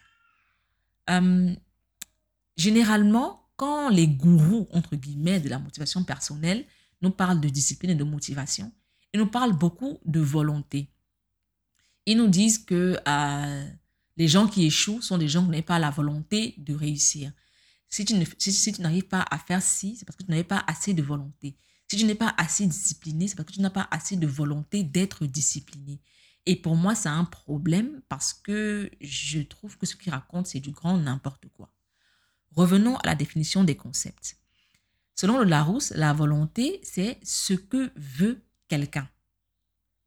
Euh, 1.09 1.53
généralement, 2.55 3.45
quand 3.57 3.89
les 3.89 4.07
gourous, 4.07 4.67
entre 4.71 4.95
guillemets, 4.95 5.41
de 5.41 5.49
la 5.49 5.59
motivation 5.59 6.03
personnelle 6.03 6.65
nous 7.01 7.11
parlent 7.11 7.41
de 7.41 7.49
discipline 7.49 7.91
et 7.91 7.95
de 7.95 8.03
motivation, 8.05 8.71
ils 9.13 9.19
nous 9.19 9.27
parlent 9.27 9.57
beaucoup 9.57 9.99
de 10.05 10.21
volonté. 10.21 10.89
Ils 12.05 12.17
nous 12.17 12.27
disent 12.27 12.59
que 12.59 12.97
euh, 13.05 13.69
les 14.17 14.27
gens 14.27 14.47
qui 14.47 14.65
échouent 14.65 15.01
sont 15.01 15.17
des 15.17 15.27
gens 15.27 15.43
qui 15.43 15.51
n'ont 15.51 15.61
pas 15.61 15.79
la 15.79 15.89
volonté 15.89 16.55
de 16.57 16.73
réussir. 16.73 17.31
Si 17.89 18.05
tu, 18.05 18.15
n'arrives 18.81 19.07
pas 19.07 19.25
à 19.29 19.37
faire 19.37 19.61
ci, 19.61 19.95
c'est 19.97 20.05
parce 20.05 20.17
que 20.17 20.23
tu 20.23 20.29
n'avais 20.29 20.43
pas 20.43 20.63
assez 20.67 20.93
de 20.93 21.01
volonté. 21.01 21.57
Si 21.87 21.97
tu 21.97 22.05
n'es 22.05 22.15
pas 22.15 22.33
assez 22.37 22.65
discipliné, 22.65 23.27
c'est 23.27 23.35
parce 23.35 23.47
que 23.47 23.53
tu 23.53 23.61
n'as 23.61 23.69
pas 23.69 23.87
assez 23.91 24.15
de 24.15 24.27
volonté 24.27 24.83
d'être 24.83 25.25
discipliné. 25.25 26.01
Et 26.45 26.55
pour 26.55 26.75
moi, 26.75 26.95
c'est 26.95 27.09
un 27.09 27.25
problème 27.25 28.01
parce 28.09 28.33
que 28.33 28.89
je 29.01 29.39
trouve 29.39 29.77
que 29.77 29.85
ce 29.85 29.95
qu'ils 29.95 30.11
racontent, 30.11 30.45
c'est 30.45 30.59
du 30.59 30.71
grand 30.71 30.97
n'importe 30.97 31.47
quoi. 31.53 31.71
Revenons 32.55 32.97
à 32.97 33.07
la 33.07 33.15
définition 33.15 33.63
des 33.63 33.75
concepts. 33.75 34.37
Selon 35.15 35.39
le 35.39 35.45
Larousse, 35.45 35.91
la 35.91 36.13
volonté, 36.13 36.79
c'est 36.83 37.19
ce 37.23 37.53
que 37.53 37.91
veut 37.95 38.43
quelqu'un. 38.67 39.09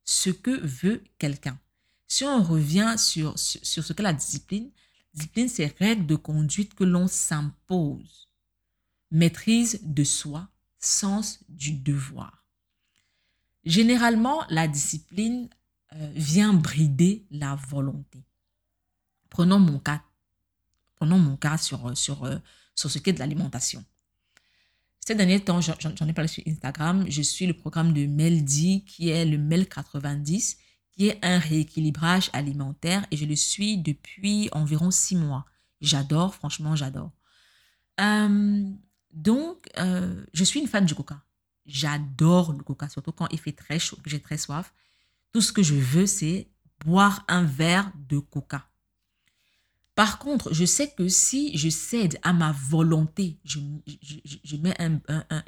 Ce 0.05 0.31
que 0.31 0.51
veut 0.51 1.03
quelqu'un. 1.19 1.59
Si 2.07 2.25
on 2.25 2.43
revient 2.43 2.95
sur, 2.97 3.39
sur, 3.39 3.85
ce 3.85 3.93
qu'est 3.93 4.03
la 4.03 4.13
discipline, 4.13 4.71
discipline, 5.15 5.49
c'est 5.49 5.79
règle 5.79 6.07
de 6.07 6.17
conduite 6.17 6.75
que 6.75 6.85
l'on 6.85 7.07
s'impose. 7.07 8.29
Maîtrise 9.11 9.81
de 9.83 10.05
soi, 10.05 10.49
sens 10.79 11.41
du 11.49 11.73
devoir. 11.73 12.45
Généralement, 13.65 14.45
la 14.49 14.69
discipline 14.69 15.49
euh, 15.95 16.13
vient 16.15 16.53
brider 16.53 17.27
la 17.31 17.55
volonté. 17.55 18.25
Prenons 19.31 19.59
mon 19.59 19.79
cas, 19.79 20.03
prenons 20.95 21.19
mon 21.19 21.37
cas 21.37 21.59
sur, 21.59 21.97
sur, 21.97 22.25
euh, 22.25 22.39
sur 22.75 22.91
ce 22.91 22.99
qui 22.99 23.11
est 23.11 23.13
de 23.13 23.19
l'alimentation. 23.19 23.85
Ces 25.01 25.15
derniers 25.15 25.41
temps, 25.41 25.61
j'en 25.63 26.07
ai 26.07 26.13
parlé 26.13 26.29
sur 26.29 26.43
Instagram, 26.47 27.07
je 27.09 27.23
suis 27.23 27.47
le 27.47 27.55
programme 27.55 27.95
de 27.95 28.05
Meldi 28.07 28.85
qui 28.85 29.09
est 29.09 29.25
le 29.25 29.39
MEL 29.39 29.67
90, 29.67 30.59
qui 30.93 31.09
est 31.09 31.19
un 31.25 31.39
rééquilibrage 31.39 32.29
alimentaire 32.35 33.07
et 33.11 33.17
je 33.17 33.25
le 33.25 33.35
suis 33.35 33.79
depuis 33.79 34.51
environ 34.53 34.91
six 34.91 35.17
mois. 35.17 35.47
J'adore, 35.81 36.35
franchement, 36.35 36.77
j'adore. 36.77 37.13
Euh, 38.01 38.71
donc, 39.19 39.69
je 39.77 40.45
suis 40.45 40.61
une 40.61 40.69
fan 40.69 40.85
du 40.85 40.95
coca. 40.95 41.23
J'adore 41.67 42.53
le 42.53 42.63
coca, 42.63 42.89
surtout 42.89 43.13
quand 43.13 43.29
il 43.31 43.39
fait 43.39 43.53
très 43.53 43.79
chaud, 43.79 43.99
que 44.03 44.09
j'ai 44.09 44.21
très 44.21 44.39
soif. 44.39 44.73
Tout 45.33 45.41
ce 45.41 45.53
que 45.53 45.63
je 45.63 45.75
veux, 45.75 46.07
c'est 46.07 46.49
boire 46.85 47.25
un 47.29 47.43
verre 47.43 47.93
de 48.09 48.19
coca. 48.19 48.69
Par 49.95 50.21
contre, 50.21 50.55
je 50.55 50.65
sais 50.65 50.93
que 50.93 51.09
si 51.09 51.57
je 51.59 51.69
cède 51.69 52.21
à 52.23 52.33
ma 52.33 52.53
volonté, 52.53 53.41
je, 53.45 53.59
mets 54.57 54.77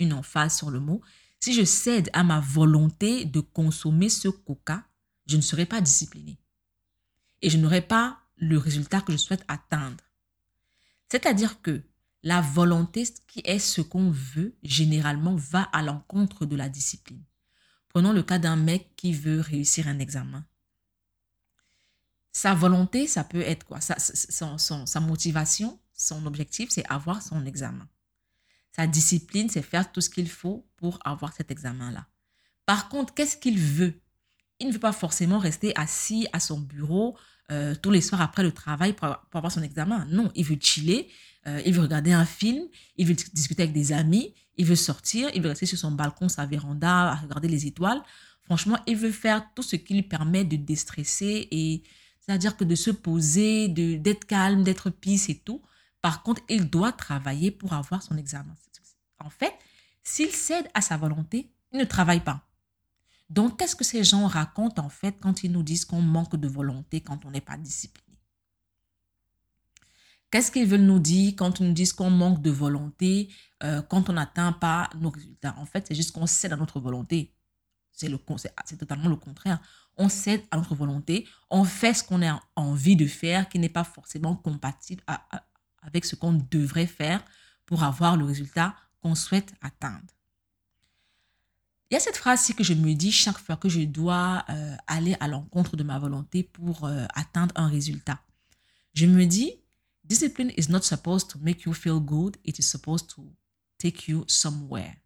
une 0.00 0.12
emphase 0.12 0.57
sur 0.57 0.71
le 0.71 0.81
mot, 0.81 1.00
si 1.39 1.55
je 1.55 1.65
cède 1.65 2.11
à 2.12 2.25
ma 2.25 2.41
volonté 2.41 3.25
de 3.25 3.39
consommer 3.39 4.09
ce 4.09 4.29
coca, 4.29 4.85
je 5.27 5.37
ne 5.37 5.43
serai 5.43 5.67
pas 5.67 5.81
discipliné. 5.81 6.39
Et 7.41 7.49
je 7.49 7.59
n'aurai 7.59 7.81
pas 7.81 8.19
le 8.37 8.59
résultat 8.59 9.00
que 9.00 9.12
je 9.12 9.17
souhaite 9.17 9.45
atteindre. 9.47 10.03
C'est-à-dire 11.09 11.62
que 11.62 11.83
la 12.23 12.41
volonté, 12.41 13.05
qui 13.27 13.41
est 13.45 13.59
ce 13.59 13.81
qu'on 13.81 14.11
veut, 14.11 14.57
généralement 14.62 15.37
va 15.37 15.62
à 15.73 15.83
l'encontre 15.83 16.45
de 16.45 16.57
la 16.57 16.69
discipline. 16.69 17.23
Prenons 17.89 18.12
le 18.12 18.23
cas 18.23 18.39
d'un 18.39 18.57
mec 18.57 18.95
qui 18.97 19.12
veut 19.12 19.41
réussir 19.41 19.89
un 19.89 19.99
examen. 19.99 20.45
Sa 22.33 22.55
volonté, 22.55 23.07
ça 23.07 23.25
peut 23.25 23.41
être 23.41 23.65
quoi? 23.65 23.81
Sa, 23.81 25.00
motivation, 25.00 25.81
son 25.95 26.27
objectif, 26.27 26.71
c'est 26.71 26.87
avoir 26.87 27.23
son 27.23 27.45
examen. 27.45 27.89
Sa 28.77 28.87
discipline, 28.87 29.49
c'est 29.49 29.62
faire 29.62 29.91
tout 29.91 30.00
ce 30.00 30.11
qu'il 30.11 30.31
faut 30.31 30.69
pour 30.77 31.00
avoir 31.05 31.33
cet 31.33 31.50
examen-là. 31.50 32.07
Par 32.67 32.89
contre, 32.89 33.15
qu'est-ce 33.15 33.37
qu'il 33.37 33.59
veut? 33.59 34.00
Il 34.61 34.69
ne 34.69 34.73
veut 34.73 34.79
pas 34.79 34.93
forcément 34.93 35.39
rester 35.39 35.76
assis 35.76 36.28
à 36.33 36.39
son 36.39 36.61
bureau 36.61 37.17
euh, 37.50 37.75
tous 37.75 37.91
les 37.91 38.00
soirs 38.00 38.21
après 38.21 38.45
le 38.45 38.52
travail 38.52 38.93
pour, 38.93 39.09
avoir 39.33 39.50
son 39.50 39.63
examen. 39.63 40.06
Non, 40.11 40.30
il 40.37 40.45
veut 40.45 40.59
chiller, 40.61 41.11
euh, 41.47 41.63
il 41.65 41.73
veut 41.73 41.83
regarder 41.83 42.13
un 42.13 42.25
film, 42.25 42.65
il 42.97 43.07
veut 43.07 43.15
discuter 43.15 43.63
avec 43.63 43.75
des 43.75 43.93
amis, 43.93 44.35
il 44.57 44.67
veut 44.67 44.76
sortir, 44.76 45.31
il 45.35 45.43
veut 45.43 45.49
rester 45.49 45.67
sur 45.67 45.79
son 45.79 45.93
balcon, 45.93 46.29
sa 46.29 46.47
véranda, 46.47 47.13
à 47.13 47.15
regarder 47.15 47.49
les 47.49 47.67
étoiles. 47.67 48.03
Franchement, 48.43 48.79
il 48.87 48.97
veut 48.97 49.13
faire 49.13 49.47
tout 49.55 49.63
ce 49.63 49.76
qui 49.76 49.95
lui 49.95 50.03
permet 50.03 50.45
de 50.45 50.57
déstresser 50.57 51.49
et 51.50 51.83
c'est-à-dire 52.21 52.57
que 52.57 52.65
de 52.65 52.75
se 52.75 52.91
poser, 52.91 53.69
d'être 53.69 54.26
calme, 54.26 54.63
d'être 54.63 54.91
peace 54.91 55.31
et 55.31 55.39
tout. 55.39 55.63
Par 56.03 56.23
contre, 56.23 56.43
il 56.49 56.69
doit 56.69 56.93
travailler 56.93 57.50
pour 57.50 57.73
avoir 57.73 58.03
son 58.03 58.17
examen. 58.17 58.55
En 59.19 59.31
fait, 59.31 59.55
s'il 60.03 60.31
cède 60.31 60.69
à 60.75 60.81
sa 60.81 60.97
volonté, 60.97 61.53
il 61.73 61.79
ne 61.79 61.85
travaille 61.85 62.21
pas. 62.21 62.47
Donc, 63.29 63.59
qu'est-ce 63.59 63.76
que 63.76 63.85
ces 63.85 64.03
gens 64.03 64.26
racontent 64.26 64.85
en 64.85 64.89
fait 64.89 65.17
quand 65.21 65.45
ils 65.45 65.53
nous 65.53 65.63
disent 65.63 65.85
qu'on 65.85 66.03
manque 66.03 66.37
de 66.37 66.49
volonté 66.49 67.00
quand 67.00 67.25
on 67.25 67.31
n'est 67.31 67.41
pas 67.41 67.57
discipliné? 67.57 68.10
Qu'est-ce 70.30 70.52
qu'ils 70.52 70.66
veulent 70.66 70.82
nous 70.82 71.00
dire 71.00 71.32
quand 71.36 71.58
ils 71.58 71.66
nous 71.66 71.73
disent 71.73 71.93
qu'on 71.93 72.10
manque 72.10 72.40
de 72.40 72.50
volonté, 72.50 73.32
euh, 73.64 73.82
quand 73.82 74.08
on 74.08 74.12
n'atteint 74.12 74.52
pas 74.52 74.88
nos 74.99 75.10
résultats? 75.10 75.54
En 75.58 75.66
fait, 75.66 75.86
c'est 75.88 75.95
juste 75.95 76.12
qu'on 76.12 76.26
cède 76.26 76.52
à 76.52 76.56
notre 76.56 76.78
volonté. 76.78 77.34
C'est 77.90 78.08
le 78.08 78.19
c'est 78.64 78.76
totalement 78.76 79.08
le 79.08 79.16
contraire. 79.16 79.60
On 79.97 80.08
cède 80.08 80.43
à 80.50 80.56
notre 80.56 80.75
volonté, 80.75 81.26
on 81.50 81.64
fait 81.64 81.93
ce 81.93 82.04
qu'on 82.04 82.26
a 82.26 82.40
envie 82.56 82.97
de 82.97 83.06
faire, 83.06 83.49
qui 83.49 83.58
n'est 83.58 83.69
pas 83.69 83.84
forcément 83.84 84.36
compatible 84.36 85.02
avec 85.82 86.04
ce 86.04 86.14
qu'on 86.14 86.32
devrait 86.32 86.86
faire 86.86 87.23
pour 87.66 87.82
avoir 87.82 88.16
le 88.16 88.25
résultat 88.25 88.75
qu'on 89.02 89.14
souhaite 89.14 89.52
atteindre. 89.60 90.14
Il 91.90 91.95
y 91.95 91.97
a 91.97 92.00
cette 92.00 92.16
phrase-ci 92.16 92.54
que 92.54 92.62
je 92.62 92.73
me 92.73 92.95
dis 92.95 93.10
chaque 93.10 93.38
fois 93.38 93.56
que 93.56 93.69
je 93.69 93.80
dois 93.80 94.45
euh, 94.49 94.76
aller 94.86 95.16
à 95.19 95.26
l'encontre 95.26 95.76
de 95.76 95.82
ma 95.82 95.99
volonté 95.99 96.45
pour 96.45 96.84
euh, 96.84 97.04
atteindre 97.14 97.52
un 97.56 97.66
résultat. 97.66 98.21
Je 98.95 99.06
me 99.06 99.25
dis, 99.26 99.60
Discipline 100.11 100.51
is 100.57 100.69
not 100.69 100.83
supposed 100.83 101.31
to 101.31 101.39
make 101.39 101.65
you 101.67 101.73
feel 101.73 102.01
good, 102.01 102.37
it 102.45 102.59
is 102.59 102.69
supposed 102.69 103.09
to 103.11 103.33
take 103.79 104.11
you 104.11 104.25
somewhere. 104.27 104.97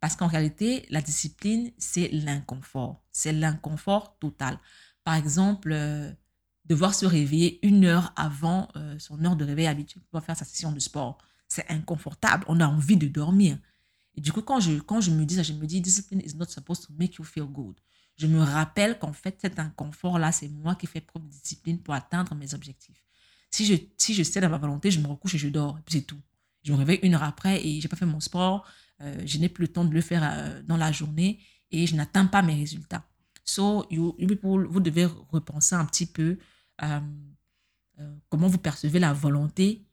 Parce 0.00 0.16
qu'en 0.16 0.26
réalité, 0.26 0.86
la 0.90 1.00
discipline, 1.00 1.70
c'est 1.78 2.08
l'inconfort. 2.08 3.00
C'est 3.12 3.32
l'inconfort 3.32 4.18
total. 4.18 4.58
Par 5.04 5.14
exemple, 5.14 5.70
euh, 5.70 6.12
devoir 6.64 6.96
se 6.96 7.06
réveiller 7.06 7.64
une 7.64 7.84
heure 7.84 8.12
avant 8.16 8.66
euh, 8.74 8.98
son 8.98 9.24
heure 9.24 9.36
de 9.36 9.44
réveil 9.44 9.68
habituelle 9.68 10.02
pour 10.10 10.20
faire 10.20 10.36
sa 10.36 10.44
session 10.44 10.72
de 10.72 10.80
sport. 10.80 11.18
C'est 11.46 11.70
inconfortable. 11.70 12.44
On 12.48 12.58
a 12.58 12.66
envie 12.66 12.96
de 12.96 13.06
dormir. 13.06 13.56
Et 14.16 14.20
du 14.20 14.32
coup, 14.32 14.42
quand 14.42 14.58
je, 14.58 14.80
quand 14.80 15.00
je 15.00 15.12
me 15.12 15.24
dis 15.24 15.36
ça, 15.36 15.44
je 15.44 15.52
me 15.52 15.64
dis, 15.64 15.80
discipline 15.80 16.22
is 16.24 16.34
not 16.34 16.46
supposed 16.46 16.84
to 16.84 16.92
make 16.98 17.14
you 17.14 17.24
feel 17.24 17.46
good. 17.46 17.78
Je 18.16 18.26
me 18.26 18.40
rappelle 18.40 18.98
qu'en 18.98 19.12
fait, 19.12 19.38
cet 19.40 19.60
inconfort-là, 19.60 20.32
c'est 20.32 20.48
moi 20.48 20.74
qui 20.74 20.88
fais 20.88 21.00
preuve 21.00 21.22
de 21.22 21.28
discipline 21.28 21.78
pour 21.78 21.94
atteindre 21.94 22.34
mes 22.34 22.52
objectifs. 22.52 23.07
Si 23.50 23.64
je, 23.66 23.74
si 23.96 24.14
je 24.14 24.22
cède 24.22 24.44
à 24.44 24.48
ma 24.48 24.58
volonté, 24.58 24.90
je 24.90 25.00
me 25.00 25.06
recouche 25.06 25.34
et 25.34 25.38
je 25.38 25.48
dors. 25.48 25.78
C'est 25.86 26.02
tout. 26.02 26.20
Je 26.62 26.72
me 26.72 26.78
réveille 26.78 27.00
une 27.02 27.14
heure 27.14 27.22
après 27.22 27.64
et 27.66 27.80
j'ai 27.80 27.88
pas 27.88 27.96
fait 27.96 28.06
mon 28.06 28.20
sport. 28.20 28.66
Euh, 29.00 29.22
je 29.24 29.38
n'ai 29.38 29.48
plus 29.48 29.62
le 29.62 29.72
temps 29.72 29.84
de 29.84 29.94
le 29.94 30.00
faire 30.00 30.22
euh, 30.24 30.62
dans 30.62 30.76
la 30.76 30.92
journée 30.92 31.40
et 31.70 31.86
je 31.86 31.94
n'atteins 31.94 32.26
pas 32.26 32.42
mes 32.42 32.54
résultats. 32.54 33.04
So, 33.44 33.86
you, 33.90 34.16
vous 34.20 34.80
devez 34.80 35.06
repenser 35.06 35.74
un 35.74 35.84
petit 35.86 36.06
peu 36.06 36.38
euh, 36.82 37.00
comment 38.28 38.48
vous 38.48 38.58
percevez 38.58 38.98
la 38.98 39.12
volonté 39.12 39.86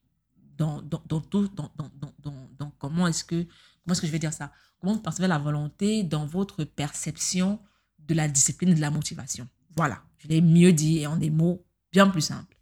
dans, 0.57 0.81
dans, 0.81 1.01
dans 1.05 2.71
comment 2.77 3.07
est-ce 3.07 3.23
que, 3.23 3.43
comment 3.43 3.91
est-ce 3.91 4.01
que 4.01 4.07
je 4.07 4.11
vais 4.11 4.19
dire 4.19 4.33
ça? 4.33 4.51
Comment 4.79 4.93
vous 4.93 5.01
percevez 5.01 5.27
la 5.27 5.37
volonté 5.37 6.03
dans 6.03 6.25
votre 6.25 6.63
perception 6.63 7.59
de 7.99 8.13
la 8.13 8.27
discipline 8.27 8.69
et 8.69 8.75
de 8.75 8.81
la 8.81 8.91
motivation? 8.91 9.47
Voilà, 9.75 10.03
je 10.17 10.27
l'ai 10.27 10.41
mieux 10.41 10.73
dit 10.73 11.05
en 11.07 11.17
des 11.17 11.29
mots 11.29 11.65
bien 11.91 12.07
plus 12.07 12.21
simples. 12.21 12.54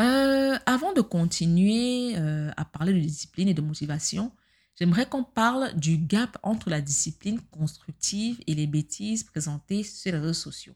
Euh, 0.00 0.58
avant 0.64 0.92
de 0.94 1.02
continuer 1.02 2.16
euh, 2.16 2.50
à 2.56 2.64
parler 2.64 2.94
de 2.94 3.00
discipline 3.00 3.48
et 3.48 3.54
de 3.54 3.60
motivation, 3.60 4.32
j'aimerais 4.78 5.06
qu'on 5.06 5.24
parle 5.24 5.74
du 5.74 5.98
gap 5.98 6.38
entre 6.42 6.70
la 6.70 6.80
discipline 6.80 7.40
constructive 7.50 8.40
et 8.46 8.54
les 8.54 8.66
bêtises 8.66 9.24
présentées 9.24 9.82
sur 9.82 10.12
les 10.12 10.18
réseaux 10.18 10.32
sociaux. 10.32 10.74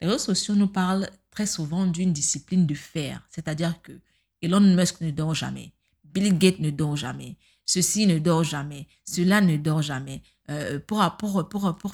Les 0.00 0.06
réseaux 0.06 0.18
sociaux 0.18 0.54
nous 0.54 0.68
parlent 0.68 1.10
très 1.30 1.46
souvent 1.46 1.86
d'une 1.86 2.12
discipline 2.12 2.66
de 2.66 2.74
faire, 2.74 3.26
c'est-à-dire 3.30 3.82
que 3.82 4.00
Elon 4.40 4.60
Musk 4.60 5.00
ne 5.00 5.10
dort 5.10 5.34
jamais, 5.34 5.74
Bill 6.04 6.38
Gates 6.38 6.60
ne 6.60 6.70
dort 6.70 6.96
jamais, 6.96 7.36
ceci 7.66 8.06
ne 8.06 8.18
dort 8.18 8.44
jamais, 8.44 8.86
cela 9.04 9.40
ne 9.40 9.56
dort 9.56 9.82
jamais. 9.82 10.22
Euh, 10.50 10.78
pour, 10.78 11.02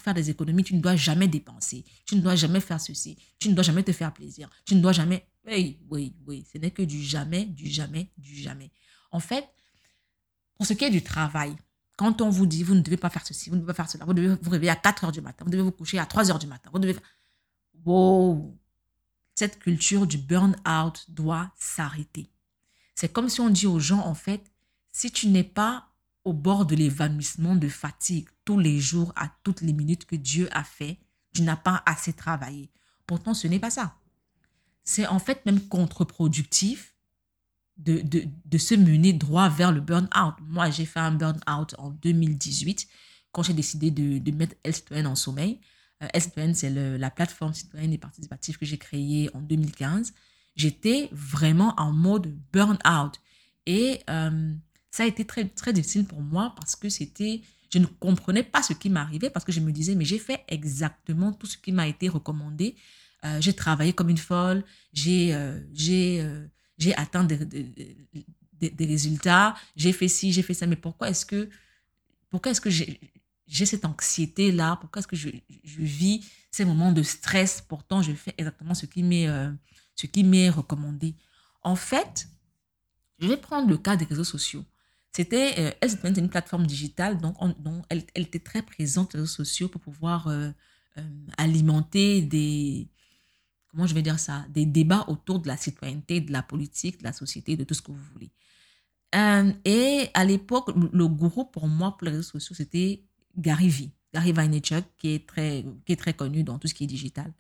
faire 0.01 0.15
des 0.15 0.31
économies, 0.31 0.63
tu 0.63 0.77
ne 0.77 0.81
dois 0.81 0.95
jamais 0.95 1.27
dépenser, 1.27 1.85
tu 2.07 2.15
ne 2.15 2.21
dois 2.21 2.37
jamais 2.37 2.61
faire 2.61 2.81
ceci, 2.81 3.19
tu 3.41 3.49
ne 3.49 3.55
dois 3.55 3.65
jamais 3.65 3.83
te 3.83 3.91
faire 3.91 4.13
plaisir, 4.13 4.49
tu 4.65 4.77
ne 4.77 4.81
dois 4.81 4.93
jamais... 4.93 5.27
Oui, 5.47 5.79
oui, 5.91 6.15
oui, 6.27 6.47
ce 6.51 6.59
n'est 6.59 6.71
que 6.71 6.83
du 6.83 7.03
jamais, 7.03 7.45
du 7.45 7.69
jamais, 7.69 8.11
du 8.17 8.35
jamais. 8.35 8.71
En 9.11 9.21
fait, 9.21 9.47
pour 10.57 10.67
ce 10.67 10.73
qui 10.73 10.85
est 10.85 10.91
du 10.91 11.03
travail, 11.03 11.55
quand 11.97 12.23
on 12.23 12.31
vous 12.31 12.47
dit, 12.47 12.63
vous 12.63 12.75
ne 12.75 12.81
devez 12.81 12.97
pas 12.97 13.11
faire 13.11 13.27
ceci, 13.27 13.51
vous 13.51 13.57
ne 13.57 13.61
devez 13.61 13.69
pas 13.69 13.75
faire 13.75 13.91
cela, 13.91 14.05
vous 14.05 14.15
devez 14.15 14.37
vous 14.41 14.51
réveiller 14.51 14.73
à 14.73 14.77
4 14.77 15.05
heures 15.05 15.13
du 15.13 15.21
matin, 15.21 15.45
vous 15.45 15.51
devez 15.51 15.63
vous 15.63 15.71
coucher 15.71 15.99
à 15.99 16.07
3 16.07 16.31
heures 16.31 16.39
du 16.39 16.47
matin, 16.47 16.71
vous 16.73 16.79
devez... 16.79 16.97
Wow! 17.85 18.59
Cette 19.35 19.59
culture 19.59 20.07
du 20.07 20.17
burn-out 20.17 21.05
doit 21.09 21.53
s'arrêter. 21.59 22.31
C'est 22.95 23.13
comme 23.13 23.29
si 23.29 23.41
on 23.41 23.51
dit 23.51 23.67
aux 23.67 23.81
gens, 23.81 24.07
en 24.07 24.15
fait, 24.15 24.51
si 24.93 25.11
tu 25.11 25.29
n'es 25.29 25.45
pas 25.45 25.89
au 26.25 26.33
bord 26.33 26.65
de 26.65 26.75
l'évanouissement 26.75 27.55
de 27.55 27.69
fatigue 27.69 28.29
tous 28.45 28.59
les 28.59 28.81
jours, 28.81 29.13
à 29.17 29.31
toutes 29.43 29.61
les 29.61 29.73
minutes 29.73 30.07
que 30.07 30.17
Dieu 30.17 30.49
a 30.53 30.65
fait, 30.65 30.99
tu 31.35 31.43
n'as 31.43 31.57
pas 31.57 31.83
assez 31.85 32.13
travaillé. 32.13 32.71
Pourtant, 33.07 33.35
ce 33.35 33.47
n'est 33.47 33.59
pas 33.59 33.71
ça. 33.71 33.99
C'est 34.85 35.07
en 35.07 35.19
fait 35.19 35.45
même 35.47 35.61
contre-productif 35.69 36.95
de, 37.77 38.01
de, 38.01 38.25
de, 38.45 38.59
se 38.59 38.75
mener 38.75 39.13
droit 39.13 39.49
vers 39.49 39.73
le 39.73 39.81
burn-out. 39.81 40.35
Moi, 40.43 40.71
j'ai 40.71 40.85
fait 40.85 41.01
un 41.01 41.11
burn-out 41.11 41.75
en 41.79 41.91
2018 41.91 42.87
quand 43.33 43.43
j'ai 43.43 43.53
décidé 43.53 43.91
de, 43.91 44.19
de 44.19 44.31
mettre 44.31 44.55
L 44.63 45.07
en 45.07 45.17
sommeil. 45.17 45.61
Euh, 46.03 46.09
c'est 46.55 46.71
la 46.71 47.11
plateforme 47.11 47.55
citoyenne 47.55 47.93
et 47.93 47.99
participative 47.99 48.59
que 48.59 48.67
j'ai 48.67 48.79
créée 48.79 49.31
en 49.35 49.41
2015. 49.41 50.13
J'étais 50.57 51.09
vraiment 51.13 51.75
en 51.77 51.93
mode 51.93 52.33
burn-out. 52.53 53.21
Et 53.67 54.01
euh, 54.09 54.55
ça 54.91 55.03
a 55.03 55.07
été 55.07 55.25
très, 55.25 55.47
très 55.47 55.73
difficile 55.73 56.05
pour 56.05 56.21
moi 56.21 56.53
parce 56.57 56.77
que 56.77 56.89
c'était, 56.89 57.43
je 57.73 57.79
ne 57.79 57.87
comprenais 57.87 58.45
pas 58.45 58.63
ce 58.63 58.73
qui 58.73 58.91
m'arrivait 58.91 59.31
parce 59.31 59.45
que 59.45 59.53
je 59.53 59.61
me 59.61 59.73
disais, 59.73 59.95
mais 59.95 60.05
j'ai 60.05 60.19
fait 60.19 60.45
exactement 60.49 61.33
tout 61.33 61.47
ce 61.47 61.57
qui 61.57 61.73
m'a 61.73 61.89
été 61.89 62.09
recommandé. 62.09 62.77
Euh, 63.25 63.41
j'ai 63.41 63.55
travaillé 63.55 63.93
comme 63.93 64.11
une 64.11 64.19
folle, 64.19 64.65
j'ai 64.93 65.35
euh, 65.35 65.59
euh, 65.91 66.47
atteint 66.97 67.25
des, 67.25 67.39
des, 68.61 68.87
résultats, 68.87 69.55
j'ai 69.77 69.93
fait 69.93 70.09
ci, 70.09 70.33
j'ai 70.33 70.43
fait 70.43 70.53
ça, 70.53 70.67
mais 70.67 70.77
pourquoi 70.77 71.09
est-ce 71.09 71.25
que, 71.25 71.49
est-ce 72.51 72.61
que 72.61 72.71
j'ai 72.71 73.67
cette 73.67 73.85
anxiété-là? 73.87 74.77
Pourquoi 74.81 75.01
est-ce 75.01 75.09
que 75.09 75.17
je, 75.17 75.31
je, 75.65 75.81
vis 75.81 76.21
ces 76.51 76.67
moments 76.67 76.93
de 76.93 77.03
stress? 77.03 77.63
Pourtant, 77.67 78.03
je 78.03 78.13
fais 78.13 78.35
exactement 78.37 78.75
ce 78.75 78.85
qui 78.85 79.03
m'est 79.03 79.27
ce 79.95 80.51
recommandé. 80.51 81.15
En 81.63 81.77
fait, 81.77 82.29
je 83.21 83.29
vais 83.29 83.39
prendre 83.39 83.71
le 83.71 83.79
cas 83.79 83.97
des 83.97 84.05
réseaux 84.05 84.25
sociaux. 84.25 84.65
C'était, 85.13 85.55
euh, 85.59 85.71
une 86.19 86.29
plateforme 86.29 86.67
digitale, 86.67 87.17
donc, 87.19 87.37
elle, 87.89 88.03
elle, 88.15 88.23
était 88.25 88.41
très 88.41 88.61
présente 88.61 89.13
sur 89.13 89.19
les 89.19 89.23
réseaux 89.23 89.35
sociaux 89.35 89.69
pour 89.69 89.81
pouvoir 89.81 90.29
alimenter 91.39 92.21
des, 92.21 92.89
comment 93.75 93.87
je 93.87 93.95
vais 93.95 94.03
dire 94.03 94.19
ça, 94.19 94.45
des 94.51 94.67
débats 94.67 95.05
autour 95.09 95.41
de 95.41 95.49
la 95.49 95.57
citoyenneté, 95.57 96.21
de 96.21 96.33
la 96.33 96.43
politique, 96.43 96.99
de 96.99 97.05
la 97.05 97.13
société, 97.13 97.57
de 97.57 97.65
tout 97.65 97.75
ce 97.75 97.83
que 97.83 97.93
vous 97.93 98.05
voulez. 98.13 98.31
et 99.65 100.09
à 100.15 100.25
l'époque, 100.25 100.71
le 100.93 101.09
gourou 101.09 101.45
pour 101.45 101.69
moi, 101.69 101.97
pour 101.97 102.07
les 102.07 102.13
réseaux 102.13 102.23
sociaux, 102.23 102.55
c'était 102.57 103.03
Gary 103.37 103.69
Vee, 103.69 103.91
Gary 104.13 104.33
Vaynerchuk, 104.33 104.85
qui 104.97 105.15
est 105.15 105.27
très, 105.27 105.65
qui 105.85 105.93
est 105.93 105.97
très 105.97 106.15
connu 106.15 106.45
dans 106.45 106.59
tout 106.59 106.69
ce 106.69 106.75
qui 106.75 106.85
est 106.85 106.89
digital. 106.89 107.33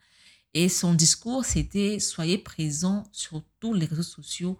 Et 0.53 0.69
son 0.69 0.95
discours, 0.95 1.45
c'était 1.45 1.99
soyez 1.99 2.39
présent 2.39 3.05
sur 3.13 3.43
tous 3.61 3.75
les 3.75 3.87
réseaux 3.87 4.03
sociaux 4.03 4.59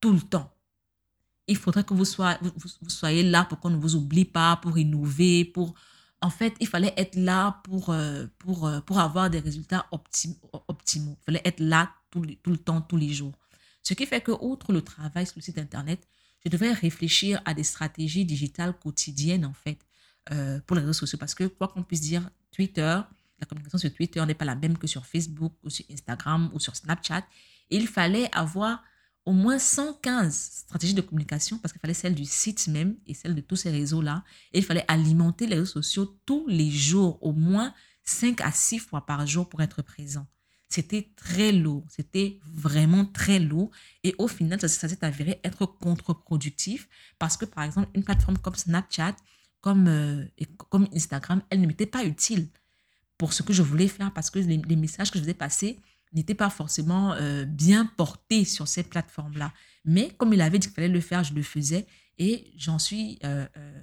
tout 0.00 0.12
le 0.12 0.20
temps 0.20 0.52
il 1.46 1.56
faudrait 1.56 1.84
que 1.84 1.94
vous, 1.94 2.04
soyez 2.04 3.22
là 3.22 3.44
pour 3.44 3.60
qu'on 3.60 3.70
ne 3.70 3.76
vous 3.76 3.94
oublie 3.94 4.24
pas, 4.24 4.56
pour 4.56 4.76
innover, 4.78 5.44
pour... 5.44 5.74
En 6.22 6.30
fait, 6.30 6.54
il 6.60 6.66
fallait 6.66 6.94
être 6.96 7.16
là 7.16 7.60
pour, 7.64 7.90
euh, 7.90 8.26
pour, 8.38 8.66
euh, 8.66 8.80
pour 8.80 8.98
avoir 8.98 9.28
des 9.28 9.38
résultats 9.38 9.86
optimaux. 9.92 11.16
Il 11.20 11.24
fallait 11.24 11.42
être 11.44 11.60
là 11.60 11.90
tout, 12.10 12.24
tout 12.42 12.50
le 12.50 12.56
temps, 12.56 12.80
tous 12.80 12.96
les 12.96 13.12
jours. 13.12 13.34
Ce 13.82 13.94
qui 13.94 14.06
fait 14.06 14.20
que, 14.20 14.32
outre 14.32 14.72
le 14.72 14.82
travail 14.82 15.26
sur 15.26 15.36
le 15.36 15.42
site 15.42 15.58
Internet, 15.58 16.08
je 16.44 16.48
devais 16.48 16.72
réfléchir 16.72 17.40
à 17.44 17.54
des 17.54 17.64
stratégies 17.64 18.24
digitales 18.24 18.72
quotidiennes, 18.78 19.44
en 19.44 19.52
fait, 19.52 19.78
euh, 20.32 20.60
pour 20.66 20.76
les 20.76 20.82
réseaux 20.82 20.92
sociaux. 20.92 21.18
Parce 21.18 21.34
que, 21.34 21.44
quoi 21.44 21.68
qu'on 21.68 21.82
puisse 21.82 22.00
dire, 22.00 22.28
Twitter, 22.50 23.00
la 23.38 23.46
communication 23.46 23.78
sur 23.78 23.92
Twitter 23.92 24.24
n'est 24.24 24.34
pas 24.34 24.44
la 24.44 24.56
même 24.56 24.78
que 24.78 24.86
sur 24.86 25.04
Facebook 25.04 25.54
ou 25.62 25.70
sur 25.70 25.84
Instagram 25.90 26.50
ou 26.54 26.60
sur 26.60 26.74
Snapchat. 26.74 27.24
il 27.70 27.86
fallait 27.86 28.28
avoir 28.32 28.82
au 29.26 29.32
moins 29.32 29.58
115 29.58 30.34
stratégies 30.34 30.94
de 30.94 31.00
communication 31.00 31.58
parce 31.58 31.72
qu'il 31.72 31.80
fallait 31.80 31.94
celle 31.94 32.14
du 32.14 32.24
site 32.24 32.68
même 32.68 32.96
et 33.06 33.12
celle 33.12 33.34
de 33.34 33.40
tous 33.40 33.56
ces 33.56 33.70
réseaux-là. 33.70 34.24
Et 34.52 34.58
il 34.58 34.64
fallait 34.64 34.84
alimenter 34.86 35.46
les 35.46 35.56
réseaux 35.56 35.66
sociaux 35.82 36.16
tous 36.24 36.46
les 36.46 36.70
jours, 36.70 37.18
au 37.20 37.32
moins 37.32 37.74
5 38.04 38.40
à 38.40 38.52
6 38.52 38.78
fois 38.78 39.04
par 39.04 39.26
jour 39.26 39.48
pour 39.48 39.60
être 39.62 39.82
présent. 39.82 40.26
C'était 40.68 41.12
très 41.16 41.52
lourd, 41.52 41.84
c'était 41.88 42.38
vraiment 42.44 43.04
très 43.04 43.40
lourd. 43.40 43.70
Et 44.04 44.14
au 44.18 44.28
final, 44.28 44.60
ça, 44.60 44.68
s'est 44.68 45.04
avéré 45.04 45.40
être 45.44 45.66
contre-productif 45.66 46.88
parce 47.18 47.36
que, 47.36 47.44
par 47.44 47.64
exemple, 47.64 47.88
une 47.94 48.04
plateforme 48.04 48.38
comme 48.38 48.54
Snapchat, 48.54 49.16
comme, 49.60 49.88
euh, 49.88 50.24
comme 50.70 50.88
Instagram, 50.94 51.42
elle 51.50 51.60
ne 51.60 51.66
m'était 51.66 51.86
pas 51.86 52.04
utile 52.04 52.48
pour 53.18 53.32
ce 53.32 53.42
que 53.42 53.52
je 53.52 53.62
voulais 53.62 53.88
faire 53.88 54.12
parce 54.12 54.30
que 54.30 54.38
les, 54.38 54.58
les 54.58 54.76
messages 54.76 55.10
que 55.10 55.18
je 55.18 55.24
faisais 55.24 55.34
passer 55.34 55.80
n'était 56.12 56.34
pas 56.34 56.50
forcément 56.50 57.12
euh, 57.14 57.44
bien 57.44 57.86
porté 57.86 58.44
sur 58.44 58.68
cette 58.68 58.90
plateforme-là. 58.90 59.52
Mais 59.84 60.10
comme 60.18 60.32
il 60.32 60.40
avait 60.40 60.58
dit 60.58 60.66
qu'il 60.66 60.74
fallait 60.74 60.88
le 60.88 61.00
faire, 61.00 61.24
je 61.24 61.34
le 61.34 61.42
faisais 61.42 61.86
et 62.18 62.52
j'en 62.56 62.78
suis 62.78 63.18
euh, 63.24 63.46
euh, 63.56 63.82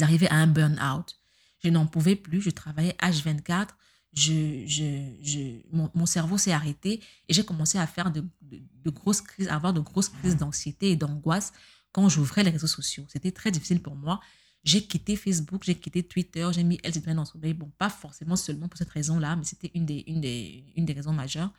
arrivée 0.00 0.28
à 0.28 0.36
un 0.36 0.46
burn-out. 0.46 1.18
Je 1.62 1.68
n'en 1.68 1.86
pouvais 1.86 2.16
plus, 2.16 2.40
je 2.40 2.50
travaillais 2.50 2.96
H24, 3.00 3.68
je, 4.14 4.64
je, 4.66 5.16
je 5.20 5.60
mon, 5.70 5.90
mon, 5.94 6.06
cerveau 6.06 6.38
s'est 6.38 6.52
arrêté 6.52 7.00
et 7.28 7.34
j'ai 7.34 7.44
commencé 7.44 7.78
à 7.78 7.86
faire 7.86 8.10
de, 8.10 8.24
de, 8.42 8.90
grosses 8.90 9.20
crises, 9.20 9.48
à 9.48 9.54
avoir 9.54 9.74
de 9.74 9.80
grosses 9.80 10.08
crises 10.08 10.36
d'anxiété 10.36 10.92
et 10.92 10.96
d'angoisse 10.96 11.52
quand 11.92 12.08
j'ouvrais 12.08 12.42
les 12.42 12.50
réseaux 12.50 12.66
sociaux. 12.66 13.04
C'était 13.08 13.32
très 13.32 13.50
difficile 13.50 13.82
pour 13.82 13.96
moi 13.96 14.20
j'ai 14.64 14.84
quitté 14.84 15.16
Facebook, 15.16 15.62
j'ai 15.64 15.76
quitté 15.76 16.02
Twitter, 16.02 16.46
j'ai 16.52 16.64
mis 16.64 16.78
dans 17.14 17.24
son 17.24 17.38
Bon, 17.38 17.70
pas 17.78 17.88
forcément 17.88 18.36
seulement 18.36 18.68
pour 18.68 18.78
cette 18.78 18.90
raison-là, 18.90 19.36
mais 19.36 19.44
c'était 19.44 19.70
une 19.74 19.86
des, 19.86 20.04
une, 20.06 20.20
des, 20.20 20.64
une 20.76 20.84
des 20.84 20.92
raisons 20.92 21.12
majeures. 21.12 21.52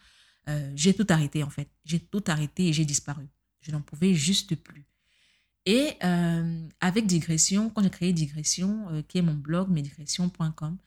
Euh, 0.47 0.71
j'ai 0.75 0.93
tout 0.93 1.05
arrêté 1.09 1.43
en 1.43 1.49
fait. 1.49 1.69
J'ai 1.85 1.99
tout 1.99 2.23
arrêté 2.27 2.67
et 2.67 2.73
j'ai 2.73 2.85
disparu. 2.85 3.27
Je 3.61 3.71
n'en 3.71 3.81
pouvais 3.81 4.13
juste 4.13 4.55
plus. 4.55 4.85
Et 5.65 5.93
euh, 6.03 6.67
avec 6.81 7.05
Digression, 7.05 7.69
quand 7.69 7.83
j'ai 7.83 7.89
créé 7.89 8.13
Digression, 8.13 8.89
euh, 8.89 9.01
qui 9.01 9.17
est 9.17 9.21
mon 9.21 9.33
blog, 9.33 9.69
medigression.com, 9.69 10.77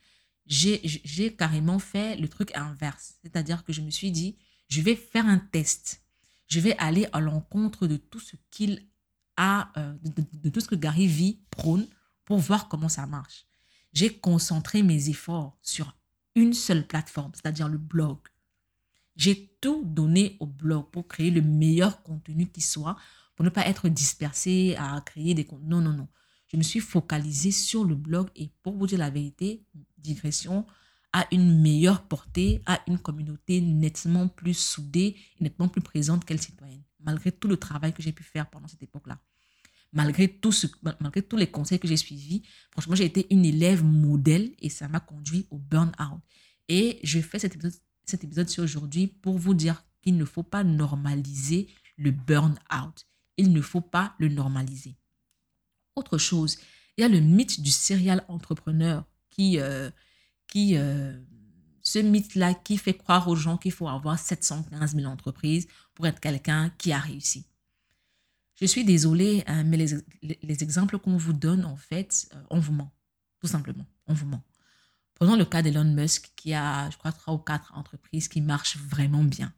j'ai 0.46 1.36
carrément 1.36 1.78
fait 1.78 2.16
le 2.16 2.28
truc 2.28 2.50
inverse. 2.56 3.14
C'est-à-dire 3.22 3.64
que 3.64 3.72
je 3.72 3.80
me 3.80 3.90
suis 3.90 4.10
dit, 4.10 4.36
je 4.68 4.80
vais 4.80 4.96
faire 4.96 5.26
un 5.26 5.38
test. 5.38 6.02
Je 6.48 6.58
vais 6.58 6.76
aller 6.78 7.06
à 7.12 7.20
l'encontre 7.20 7.86
de 7.86 7.96
tout 7.96 8.18
ce 8.20 8.36
qu'il 8.50 8.88
a, 9.36 9.72
de, 10.02 10.50
tout 10.50 10.60
ce 10.60 10.66
que 10.66 10.74
Gary 10.74 11.06
vit, 11.06 11.38
prône, 11.50 11.86
pour 12.32 12.38
voir 12.38 12.66
comment 12.66 12.88
ça 12.88 13.06
marche. 13.06 13.44
J'ai 13.92 14.08
concentré 14.08 14.82
mes 14.82 15.10
efforts 15.10 15.58
sur 15.60 15.94
une 16.34 16.54
seule 16.54 16.86
plateforme, 16.86 17.32
c'est-à-dire 17.34 17.68
le 17.68 17.76
blog. 17.76 18.20
J'ai 19.16 19.54
tout 19.60 19.84
donné 19.84 20.38
au 20.40 20.46
blog 20.46 20.86
pour 20.92 21.06
créer 21.06 21.30
le 21.30 21.42
meilleur 21.42 22.02
contenu 22.02 22.46
qui 22.46 22.62
soit, 22.62 22.96
pour 23.36 23.44
ne 23.44 23.50
pas 23.50 23.66
être 23.66 23.90
dispersé 23.90 24.74
à 24.78 24.98
créer 25.04 25.34
des 25.34 25.44
contenus. 25.44 25.68
Non, 25.68 25.82
non, 25.82 25.92
non. 25.92 26.08
Je 26.48 26.56
me 26.56 26.62
suis 26.62 26.80
focalisée 26.80 27.50
sur 27.50 27.84
le 27.84 27.96
blog 27.96 28.30
et 28.34 28.48
pour 28.62 28.78
vous 28.78 28.86
dire 28.86 28.98
la 28.98 29.10
vérité, 29.10 29.66
digression 29.98 30.64
a 31.12 31.26
une 31.32 31.60
meilleure 31.60 32.00
portée, 32.08 32.62
a 32.64 32.80
une 32.86 32.98
communauté 32.98 33.60
nettement 33.60 34.26
plus 34.26 34.54
soudée, 34.54 35.16
nettement 35.38 35.68
plus 35.68 35.82
présente 35.82 36.24
qu'elle 36.24 36.40
citoyenne, 36.40 36.82
malgré 36.98 37.30
tout 37.30 37.46
le 37.46 37.58
travail 37.58 37.92
que 37.92 38.02
j'ai 38.02 38.12
pu 38.12 38.22
faire 38.22 38.48
pendant 38.48 38.68
cette 38.68 38.82
époque-là 38.82 39.18
malgré, 39.92 40.28
tout 40.28 40.52
ce, 40.52 40.66
malgré 41.00 41.22
tous 41.22 41.36
les 41.36 41.50
conseils 41.50 41.78
que 41.78 41.88
j'ai 41.88 41.96
suivis, 41.96 42.42
franchement, 42.70 42.94
j'ai 42.94 43.04
été 43.04 43.26
une 43.30 43.44
élève 43.44 43.84
modèle 43.84 44.54
et 44.60 44.68
ça 44.68 44.88
m'a 44.88 45.00
conduit 45.00 45.46
au 45.50 45.58
burn-out. 45.58 46.20
Et 46.68 46.98
je 47.02 47.20
fais 47.20 47.38
cet 47.38 47.54
épisode, 47.54 47.74
cet 48.04 48.24
épisode 48.24 48.48
sur 48.48 48.64
aujourd'hui 48.64 49.06
pour 49.06 49.38
vous 49.38 49.54
dire 49.54 49.84
qu'il 50.02 50.16
ne 50.16 50.24
faut 50.24 50.42
pas 50.42 50.64
normaliser 50.64 51.68
le 51.96 52.10
burn-out. 52.10 53.06
Il 53.36 53.52
ne 53.52 53.60
faut 53.60 53.80
pas 53.80 54.14
le 54.18 54.28
normaliser. 54.28 54.96
Autre 55.96 56.18
chose, 56.18 56.58
il 56.96 57.02
y 57.02 57.04
a 57.04 57.08
le 57.08 57.20
mythe 57.20 57.60
du 57.60 57.70
serial 57.70 58.24
entrepreneur 58.28 59.04
qui, 59.30 59.58
euh, 59.58 59.90
qui 60.48 60.76
euh, 60.76 61.18
ce 61.82 61.98
mythe-là 61.98 62.54
qui 62.54 62.78
fait 62.78 62.94
croire 62.94 63.28
aux 63.28 63.36
gens 63.36 63.56
qu'il 63.58 63.72
faut 63.72 63.88
avoir 63.88 64.18
715 64.18 64.94
000 64.94 65.06
entreprises 65.10 65.66
pour 65.94 66.06
être 66.06 66.20
quelqu'un 66.20 66.70
qui 66.78 66.92
a 66.92 66.98
réussi. 66.98 67.46
Je 68.54 68.66
suis 68.66 68.84
désolée, 68.84 69.42
hein, 69.46 69.64
mais 69.64 69.76
les, 69.76 69.96
les, 70.42 70.62
exemples 70.62 70.98
qu'on 70.98 71.16
vous 71.16 71.32
donne, 71.32 71.64
en 71.64 71.76
fait, 71.76 72.28
euh, 72.34 72.42
on 72.50 72.60
vous 72.60 72.72
ment. 72.72 72.92
Tout 73.40 73.46
simplement, 73.46 73.86
on 74.06 74.14
vous 74.14 74.26
ment. 74.26 74.42
Prenons 75.14 75.36
le 75.36 75.44
cas 75.44 75.62
d'Elon 75.62 75.84
Musk 75.84 76.32
qui 76.36 76.52
a, 76.54 76.90
je 76.90 76.96
crois, 76.96 77.12
trois 77.12 77.34
ou 77.34 77.38
quatre 77.38 77.72
entreprises 77.76 78.28
qui 78.28 78.40
marchent 78.40 78.76
vraiment 78.76 79.24
bien. 79.24 79.52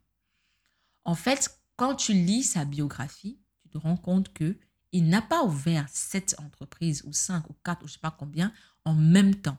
En 1.05 1.15
fait, 1.15 1.61
quand 1.77 1.95
tu 1.95 2.13
lis 2.13 2.45
sa 2.45 2.65
biographie, 2.65 3.39
tu 3.63 3.69
te 3.69 3.79
rends 3.79 3.97
compte 3.97 4.33
que 4.33 4.59
il 4.93 5.09
n'a 5.09 5.23
pas 5.23 5.43
ouvert 5.43 5.89
sept 5.89 6.37
entreprises 6.39 7.03
ou 7.05 7.13
cinq 7.13 7.51
ou 7.51 7.55
quatre 7.65 7.83
ou 7.83 7.89
je 7.89 7.95
sais 7.95 7.99
pas 7.99 8.15
combien 8.17 8.53
en 8.85 8.95
même 8.95 9.35
temps. 9.35 9.59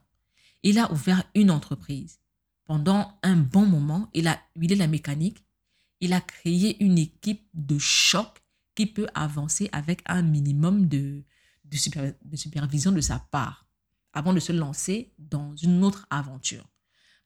Il 0.64 0.80
a 0.80 0.92
ouvert 0.92 1.24
une 1.36 1.52
entreprise. 1.52 2.20
Pendant 2.64 3.20
un 3.22 3.36
bon 3.36 3.66
moment, 3.66 4.10
il 4.14 4.28
a 4.28 4.40
huilé 4.56 4.76
la 4.76 4.88
mécanique. 4.88 5.44
Il 6.00 6.14
a 6.14 6.22
créé 6.22 6.82
une 6.84 6.98
équipe 6.98 7.48
de 7.54 7.78
choc 7.78 8.45
qui 8.76 8.86
peut 8.86 9.08
avancer 9.16 9.70
avec 9.72 10.02
un 10.06 10.22
minimum 10.22 10.88
de, 10.88 11.24
de, 11.64 12.36
supervision 12.36 12.92
de 12.92 13.02
sa 13.02 13.20
part 13.20 13.66
avant 14.14 14.34
de 14.34 14.40
se 14.40 14.52
lancer 14.52 15.14
dans 15.18 15.56
une 15.56 15.84
autre 15.84 16.06
aventure. 16.10 16.66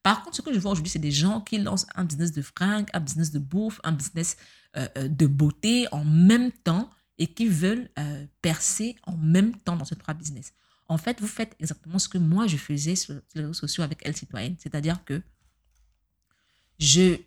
Par 0.02 0.24
contre, 0.24 0.38
ce 0.38 0.42
que 0.42 0.54
je 0.54 0.60
vois 0.60 0.72
aujourd'hui, 0.72 0.92
c'est 0.92 1.00
des 1.00 1.12
gens 1.12 1.42
qui 1.42 1.58
lancent 1.58 1.88
un 1.96 2.06
business 2.06 2.32
de 2.32 2.42
fringues, 2.42 2.88
un 2.94 3.00
business 3.00 3.32
de 3.32 3.40
bouffe, 3.40 3.82
un 3.84 3.92
business 3.92 4.38
euh, 4.78 4.88
euh, 4.98 5.08
de 5.08 5.28
beauté 5.28 5.88
en 5.92 6.06
même 6.06 6.52
temps 6.52 6.90
et 7.18 7.28
qui 7.28 7.48
veulent 7.48 7.90
euh, 8.00 8.26
percer 8.42 8.96
en 9.04 9.18
même 9.18 9.56
temps 9.58 9.76
dans 9.76 9.86
ces 9.86 9.96
trois 9.96 10.14
business. 10.14 10.54
En 10.88 10.98
fait, 10.98 11.20
vous 11.20 11.28
faites 11.28 11.56
exactement 11.60 12.00
ce 12.00 12.08
que 12.08 12.18
moi, 12.18 12.48
je 12.48 12.58
faisais 12.58 12.96
sur 12.96 13.14
les 13.36 13.42
réseaux 13.42 13.54
sociaux 13.54 13.84
avec 13.84 14.00
Elle 14.04 14.16
Citoyenne. 14.16 14.56
C'est-à-dire 14.58 15.04
que 15.04 15.22
je, 16.80 17.18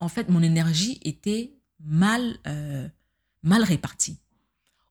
en 0.00 0.08
fait, 0.08 0.28
mon 0.28 0.42
énergie 0.42 0.98
était 1.02 1.54
mal, 1.78 2.38
mal 3.42 3.62
répartie. 3.62 4.18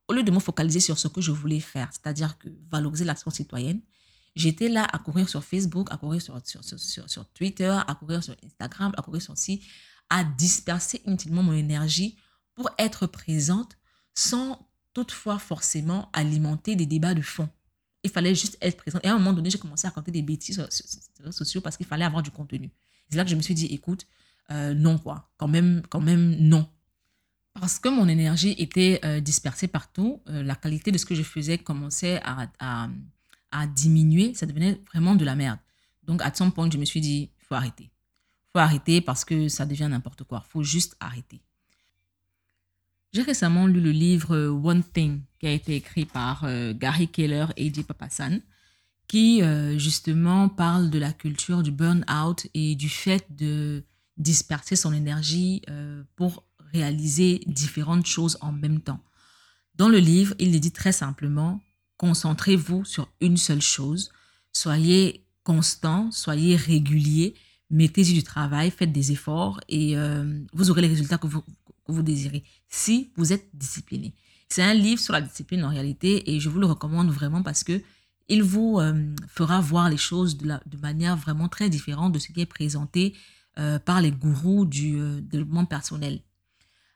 Au 0.07 0.13
lieu 0.13 0.23
de 0.23 0.31
me 0.31 0.39
focaliser 0.39 0.79
sur 0.79 0.97
ce 0.97 1.07
que 1.07 1.21
je 1.21 1.31
voulais 1.31 1.59
faire, 1.59 1.89
c'est-à-dire 1.91 2.37
que 2.39 2.49
valoriser 2.71 3.05
l'action 3.05 3.29
citoyenne, 3.29 3.81
J'étais 4.35 4.69
là 4.69 4.87
à 4.91 4.99
courir 4.99 5.27
sur 5.27 5.43
Facebook, 5.43 5.91
à 5.91 5.97
courir 5.97 6.21
sur, 6.21 6.39
sur, 6.45 6.63
sur, 6.63 7.09
sur, 7.09 7.29
Twitter, 7.31 7.77
à 7.87 7.95
courir 7.95 8.23
sur 8.23 8.35
Instagram, 8.45 8.93
à 8.97 9.01
courir 9.01 9.21
sur 9.21 9.37
ci, 9.37 9.67
à 10.09 10.23
disperser 10.23 11.01
inutilement 11.05 11.43
mon 11.43 11.53
énergie 11.53 12.17
pour 12.55 12.69
être 12.77 13.07
présente 13.07 13.77
sans 14.13 14.69
toutefois 14.93 15.39
forcément 15.39 16.09
alimenter 16.13 16.75
des 16.75 16.85
débats 16.85 17.13
de 17.13 17.21
fond. 17.21 17.49
Il 18.03 18.09
fallait 18.09 18.35
juste 18.35 18.57
être 18.61 18.77
présente. 18.77 19.03
Et 19.03 19.09
à 19.09 19.13
un 19.13 19.17
moment 19.17 19.33
donné, 19.33 19.49
j'ai 19.49 19.57
commencé 19.57 19.87
à 19.87 19.89
raconter 19.89 20.11
des 20.11 20.21
bêtises 20.21 20.55
sur, 20.69 20.85
les 21.19 21.25
réseaux 21.25 21.37
sociaux 21.37 21.61
parce 21.61 21.75
qu'il 21.75 21.85
fallait 21.85 22.05
avoir 22.05 22.23
du 22.23 22.31
contenu. 22.31 22.71
C'est 23.09 23.17
là 23.17 23.23
que 23.23 23.29
je 23.29 23.35
me 23.35 23.41
suis 23.41 23.55
dit, 23.55 23.65
écoute, 23.65 24.07
euh, 24.51 24.73
non 24.73 24.97
quoi, 24.97 25.29
quand 25.37 25.47
même, 25.47 25.81
quand 25.89 26.01
même 26.01 26.35
non. 26.35 26.67
Parce 27.59 27.79
que 27.79 27.89
mon 27.89 28.07
énergie 28.07 28.55
était 28.57 28.99
euh, 29.03 29.19
dispersée 29.19 29.67
partout, 29.67 30.21
euh, 30.29 30.43
la 30.43 30.55
qualité 30.55 30.91
de 30.91 30.97
ce 30.97 31.05
que 31.05 31.15
je 31.15 31.23
faisais 31.23 31.57
commençait 31.57 32.21
à, 32.23 32.49
à, 33.51 33.67
diminuer, 33.67 34.33
ça 34.33 34.45
devenait 34.45 34.79
vraiment 34.87 35.15
de 35.15 35.25
la 35.25 35.35
merde. 35.35 35.59
Donc, 36.03 36.21
à 36.21 36.33
son 36.33 36.51
point, 36.51 36.69
je 36.71 36.77
me 36.77 36.85
suis 36.85 37.01
dit, 37.01 37.29
il 37.41 37.45
faut 37.45 37.55
arrêter. 37.55 37.85
Il 37.85 38.51
faut 38.53 38.59
arrêter 38.59 39.01
parce 39.01 39.25
que 39.25 39.49
ça 39.49 39.65
devient 39.65 39.87
n'importe 39.89 40.23
quoi. 40.23 40.43
Il 40.47 40.49
faut 40.51 40.63
juste 40.63 40.95
arrêter. 40.99 41.41
J'ai 43.11 43.23
récemment 43.23 43.65
lu 43.65 43.81
le 43.81 43.91
livre 43.91 44.37
One 44.37 44.83
Thing 44.83 45.21
qui 45.39 45.47
a 45.47 45.51
été 45.51 45.75
écrit 45.75 46.05
par 46.05 46.43
euh, 46.43 46.73
Gary 46.73 47.07
Keller 47.07 47.47
et 47.57 47.67
Eddie 47.67 47.83
Papasan, 47.83 48.39
qui 49.07 49.41
justement 49.77 50.49
parle 50.49 50.91
de 50.91 50.99
la 50.99 51.11
culture 51.11 51.63
du 51.63 51.71
burn-out 51.71 52.45
et 52.53 52.75
du 52.75 52.89
fait 52.89 53.25
de 53.35 53.83
disperser 54.17 54.75
son 54.75 54.93
énergie 54.93 55.63
pour 56.15 56.43
réaliser 56.73 57.41
différentes 57.45 58.05
choses 58.05 58.37
en 58.41 58.51
même 58.51 58.81
temps. 58.81 59.03
Dans 59.75 59.89
le 59.89 59.99
livre, 59.99 60.35
il 60.39 60.51
le 60.51 60.59
dit 60.59 60.71
très 60.71 60.91
simplement, 60.91 61.61
concentrez-vous 61.97 62.83
sur 62.85 63.09
une 63.21 63.37
seule 63.37 63.61
chose. 63.61 64.11
Soyez 64.51 65.25
constant, 65.43 66.11
soyez 66.11 66.55
régulier, 66.55 67.33
mettez-y 67.69 68.13
du 68.13 68.23
travail, 68.23 68.71
faites 68.71 68.91
des 68.91 69.11
efforts 69.11 69.59
et 69.69 69.97
euh, 69.97 70.41
vous 70.53 70.69
aurez 70.69 70.81
les 70.81 70.87
résultats 70.87 71.17
que 71.17 71.27
vous, 71.27 71.43
vous 71.87 72.03
désirez 72.03 72.43
si 72.67 73.11
vous 73.15 73.31
êtes 73.31 73.47
discipliné. 73.53 74.13
C'est 74.49 74.63
un 74.63 74.73
livre 74.73 74.99
sur 74.99 75.13
la 75.13 75.21
discipline 75.21 75.63
en 75.63 75.69
réalité 75.69 76.31
et 76.31 76.39
je 76.39 76.49
vous 76.49 76.59
le 76.59 76.65
recommande 76.65 77.09
vraiment 77.09 77.43
parce 77.43 77.63
que 77.63 77.81
il 78.27 78.43
vous 78.43 78.79
euh, 78.79 79.15
fera 79.27 79.59
voir 79.59 79.89
les 79.89 79.97
choses 79.97 80.37
de, 80.37 80.47
la, 80.47 80.61
de, 80.65 80.77
manière 80.77 81.17
vraiment 81.17 81.47
très 81.47 81.69
différente 81.69 82.11
de 82.11 82.19
ce 82.19 82.31
qui 82.31 82.41
est 82.41 82.45
présenté 82.45 83.15
euh, 83.57 83.79
par 83.79 84.01
les 84.01 84.11
gourous 84.11 84.65
du 84.65 85.21
développement 85.21 85.65
personnel. 85.65 86.21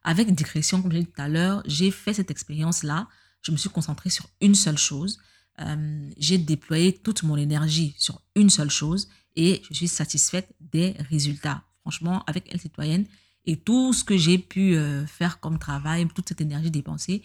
Avec 0.04 0.34
digression, 0.34 0.82
comme 0.82 0.92
je 0.92 0.98
l'ai 0.98 1.04
dit 1.04 1.12
tout 1.12 1.22
à 1.22 1.30
l'heure, 1.30 1.64
j'ai 1.66 1.92
fait 1.92 2.14
cette 2.14 2.32
expérience-là 2.32 3.08
je 3.44 3.52
me 3.52 3.58
suis 3.58 3.70
concentrée 3.70 4.10
sur 4.10 4.28
une 4.42 4.56
seule 4.56 4.78
chose. 4.78 5.20
Euh, 5.60 6.10
j'ai 6.18 6.40
déployé 6.40 6.94
toute 6.94 7.24
mon 7.24 7.38
énergie 7.38 7.94
sur 7.98 8.22
une 8.36 8.50
seule 8.50 8.72
chose 8.72 9.10
et 9.36 9.62
je 9.70 9.76
suis 9.76 9.88
satisfaite 9.88 10.50
des 10.60 10.96
résultats. 11.10 11.64
Franchement, 11.82 12.24
avec 12.26 12.48
Elle 12.52 12.60
Citoyenne 12.60 13.06
et 13.46 13.58
tout 13.58 13.94
ce 13.94 14.04
que 14.04 14.18
j'ai 14.18 14.38
pu 14.38 14.76
euh, 14.76 15.06
faire 15.06 15.40
comme 15.42 15.60
travail, 15.60 16.08
toute 16.16 16.30
cette 16.30 16.42
énergie 16.42 16.72
dépensée, 16.72 17.22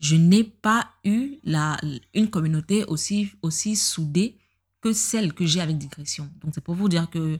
je 0.00 0.16
n'ai 0.16 0.44
pas 0.44 0.90
eu 1.04 1.36
la, 1.44 1.78
une 2.14 2.30
communauté 2.30 2.84
aussi, 2.84 3.30
aussi 3.42 3.76
soudée 3.76 4.38
que 4.80 4.94
celle 4.94 5.34
que 5.34 5.44
j'ai 5.44 5.60
avec 5.60 5.76
Digression. 5.76 6.30
Donc, 6.40 6.54
c'est 6.54 6.64
pour 6.64 6.74
vous 6.74 6.88
dire 6.88 7.10
que, 7.10 7.38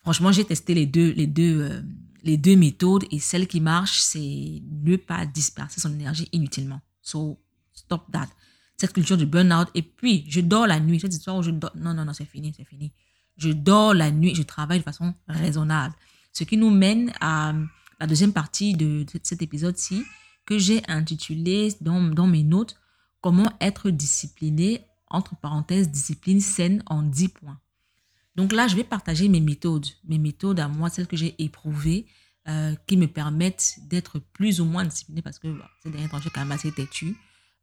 franchement, 0.00 0.32
j'ai 0.32 0.46
testé 0.46 0.72
les 0.72 0.86
deux, 0.86 1.12
les, 1.12 1.26
deux, 1.26 1.60
euh, 1.60 1.82
les 2.26 2.36
deux 2.36 2.56
méthodes 2.56 3.04
et 3.10 3.18
celle 3.18 3.46
qui 3.46 3.60
marche, 3.60 4.00
c'est 4.00 4.62
ne 4.84 4.96
pas 4.96 5.24
disperser 5.24 5.80
son 5.80 5.92
énergie 5.94 6.28
inutilement. 6.32 6.80
So, 7.00 7.40
stop 7.72 8.10
that. 8.12 8.28
Cette 8.76 8.92
culture 8.92 9.16
du 9.16 9.24
burn-out. 9.24 9.68
Et 9.74 9.82
puis, 9.82 10.24
je 10.28 10.40
dors 10.40 10.66
la 10.66 10.80
nuit. 10.80 11.00
Cette 11.00 11.14
histoire 11.14 11.36
où 11.36 11.42
je 11.42 11.50
dors. 11.50 11.72
Non, 11.76 11.94
non, 11.94 12.04
non, 12.04 12.12
c'est 12.12 12.26
fini, 12.26 12.52
c'est 12.54 12.64
fini. 12.64 12.92
Je 13.36 13.50
dors 13.50 13.94
la 13.94 14.10
nuit, 14.10 14.34
je 14.34 14.42
travaille 14.42 14.80
de 14.80 14.84
façon 14.84 15.14
raisonnable. 15.28 15.94
Ce 16.32 16.44
qui 16.44 16.56
nous 16.56 16.70
mène 16.70 17.12
à 17.20 17.54
la 18.00 18.06
deuxième 18.06 18.32
partie 18.32 18.74
de 18.74 19.06
cet 19.22 19.40
épisode-ci, 19.40 20.04
que 20.44 20.58
j'ai 20.58 20.82
intitulé 20.88 21.74
dans, 21.80 22.02
dans 22.02 22.26
mes 22.26 22.42
notes 22.42 22.76
Comment 23.26 23.50
être 23.60 23.90
discipliné, 23.90 24.86
entre 25.08 25.34
parenthèses, 25.34 25.90
discipline 25.90 26.40
saine 26.40 26.84
en 26.86 27.02
10 27.02 27.28
points. 27.30 27.58
Donc 28.36 28.52
là, 28.52 28.68
je 28.68 28.76
vais 28.76 28.84
partager 28.84 29.28
mes 29.28 29.40
méthodes, 29.40 29.86
mes 30.06 30.18
méthodes 30.18 30.60
à 30.60 30.68
moi, 30.68 30.90
celles 30.90 31.06
que 31.06 31.16
j'ai 31.16 31.34
éprouvées, 31.42 32.06
euh, 32.48 32.74
qui 32.86 32.96
me 32.96 33.08
permettent 33.08 33.78
d'être 33.88 34.20
plus 34.20 34.60
ou 34.60 34.66
moins 34.66 34.84
disciplinée 34.84 35.22
parce 35.22 35.40
que 35.40 35.48
bah, 35.48 35.68
ces 35.82 35.90
derniers 35.90 36.08
temps, 36.08 36.18
je 36.18 36.22
suis 36.22 36.30
quand 36.30 36.42
même 36.42 36.52
assez 36.52 36.70
têtue. 36.70 37.16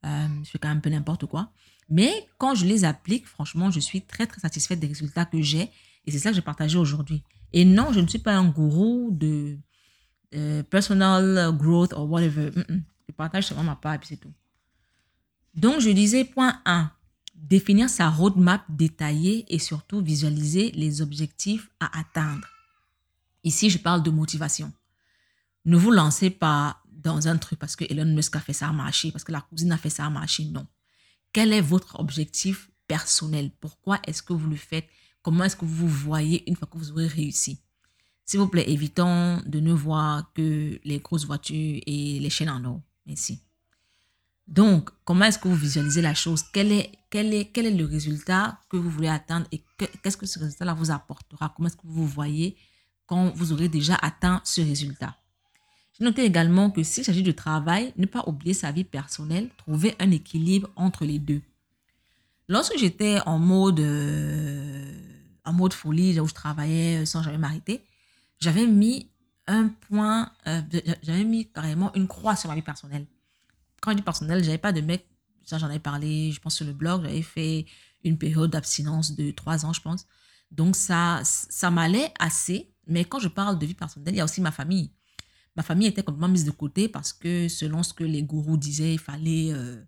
Euh, 0.06 0.28
je 0.44 0.50
fais 0.50 0.60
quand 0.60 0.68
même 0.68 0.80
un 0.80 0.82
peu 0.82 0.90
n'importe 0.90 1.26
quoi. 1.28 1.54
Mais 1.88 2.28
quand 2.38 2.56
je 2.56 2.66
les 2.66 2.84
applique, 2.84 3.26
franchement, 3.28 3.72
je 3.72 3.80
suis 3.80 4.02
très, 4.02 4.28
très 4.28 4.42
satisfaite 4.42 4.80
des 4.80 4.88
résultats 4.88 5.24
que 5.24 5.42
j'ai. 5.42 5.70
Et 6.06 6.12
c'est 6.12 6.20
ça 6.20 6.32
que 6.32 6.36
j'ai 6.36 6.42
partagé 6.42 6.78
aujourd'hui. 6.78 7.24
Et 7.54 7.64
non, 7.64 7.94
je 7.94 8.02
ne 8.02 8.08
suis 8.08 8.20
pas 8.20 8.36
un 8.36 8.50
gourou 8.50 9.10
de 9.12 9.58
euh, 10.36 10.64
personal 10.64 11.56
growth 11.56 11.94
or 11.94 12.10
whatever. 12.10 12.52
Je 13.08 13.14
partage 13.14 13.46
seulement 13.46 13.64
ma 13.64 13.76
part 13.76 14.00
puis 14.00 14.10
c'est 14.10 14.18
tout. 14.18 14.34
Donc, 15.54 15.80
je 15.80 15.92
disais 15.92 16.26
point 16.26 16.60
1. 16.66 16.92
Définir 17.34 17.90
sa 17.90 18.10
roadmap 18.10 18.64
détaillée 18.70 19.46
et 19.54 19.60
surtout 19.60 20.02
visualiser 20.02 20.72
les 20.72 21.02
objectifs 21.02 21.70
à 21.80 22.00
atteindre. 22.00 22.48
Ici, 23.44 23.70
je 23.70 23.78
parle 23.78 24.04
de 24.04 24.12
motivation. 24.12 24.72
Ne 25.66 25.78
vous 25.78 25.92
lancez 25.92 26.30
pas 26.30 26.82
dans 26.92 27.28
un 27.28 27.38
truc 27.38 27.60
parce 27.60 27.76
que 27.76 27.86
Elon 27.90 28.14
Musk 28.14 28.36
a 28.36 28.40
fait 28.40 28.54
ça 28.54 28.72
marcher, 28.72 29.12
parce 29.12 29.24
que 29.24 29.32
la 29.32 29.42
cousine 29.42 29.72
a 29.72 29.78
fait 29.78 29.90
ça 29.90 30.10
marcher. 30.10 30.46
Non. 30.46 30.68
Quel 31.34 31.52
est 31.54 31.62
votre 31.62 32.00
objectif 32.00 32.70
personnel? 32.88 33.52
Pourquoi 33.60 34.00
est-ce 34.08 34.24
que 34.24 34.34
vous 34.34 34.50
le 34.50 34.56
faites? 34.56 34.88
Comment 35.22 35.44
est-ce 35.46 35.56
que 35.56 35.66
vous 35.66 35.88
vous 35.88 36.06
voyez 36.06 36.48
une 36.50 36.56
fois 36.56 36.68
que 36.68 36.78
vous 36.78 36.92
aurez 36.92 37.08
réussi? 37.08 37.60
S'il 38.26 38.40
vous 38.40 38.48
plaît, 38.48 38.70
évitons 38.70 39.42
de 39.46 39.60
ne 39.60 39.74
voir 39.74 40.32
que 40.34 40.80
les 40.84 41.00
grosses 41.00 41.26
voitures 41.26 41.82
et 41.86 42.20
les 42.20 42.30
chaînes 42.30 42.50
en 42.50 42.64
or. 42.64 42.82
Merci. 43.06 43.42
Donc, 44.48 44.90
comment 45.06 45.26
est-ce 45.26 45.40
que 45.40 45.48
vous 45.48 45.56
visualisez 45.56 46.02
la 46.02 46.14
chose? 46.14 46.44
Quel 46.52 46.72
est, 46.72 46.92
le 47.14 47.86
résultat 47.86 48.60
que 48.70 48.78
vous 48.78 48.90
voulez 48.90 49.08
atteindre 49.08 49.48
et 49.52 49.64
qu'est-ce 50.02 50.18
que 50.18 50.26
ce 50.26 50.40
résultat-là 50.40 50.74
vous 50.74 50.92
apportera? 50.92 51.54
Comment 51.56 51.68
est-ce 51.68 51.78
que 51.78 51.86
vous 51.88 52.02
vous 52.02 52.08
voyez 52.08 52.58
quand 53.06 53.32
vous 53.36 53.54
aurez 53.54 53.70
déjà 53.70 53.96
atteint 53.96 54.42
ce 54.44 54.62
résultat? 54.62 55.16
J'ai 55.98 56.04
noté 56.04 56.26
également 56.26 56.72
que 56.72 56.84
s'il 56.84 57.06
s'agit 57.06 57.24
de 57.24 57.32
travail, 57.32 57.94
ne 57.98 58.06
pas 58.06 58.24
oublier 58.28 58.54
sa 58.54 58.72
vie 58.72 58.84
personnelle, 58.84 59.50
trouver 59.58 59.96
un 60.00 60.12
équilibre 60.12 60.70
entre 60.76 61.06
les 61.06 61.20
deux. 61.20 61.42
Lorsque 62.50 62.78
j'étais 62.78 63.20
en 63.26 63.40
mode, 63.40 63.80
euh, 63.80 64.92
en 65.46 65.54
mode 65.54 65.74
folie, 65.74 66.20
où 66.20 66.28
je 66.28 66.34
travaillais 66.34 67.06
sans 67.06 67.24
jamais 67.24 67.38
m'arrêter, 67.38 67.84
j'avais 68.40 68.66
mis 68.66 69.10
un 69.48 69.68
point, 69.68 70.32
euh, 70.48 70.62
j'avais 71.04 71.24
mis 71.24 71.50
carrément 71.52 71.94
une 71.96 72.08
croix 72.08 72.36
sur 72.36 72.50
ma 72.50 72.56
vie 72.56 72.62
personnelle. 72.62 73.06
Quand 73.84 73.92
je 73.92 73.98
dis 73.98 74.02
personnelle, 74.02 74.44
j'avais 74.44 74.58
pas 74.58 74.72
de 74.72 74.82
mec, 74.82 75.06
ça 75.44 75.58
j'en 75.58 75.70
ai 75.70 75.80
parlé, 75.80 76.32
je 76.32 76.40
pense 76.40 76.56
sur 76.56 76.66
le 76.66 76.74
blog, 76.74 77.04
j'avais 77.04 77.22
fait 77.22 77.66
une 78.04 78.18
période 78.18 78.50
d'abstinence 78.50 79.16
de 79.16 79.32
trois 79.32 79.66
ans, 79.66 79.74
je 79.74 79.82
pense. 79.82 80.08
Donc 80.52 80.76
ça, 80.76 81.22
ça 81.24 81.70
m'allait 81.70 82.14
assez 82.18 82.74
mais 82.88 83.06
quand 83.06 83.20
je 83.20 83.28
parle 83.28 83.60
de 83.60 83.66
vie 83.66 83.74
personnelle, 83.74 84.14
il 84.14 84.18
y 84.18 84.22
a 84.22 84.26
aussi 84.26 84.42
ma 84.42 84.52
famille. 84.52 84.92
Ma 85.56 85.64
famille 85.64 85.88
était 85.88 86.04
complètement 86.04 86.30
mise 86.30 86.46
de 86.46 86.52
côté 86.52 86.90
parce 86.90 87.14
que 87.14 87.48
selon 87.48 87.84
ce 87.84 87.94
que 87.94 88.04
les 88.04 88.24
gourous 88.24 88.58
disaient, 88.58 88.94
il 88.94 89.00
fallait, 89.00 89.54
euh, 89.54 89.82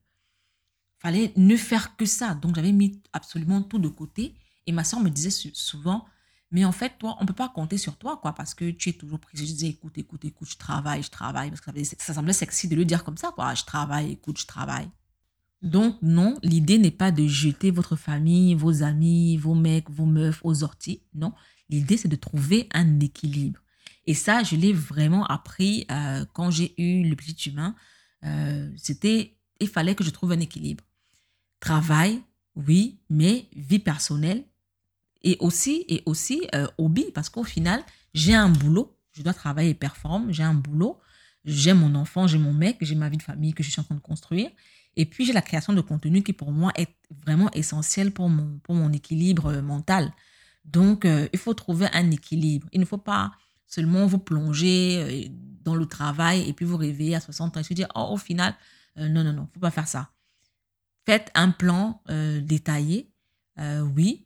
fallait 1.00 1.34
ne 1.36 1.58
faire 1.58 1.96
que 1.98 2.06
ça. 2.06 2.36
Donc 2.36 2.56
j'avais 2.56 2.72
mis 2.72 3.02
absolument 3.14 3.62
tout 3.64 3.80
de 3.80 3.88
côté. 3.88 4.36
Et 4.68 4.72
ma 4.72 4.84
soeur 4.84 5.00
me 5.02 5.10
disait 5.10 5.52
souvent, 5.54 6.06
mais 6.52 6.64
en 6.64 6.72
fait, 6.72 6.94
toi, 7.00 7.18
on 7.20 7.26
peut 7.26 7.34
pas 7.34 7.50
compter 7.50 7.78
sur 7.78 7.98
toi, 7.98 8.18
quoi, 8.22 8.34
parce 8.34 8.54
que 8.54 8.70
tu 8.72 8.90
es 8.90 8.94
toujours 8.94 9.20
prise. 9.20 9.40
Je 9.40 9.46
disais, 9.46 9.68
écoute, 9.68 9.98
écoute, 9.98 10.24
écoute, 10.26 10.50
je 10.50 10.58
travaille, 10.58 11.04
je 11.04 11.10
travaille. 11.10 11.50
Parce 11.50 11.62
que 11.62 11.84
ça, 11.84 11.96
ça 12.00 12.14
semblait 12.14 12.34
sexy 12.34 12.68
de 12.68 12.76
le 12.76 12.86
dire 12.86 13.04
comme 13.04 13.18
ça, 13.18 13.32
quoi. 13.34 13.54
Je 13.56 13.64
travaille, 13.64 14.12
écoute, 14.12 14.40
je 14.40 14.46
travaille. 14.46 14.90
Donc, 15.62 15.98
non, 16.02 16.38
l'idée 16.44 16.78
n'est 16.78 16.92
pas 16.92 17.12
de 17.12 17.26
jeter 17.28 17.72
votre 17.72 17.96
famille, 17.96 18.54
vos 18.54 18.84
amis, 18.84 19.38
vos 19.38 19.56
mecs, 19.56 19.90
vos 19.90 20.06
meufs 20.06 20.40
aux 20.44 20.64
orties. 20.64 21.02
Non, 21.16 21.34
L'idée, 21.70 21.98
c'est 21.98 22.08
de 22.08 22.16
trouver 22.16 22.68
un 22.74 23.00
équilibre. 23.00 23.60
Et 24.06 24.14
ça, 24.14 24.44
je 24.44 24.56
l'ai 24.56 24.74
vraiment 24.74 25.26
appris 25.26 25.86
euh, 25.90 26.26
quand 26.34 26.52
j'ai 26.52 26.80
eu 26.82 27.08
le 27.08 27.16
petit 27.16 27.50
humain. 27.50 27.76
Euh, 28.24 28.72
c'était, 28.78 29.38
il 29.60 29.68
fallait 29.68 29.96
que 29.96 30.04
je 30.04 30.12
trouve 30.12 30.32
un 30.32 30.40
équilibre. 30.40 30.84
Travail, 31.60 32.22
oui, 32.56 33.00
mais 33.10 33.48
vie 33.56 33.80
personnelle 33.80 34.46
Et 35.26 35.38
aussi, 35.40 35.86
et 35.90 36.04
aussi 36.06 36.48
euh, 36.54 36.68
hobby, 36.78 37.06
parce 37.14 37.30
qu'au 37.30 37.44
final, 37.44 37.84
j'ai 38.14 38.36
un 38.36 38.48
boulot, 38.48 38.96
je 39.12 39.24
dois 39.24 39.34
travailler 39.34 39.72
et 39.72 39.74
performer, 39.74 40.32
j'ai 40.32 40.44
un 40.44 40.54
boulot, 40.54 41.00
j'ai 41.46 41.74
mon 41.74 41.96
enfant, 41.96 42.28
j'ai 42.28 42.38
mon 42.38 42.54
mec, 42.54 42.78
j'ai 42.82 42.94
ma 42.94 43.10
vie 43.10 43.18
de 43.18 43.24
famille 43.24 43.56
que 43.56 43.64
je 43.64 43.72
suis 43.72 43.82
en 43.82 43.84
train 43.84 43.96
de 43.96 44.02
construire. 44.02 44.52
Et 44.96 45.06
puis, 45.06 45.26
j'ai 45.26 45.34
la 45.34 45.42
création 45.42 45.74
de 45.74 45.82
contenu 45.82 46.22
qui, 46.22 46.32
pour 46.32 46.52
moi, 46.52 46.72
est 46.76 46.96
vraiment 47.26 47.50
essentielle 47.52 48.12
pour 48.12 48.30
mon, 48.30 48.60
pour 48.60 48.76
mon 48.76 48.94
équilibre 48.94 49.48
euh, 49.48 49.62
mental. 49.64 50.14
Donc, 50.64 51.06
euh, 51.06 51.28
il 51.34 51.40
faut 51.40 51.56
trouver 51.56 51.88
un 51.92 52.12
équilibre. 52.12 52.68
Il 52.72 52.80
ne 52.80 52.86
faut 52.86 53.00
pas 53.00 53.32
seulement 53.66 54.06
vous 54.06 54.20
plonger 54.20 55.32
dans 55.64 55.76
le 55.76 55.88
travail 55.88 56.48
et 56.48 56.54
puis 56.54 56.68
vous 56.68 56.78
réveiller 56.78 57.16
à 57.16 57.20
60 57.20 57.58
ans 57.58 57.60
et 57.62 57.64
se 57.64 57.74
dire, 57.74 57.88
oh, 57.96 58.10
au 58.12 58.18
final, 58.18 58.54
non, 58.96 59.24
non, 59.24 59.34
non, 59.34 59.42
il 59.42 59.48
ne 59.48 59.54
faut 59.56 59.60
pas 59.60 59.72
faire 59.72 59.88
ça. 59.88 60.12
Faites 61.04 61.32
un 61.34 61.50
plan 61.50 62.02
détaillé, 62.44 63.12
oui, 63.96 64.25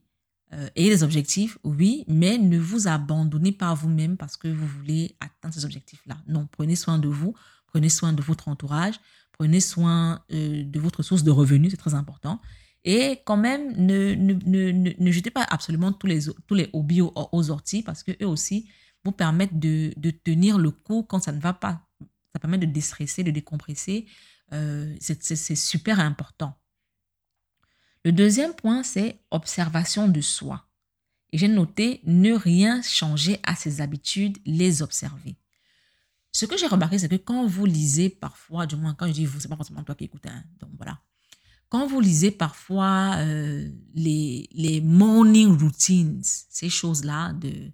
euh, 0.53 0.67
et 0.75 0.89
des 0.89 1.03
objectifs, 1.03 1.57
oui, 1.63 2.05
mais 2.07 2.38
ne 2.38 2.57
vous 2.57 2.88
abandonnez 2.88 3.51
pas 3.51 3.73
vous-même 3.73 4.17
parce 4.17 4.35
que 4.35 4.47
vous 4.47 4.65
voulez 4.65 5.15
atteindre 5.19 5.53
ces 5.53 5.65
objectifs-là. 5.65 6.17
Non, 6.27 6.47
prenez 6.51 6.75
soin 6.75 6.97
de 6.97 7.07
vous, 7.07 7.35
prenez 7.67 7.89
soin 7.89 8.13
de 8.13 8.21
votre 8.21 8.47
entourage, 8.47 8.95
prenez 9.31 9.59
soin 9.59 10.23
euh, 10.31 10.63
de 10.63 10.79
votre 10.79 11.03
source 11.03 11.23
de 11.23 11.31
revenus, 11.31 11.71
c'est 11.71 11.77
très 11.77 11.93
important. 11.93 12.41
Et 12.83 13.21
quand 13.25 13.38
même, 13.38 13.75
ne, 13.75 15.12
jetez 15.12 15.31
pas 15.31 15.43
absolument 15.43 15.91
tous 15.91 16.07
les, 16.07 16.21
tous 16.47 16.55
les 16.55 16.69
hobbies 16.73 17.01
aux, 17.01 17.49
orties 17.51 17.83
parce 17.83 18.03
qu'eux 18.03 18.25
aussi 18.25 18.69
vous 19.03 19.12
permettent 19.12 19.59
de, 19.59 19.93
de, 19.97 20.12
tenir 20.12 20.57
le 20.57 20.71
coup 20.71 21.03
quand 21.03 21.19
ça 21.19 21.31
ne 21.31 21.39
va 21.39 21.53
pas. 21.53 21.85
Ça 22.33 22.39
permet 22.39 22.57
de 22.57 22.65
déstresser, 22.65 23.23
de 23.23 23.31
décompresser. 23.31 24.07
Euh, 24.53 24.95
c'est 24.99 25.55
super 25.55 25.99
important. 25.99 26.57
Le 28.05 28.12
deuxième 28.12 28.53
point, 28.53 28.83
c'est 28.83 29.19
observation 29.31 30.07
de 30.07 30.21
soi. 30.21 30.65
Et 31.31 31.38
j'ai 31.38 31.47
noté 31.47 32.01
ne 32.05 32.33
rien 32.33 32.81
changer 32.81 33.39
à 33.43 33.55
ses 33.55 33.81
habitudes, 33.81 34.38
les 34.45 34.81
observer. 34.81 35.35
Ce 36.31 36.45
que 36.45 36.57
j'ai 36.57 36.67
remarqué, 36.67 36.97
c'est 36.97 37.09
que 37.09 37.15
quand 37.15 37.45
vous 37.45 37.65
lisez 37.65 38.09
parfois, 38.09 38.65
du 38.65 38.75
moins 38.75 38.93
quand 38.93 39.07
je 39.07 39.13
dis 39.13 39.25
vous, 39.25 39.39
c'est 39.39 39.47
pas 39.47 39.55
forcément 39.55 39.83
toi 39.83 39.95
qui 39.95 40.05
écoutes, 40.05 40.25
hein, 40.27 40.43
donc 40.59 40.69
voilà. 40.77 40.99
Quand 41.67 41.85
vous 41.85 41.99
lisez 41.99 42.31
parfois 42.31 43.17
euh, 43.17 43.69
les, 43.93 44.81
morning 44.83 45.55
routines, 45.59 46.21
ces 46.23 46.69
choses-là 46.69 47.33
de, 47.33 47.71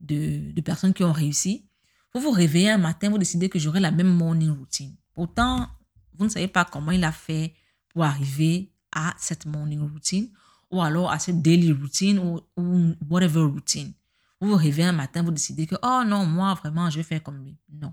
de, 0.00 0.52
de 0.52 0.60
personnes 0.60 0.92
qui 0.92 1.04
ont 1.04 1.12
réussi, 1.12 1.66
vous 2.14 2.20
vous 2.20 2.30
réveillez 2.30 2.70
un 2.70 2.78
matin, 2.78 3.08
vous 3.08 3.18
décidez 3.18 3.48
que 3.48 3.58
j'aurai 3.58 3.80
la 3.80 3.90
même 3.90 4.12
morning 4.14 4.50
routine. 4.50 4.94
Pourtant, 5.14 5.68
vous 6.14 6.24
ne 6.24 6.30
savez 6.30 6.48
pas 6.48 6.64
comment 6.64 6.90
il 6.90 7.04
a 7.04 7.12
fait 7.12 7.54
pour 7.88 8.04
arriver 8.04 8.70
à 8.92 9.14
cette 9.18 9.46
morning 9.46 9.80
routine 9.80 10.30
ou 10.70 10.80
alors 10.82 11.10
à 11.10 11.18
cette 11.18 11.40
daily 11.42 11.72
routine 11.72 12.18
ou, 12.18 12.94
whatever 13.08 13.42
routine. 13.42 13.92
Vous 14.40 14.50
vous 14.50 14.56
réveillez 14.56 14.88
un 14.88 14.92
matin, 14.92 15.22
vous 15.22 15.30
décidez 15.30 15.66
que, 15.66 15.74
oh 15.82 16.02
non, 16.06 16.24
moi 16.26 16.54
vraiment, 16.54 16.88
je 16.90 16.98
vais 16.98 17.02
faire 17.02 17.22
comme 17.22 17.42
lui. 17.42 17.56
Non. 17.72 17.92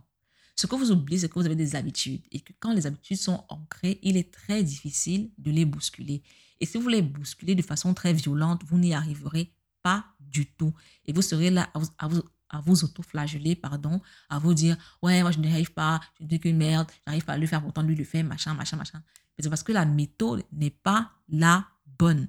Ce 0.56 0.68
que 0.68 0.76
vous 0.76 0.92
oubliez, 0.92 1.20
c'est 1.20 1.30
que 1.30 1.40
vous 1.40 1.46
avez 1.46 1.56
des 1.56 1.76
habitudes 1.76 2.22
et 2.32 2.40
que 2.40 2.54
quand 2.60 2.74
les 2.74 2.86
habitudes 2.86 3.18
sont 3.18 3.44
ancrées, 3.50 4.00
il 4.04 4.16
est 4.16 4.32
très 4.32 4.64
difficile 4.64 5.32
de 5.38 5.52
les 5.52 5.66
bousculer. 5.66 6.24
Et 6.60 6.66
si 6.66 6.78
vous 6.78 6.88
les 6.88 7.02
bousculez 7.02 7.56
de 7.56 7.62
façon 7.62 7.94
très 7.94 8.14
violente, 8.14 8.64
vous 8.66 8.78
n'y 8.78 8.94
arriverez 8.94 9.54
pas 9.82 10.06
du 10.20 10.46
tout. 10.46 10.74
Et 11.06 11.14
vous 11.14 11.22
serez 11.22 11.50
là 11.50 11.70
à 11.98 12.08
vous, 12.08 12.24
à 12.50 12.62
vous, 12.62 12.84
auto-flageller, 12.84 13.56
pardon, 13.56 14.00
à 14.30 14.40
vous 14.40 14.54
dire, 14.54 14.78
ouais, 15.02 15.22
moi 15.24 15.32
je 15.32 15.40
n'y 15.40 15.52
arrive 15.52 15.74
pas, 15.74 16.00
je 16.18 16.24
ne 16.24 16.30
dis 16.30 16.40
qu'une 16.40 16.58
merde, 16.58 16.90
j'arrive 17.06 17.26
pas 17.26 17.34
à 17.34 17.38
le 17.38 17.48
faire, 17.48 17.62
pourtant 17.62 17.82
lui 17.82 17.96
le 17.96 18.04
fait, 18.04 18.24
machin, 18.24 18.54
machin, 18.54 18.78
machin 18.78 19.02
c'est 19.40 19.50
parce 19.50 19.64
que 19.64 19.72
la 19.72 19.86
méthode 19.86 20.44
n'est 20.52 20.70
pas 20.70 21.12
la 21.30 21.68
bonne. 21.98 22.28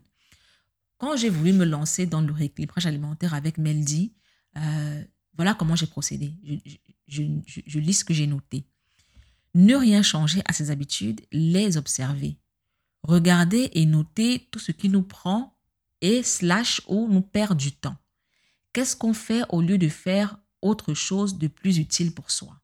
Quand 0.99 1.17
j'ai 1.17 1.29
voulu 1.29 1.53
me 1.53 1.65
lancer 1.65 2.07
dans 2.07 2.21
le 2.21 2.33
rééquilibrage 2.33 2.87
alimentaire 2.87 3.35
avec 3.35 3.59
Meldy, 3.59 4.15
euh, 4.57 5.05
voilà 5.37 5.55
comment 5.55 5.77
j'ai 5.77 5.87
procédé. 5.87 6.35
Je, 7.07 7.23
je, 7.47 7.79
lis 7.79 7.95
ce 7.95 8.05
que 8.05 8.15
j'ai 8.15 8.27
noté. 8.27 8.65
Ne 9.55 9.75
rien 9.75 10.03
changer 10.03 10.43
à 10.47 10.53
ses 10.53 10.71
habitudes, 10.71 11.21
les 11.33 11.77
observer. 11.77 12.39
Regarder 13.03 13.71
et 13.75 13.87
noter 13.87 14.49
tout 14.51 14.59
ce 14.59 14.73
qui 14.73 14.89
nous 14.89 15.03
prend 15.03 15.57
et 16.01 16.23
slash 16.23 16.81
ou 16.89 17.09
nous 17.09 17.23
perd 17.23 17.57
du 17.57 17.73
temps. 17.73 17.97
Qu'est-ce 18.73 18.97
qu'on 18.97 19.15
fait 19.15 19.43
au 19.51 19.61
lieu 19.61 19.79
de 19.79 19.89
faire 19.89 20.39
autre 20.63 20.95
chose 20.95 21.39
de 21.39 21.49
plus 21.49 21.79
utile 21.79 22.13
pour 22.13 22.31
soi? 22.31 22.61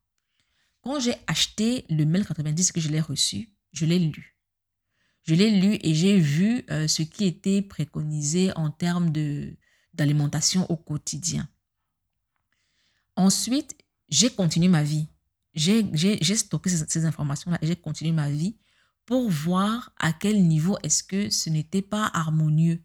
Quand 0.83 0.99
j'ai 0.99 1.15
acheté 1.27 1.85
le 1.89 2.05
mail 2.05 2.27
90 2.27 2.73
que 2.73 2.81
je 2.81 2.89
l'ai 2.89 3.01
reçu, 3.01 3.51
je 3.73 3.87
l'ai 3.87 3.99
lu. 3.99 4.32
Je 5.25 5.35
l'ai 5.35 5.51
lu 5.51 5.79
et 5.83 5.95
j'ai 5.95 6.19
vu 6.19 6.65
euh, 6.71 6.89
ce 6.89 7.03
qui 7.03 7.25
était 7.25 7.63
préconisé 7.63 8.53
en 8.57 8.71
termes 8.71 9.13
d'alimentation 9.95 10.69
au 10.71 10.77
quotidien. 10.77 11.49
Ensuite, 13.17 13.77
j'ai 14.09 14.31
continué 14.31 14.69
ma 14.69 14.83
vie. 14.83 15.09
J'ai, 15.55 16.37
stocké 16.37 16.71
ces, 16.71 17.05
informations-là 17.05 17.59
et 17.61 17.67
j'ai 17.67 17.77
continué 17.77 18.11
ma 18.11 18.31
vie 18.31 18.57
pour 19.05 19.31
voir 19.31 19.93
à 19.99 20.13
quel 20.13 20.47
niveau 20.47 20.79
est-ce 20.83 21.05
que 21.05 21.31
ce 21.31 21.51
n'était 21.51 21.83
pas 21.83 22.11
harmonieux. 22.15 22.83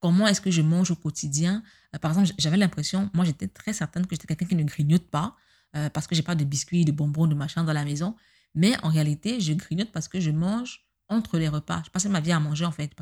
Comment 0.00 0.26
est-ce 0.26 0.40
que 0.40 0.50
je 0.50 0.62
mange 0.62 0.90
au 0.90 0.96
quotidien? 0.96 1.62
Euh, 1.94 1.98
Par 1.98 2.10
exemple, 2.12 2.30
j'avais 2.38 2.56
l'impression, 2.56 3.10
moi 3.14 3.24
j'étais 3.24 3.48
très 3.48 3.72
certaine 3.72 4.06
que 4.06 4.14
j'étais 4.14 4.26
quelqu'un 4.26 4.46
qui 4.46 4.54
ne 4.56 4.64
grignote 4.64 5.08
pas 5.08 5.36
euh, 5.76 5.90
parce 5.90 6.06
que 6.06 6.14
j'ai 6.14 6.22
pas 6.22 6.34
de 6.34 6.44
biscuits, 6.44 6.84
de 6.84 6.92
bonbons, 6.92 7.26
de 7.26 7.34
machin 7.34 7.64
dans 7.64 7.72
la 7.72 7.84
maison. 7.84 8.16
Mais 8.54 8.76
en 8.82 8.88
réalité, 8.88 9.40
je 9.40 9.52
grignote 9.52 9.92
parce 9.92 10.08
que 10.08 10.20
je 10.20 10.30
mange 10.30 10.85
entre 11.08 11.38
les 11.38 11.48
repas. 11.48 11.82
Je 11.84 11.90
passais 11.90 12.08
ma 12.08 12.20
vie 12.20 12.32
à 12.32 12.40
manger, 12.40 12.64
en 12.64 12.72
fait. 12.72 12.94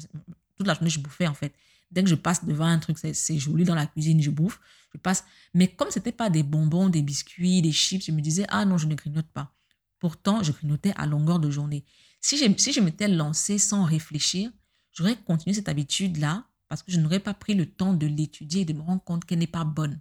Toute 0.57 0.67
la 0.67 0.75
journée, 0.75 0.91
je 0.91 1.01
bouffais, 1.01 1.27
en 1.27 1.35
fait. 1.35 1.55
Dès 1.91 2.03
que 2.03 2.09
je 2.09 2.15
passe 2.15 2.45
devant 2.45 2.67
un 2.67 2.79
truc, 2.79 2.99
c'est 2.99 3.39
joli 3.39 3.65
dans 3.65 3.75
la 3.75 3.87
cuisine, 3.87 4.21
je 4.21 4.31
bouffe. 4.31 4.61
Je 4.93 4.99
passe. 4.99 5.25
Mais 5.53 5.69
comme 5.69 5.91
ce 5.91 5.99
n'était 5.99 6.13
pas 6.13 6.31
des 6.31 6.43
bonbons, 6.43 6.89
des 6.89 7.03
biscuits, 7.03 7.63
des 7.63 7.73
chips, 7.73 8.05
je 8.05 8.13
me 8.13 8.21
disais, 8.21 8.45
ah 8.49 8.65
non, 8.65 8.79
je 8.79 8.87
ne 8.87 8.95
grignote 8.95 9.29
pas. 9.29 9.55
Pourtant, 10.01 10.43
je 10.43 10.53
grignotais 10.53 10.93
à 10.97 11.07
longueur 11.07 11.39
de 11.39 11.51
journée. 11.51 11.85
Si 12.21 12.37
je, 12.37 12.45
si 12.57 12.73
je 12.73 12.81
m'étais 12.81 13.09
lancée 13.09 13.59
sans 13.59 13.85
réfléchir, 13.85 14.51
j'aurais 14.93 15.17
continué 15.17 15.55
cette 15.55 15.69
habitude-là 15.69 16.45
parce 16.69 16.83
que 16.83 16.91
je 16.91 16.99
n'aurais 16.99 17.21
pas 17.21 17.35
pris 17.35 17.55
le 17.55 17.67
temps 17.67 17.93
de 17.93 18.07
l'étudier 18.07 18.63
et 18.63 18.65
de 18.65 18.73
me 18.73 18.83
rendre 18.83 19.03
compte 19.05 19.25
qu'elle 19.25 19.39
n'est 19.39 19.47
pas 19.47 19.65
bonne. 19.65 20.01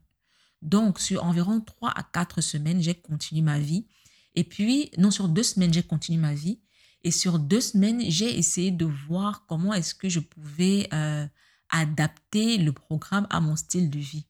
Donc, 0.62 1.00
sur 1.00 1.24
environ 1.24 1.60
3 1.60 1.92
à 1.92 2.04
4 2.04 2.42
semaines, 2.42 2.82
j'ai 2.82 2.96
continué 2.96 3.42
ma 3.42 3.60
vie. 3.60 3.86
Et 4.36 4.44
puis, 4.44 4.90
non, 4.98 5.12
sur 5.12 5.28
deux 5.28 5.44
semaines, 5.44 5.74
j'ai 5.74 5.84
continué 5.84 6.18
ma 6.18 6.34
vie. 6.34 6.60
Et 7.04 7.12
sur 7.12 7.40
deux 7.40 7.62
semaines, 7.62 8.02
j'ai 8.08 8.38
essayé 8.38 8.72
de 8.72 8.86
voir 8.86 9.46
comment 9.46 9.74
est-ce 9.74 9.94
que 9.94 10.08
je 10.08 10.20
pouvais 10.20 10.88
euh, 10.94 11.28
adapter 11.70 12.58
le 12.58 12.72
programme 12.72 13.28
à 13.30 13.42
mon 13.42 13.56
style 13.56 13.90
de 13.90 14.00
vie. 14.00 14.26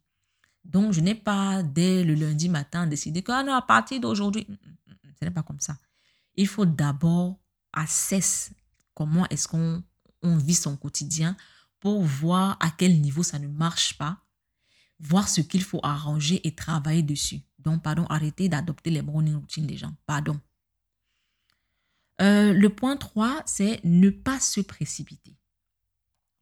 Donc, 0.64 0.94
je 0.94 1.02
n'ai 1.02 1.16
pas, 1.16 1.62
dès 1.62 2.04
le 2.04 2.16
lundi 2.16 2.50
matin, 2.50 2.88
décidé 2.88 3.22
que, 3.22 3.32
ah 3.32 3.44
non, 3.44 3.54
à 3.54 3.62
partir 3.62 4.00
d'aujourd'hui, 4.00 4.46
mm, 4.48 4.54
mm, 4.54 4.92
mm, 4.92 5.12
ce 5.20 5.26
n'est 5.26 5.32
pas 5.32 5.44
comme 5.44 5.60
ça. 5.60 5.78
Il 6.36 6.48
faut 6.48 6.66
d'abord 6.66 7.38
assesser 7.74 8.56
comment 8.94 9.28
est-ce 9.30 9.48
qu'on 9.48 9.84
on 10.22 10.38
vit 10.38 10.56
son 10.56 10.78
quotidien 10.78 11.36
pour 11.80 12.02
voir 12.02 12.58
à 12.62 12.72
quel 12.72 13.02
niveau 13.02 13.24
ça 13.24 13.40
ne 13.40 13.48
marche 13.48 13.98
pas, 13.98 14.24
voir 15.00 15.28
ce 15.28 15.42
qu'il 15.42 15.64
faut 15.64 15.82
arranger 15.84 16.40
et 16.48 16.56
travailler 16.56 17.04
dessus. 17.04 17.42
Donc, 17.60 17.84
pardon, 17.84 18.06
arrêtez 18.06 18.48
d'adopter 18.48 18.90
les 18.90 19.02
morning 19.02 19.36
routines 19.36 19.68
des 19.68 19.78
gens. 19.78 19.94
Pardon. 20.06 20.40
Euh, 22.22 22.54
le 22.54 22.70
point 22.70 22.98
3, 22.98 23.42
c'est 23.46 23.80
ne 23.84 24.10
pas 24.10 24.40
se 24.40 24.62
précipiter. 24.62 25.36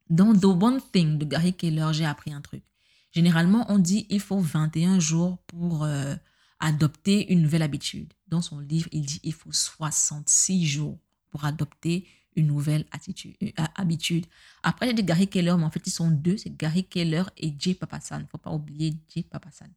Dans 0.10 0.34
The 0.34 0.45
One 0.45 0.81
Thing 0.91 1.17
de 1.17 1.25
Gary 1.25 1.53
Keller, 1.53 1.89
j'ai 1.93 2.05
appris 2.05 2.34
un 2.34 2.41
truc. 2.41 2.63
Généralement, 3.12 3.65
on 3.69 3.79
dit 3.79 4.05
il 4.10 4.19
faut 4.19 4.39
21 4.39 4.99
jours 4.99 5.38
pour 5.47 5.84
euh, 5.84 6.15
adopter 6.60 7.31
une 7.31 7.41
nouvelle 7.41 7.62
habitude. 7.62 8.13
Dans 8.27 8.41
son 8.41 8.60
livre, 8.60 8.89
il 8.91 9.05
dit 9.05 9.19
il 9.23 9.34
faut 9.34 9.51
66 9.51 10.65
jours 10.65 10.99
pour 11.29 11.45
adopter 11.45 12.07
une 12.36 12.47
nouvelle 12.47 12.86
attitude, 12.91 13.36
euh, 13.41 13.63
habitude. 13.75 14.25
Après, 14.63 14.88
j'ai 14.88 14.93
dit 14.93 15.03
Gary 15.03 15.27
Keller, 15.27 15.55
mais 15.57 15.63
en 15.63 15.71
fait, 15.71 15.86
ils 15.86 15.91
sont 15.91 16.10
deux. 16.10 16.38
C'est 16.38 16.55
Gary 16.55 16.86
Keller 16.86 17.23
et 17.38 17.53
Jay 17.57 17.73
Papasan. 17.73 18.19
Il 18.19 18.23
ne 18.23 18.27
faut 18.27 18.38
pas 18.38 18.51
oublier 18.51 18.93
Jay 19.13 19.23
Papasan. 19.23 19.69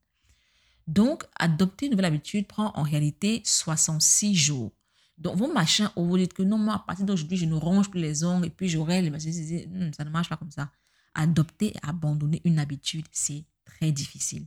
Donc, 0.87 1.24
adopter 1.37 1.87
une 1.87 1.92
nouvelle 1.92 2.04
habitude 2.07 2.46
prend 2.46 2.72
en 2.74 2.83
réalité 2.83 3.42
66 3.45 4.34
jours. 4.34 4.72
Donc, 5.16 5.36
vos 5.36 5.52
machins, 5.52 5.90
vous 5.96 6.18
dites 6.18 6.34
que 6.34 6.42
non, 6.42 6.58
moi, 6.58 6.74
à 6.74 6.78
partir 6.80 7.06
d'aujourd'hui, 7.06 7.36
je 7.36 7.46
ne 7.46 7.54
range 7.54 7.90
plus 7.90 8.00
les 8.00 8.24
ongles 8.24 8.46
et 8.46 8.50
puis 8.50 8.68
j'aurai 8.68 9.00
les 9.00 9.10
machins. 9.10 9.30
Hmm, 9.70 9.92
ça 9.92 10.04
ne 10.04 10.10
marche 10.10 10.28
pas 10.28 10.36
comme 10.36 10.50
ça. 10.50 10.70
Adopter 11.14 11.68
et 11.68 11.78
abandonner 11.82 12.40
une 12.44 12.58
habitude, 12.58 13.06
c'est 13.12 13.44
très 13.64 13.92
difficile. 13.92 14.46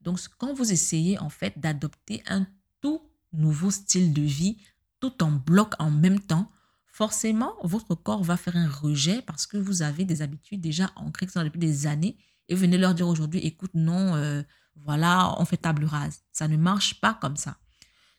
Donc, 0.00 0.20
quand 0.38 0.54
vous 0.54 0.72
essayez, 0.72 1.18
en 1.18 1.30
fait, 1.30 1.58
d'adopter 1.58 2.22
un 2.28 2.46
tout 2.80 3.00
nouveau 3.32 3.70
style 3.70 4.12
de 4.12 4.22
vie, 4.22 4.58
tout 5.00 5.22
en 5.22 5.32
bloc 5.32 5.74
en 5.78 5.90
même 5.90 6.20
temps, 6.20 6.50
forcément, 6.86 7.54
votre 7.64 7.94
corps 7.96 8.22
va 8.22 8.36
faire 8.36 8.56
un 8.56 8.68
rejet 8.68 9.20
parce 9.22 9.46
que 9.46 9.56
vous 9.56 9.82
avez 9.82 10.04
des 10.04 10.22
habitudes 10.22 10.60
déjà 10.60 10.92
ancrées 10.94 11.26
depuis 11.26 11.58
des 11.58 11.86
années 11.88 12.16
et 12.48 12.54
vous 12.54 12.60
venez 12.60 12.78
leur 12.78 12.94
dire 12.94 13.08
aujourd'hui, 13.08 13.40
écoute, 13.40 13.72
non, 13.74 14.14
euh, 14.14 14.42
voilà, 14.76 15.34
on 15.40 15.44
fait 15.44 15.56
table 15.56 15.84
rase. 15.84 16.22
Ça 16.32 16.46
ne 16.46 16.56
marche 16.56 17.00
pas 17.00 17.14
comme 17.14 17.36
ça. 17.36 17.56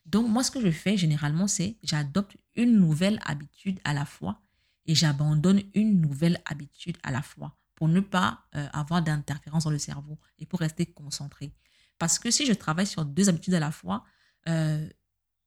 Donc, 0.06 0.28
moi, 0.28 0.42
ce 0.42 0.50
que 0.50 0.60
je 0.60 0.70
fais 0.70 0.96
généralement, 0.96 1.46
c'est 1.48 1.76
j'adopte 1.82 2.36
une 2.54 2.78
nouvelle 2.78 3.20
habitude 3.24 3.80
à 3.84 3.92
la 3.92 4.04
fois 4.04 4.40
et 4.86 4.94
j'abandonne 4.94 5.62
une 5.74 6.00
nouvelle 6.00 6.40
habitude 6.46 6.96
à 7.02 7.10
la 7.10 7.22
fois. 7.22 7.58
pour 7.74 7.88
ne 7.88 8.00
pas 8.00 8.46
euh, 8.54 8.66
avoir 8.72 9.02
d'interférence 9.02 9.64
dans 9.64 9.70
le 9.70 9.78
cerveau 9.78 10.18
et 10.38 10.46
pour 10.46 10.60
rester 10.60 10.86
concentré. 10.86 11.52
Parce 11.98 12.18
que 12.18 12.30
si 12.30 12.46
je 12.46 12.54
travaille 12.54 12.86
sur 12.86 13.04
deux 13.04 13.28
habitudes 13.28 13.52
à 13.52 13.60
la 13.60 13.70
fois, 13.70 14.02
euh, 14.48 14.88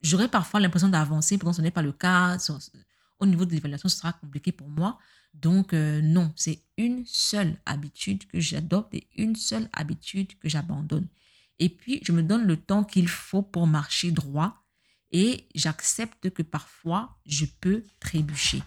j'aurais 0.01 0.27
parfois 0.27 0.59
l'impression 0.59 0.89
d'avancer, 0.89 1.39
pourtant 1.39 1.53
ce 1.53 1.63
n'est 1.63 1.71
pas 1.71 1.81
le 1.81 1.91
cas. 1.91 2.37
Au 3.19 3.25
niveau 3.25 3.45
de 3.45 3.51
l'évaluation, 3.51 3.89
ce 3.89 3.97
sera 3.97 4.13
compliqué 4.13 4.51
pour 4.51 4.69
moi. 4.69 4.99
Donc, 5.33 5.73
euh, 5.73 6.01
non, 6.01 6.31
c'est 6.35 6.63
une 6.77 7.03
seule 7.05 7.57
habitude 7.65 8.27
que 8.27 8.39
j'adopte 8.39 8.93
et 8.93 9.07
une 9.17 9.35
seule 9.35 9.67
habitude 9.73 10.37
que 10.37 10.49
j'abandonne. 10.49 11.07
Et 11.59 11.69
puis, 11.69 12.01
je 12.03 12.11
me 12.11 12.23
donne 12.23 12.45
le 12.45 12.57
temps 12.57 12.83
qu'il 12.83 13.07
faut 13.07 13.41
pour 13.41 13.67
marcher 13.67 14.11
droit 14.11 14.63
et 15.11 15.47
j'accepte 15.55 16.29
que 16.29 16.43
parfois, 16.43 17.19
je 17.25 17.45
peux 17.45 17.83
trébucher. 17.99 18.63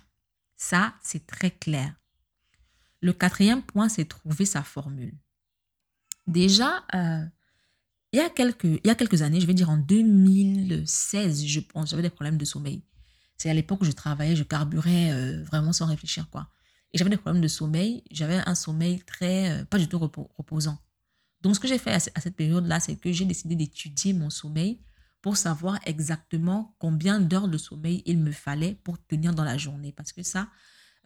Ça, 0.57 0.95
c'est 1.03 1.27
très 1.27 1.51
clair. 1.51 1.95
Le 3.01 3.13
quatrième 3.13 3.63
point, 3.63 3.89
c'est 3.89 4.05
trouver 4.05 4.45
sa 4.45 4.63
formule. 4.63 5.15
Déjà, 6.27 6.85
euh, 6.95 7.25
il, 8.13 8.19
y 8.19 8.21
a 8.21 8.31
quelques, 8.31 8.65
il 8.65 8.87
y 8.87 8.91
a 8.91 8.95
quelques 8.95 9.23
années, 9.23 9.41
je 9.41 9.47
vais 9.47 9.55
dire 9.55 9.71
en 9.71 9.77
2016, 9.77 11.45
je 11.45 11.61
pense, 11.61 11.91
j'avais 11.91 12.03
des 12.03 12.11
problèmes 12.11 12.39
de 12.39 12.45
sommeil. 12.45 12.85
C'est 13.37 13.51
à 13.51 13.55
l'époque 13.55 13.81
où 13.81 13.85
je 13.85 13.91
travaillais, 13.91 14.37
je 14.37 14.45
carburais 14.45 15.11
euh, 15.11 15.43
vraiment 15.43 15.73
sans 15.73 15.87
réfléchir, 15.87 16.31
quoi. 16.31 16.49
Et 16.93 16.99
j'avais 16.99 17.11
des 17.11 17.17
problèmes 17.17 17.43
de 17.43 17.49
sommeil. 17.49 18.05
J'avais 18.11 18.41
un 18.47 18.55
sommeil 18.55 19.01
très, 19.01 19.51
euh, 19.51 19.65
pas 19.65 19.79
du 19.79 19.89
tout 19.89 19.99
reposant. 19.99 20.79
Donc, 21.43 21.57
ce 21.57 21.61
que 21.61 21.69
j'ai 21.69 21.79
fait 21.79 21.93
à, 21.93 21.99
cette 21.99 22.37
période-là, 22.37 22.81
c'est 22.81 22.97
que 22.97 23.11
j'ai 23.11 23.25
décidé 23.25 23.57
d'étudier 23.57 24.13
mon 24.13 24.31
sommeil 24.31 24.81
pour 25.21 25.37
savoir 25.37 25.79
exactement 25.87 26.75
combien 26.79 27.21
d'heures 27.21 27.49
de 27.49 27.59
sommeil 27.59 28.03
il 28.07 28.19
me 28.19 28.33
fallait 28.33 28.77
pour 28.85 29.05
tenir 29.07 29.35
dans 29.35 29.45
la 29.45 29.59
journée. 29.59 29.93
Parce 29.93 30.13
que 30.13 30.23
ça, 30.23 30.49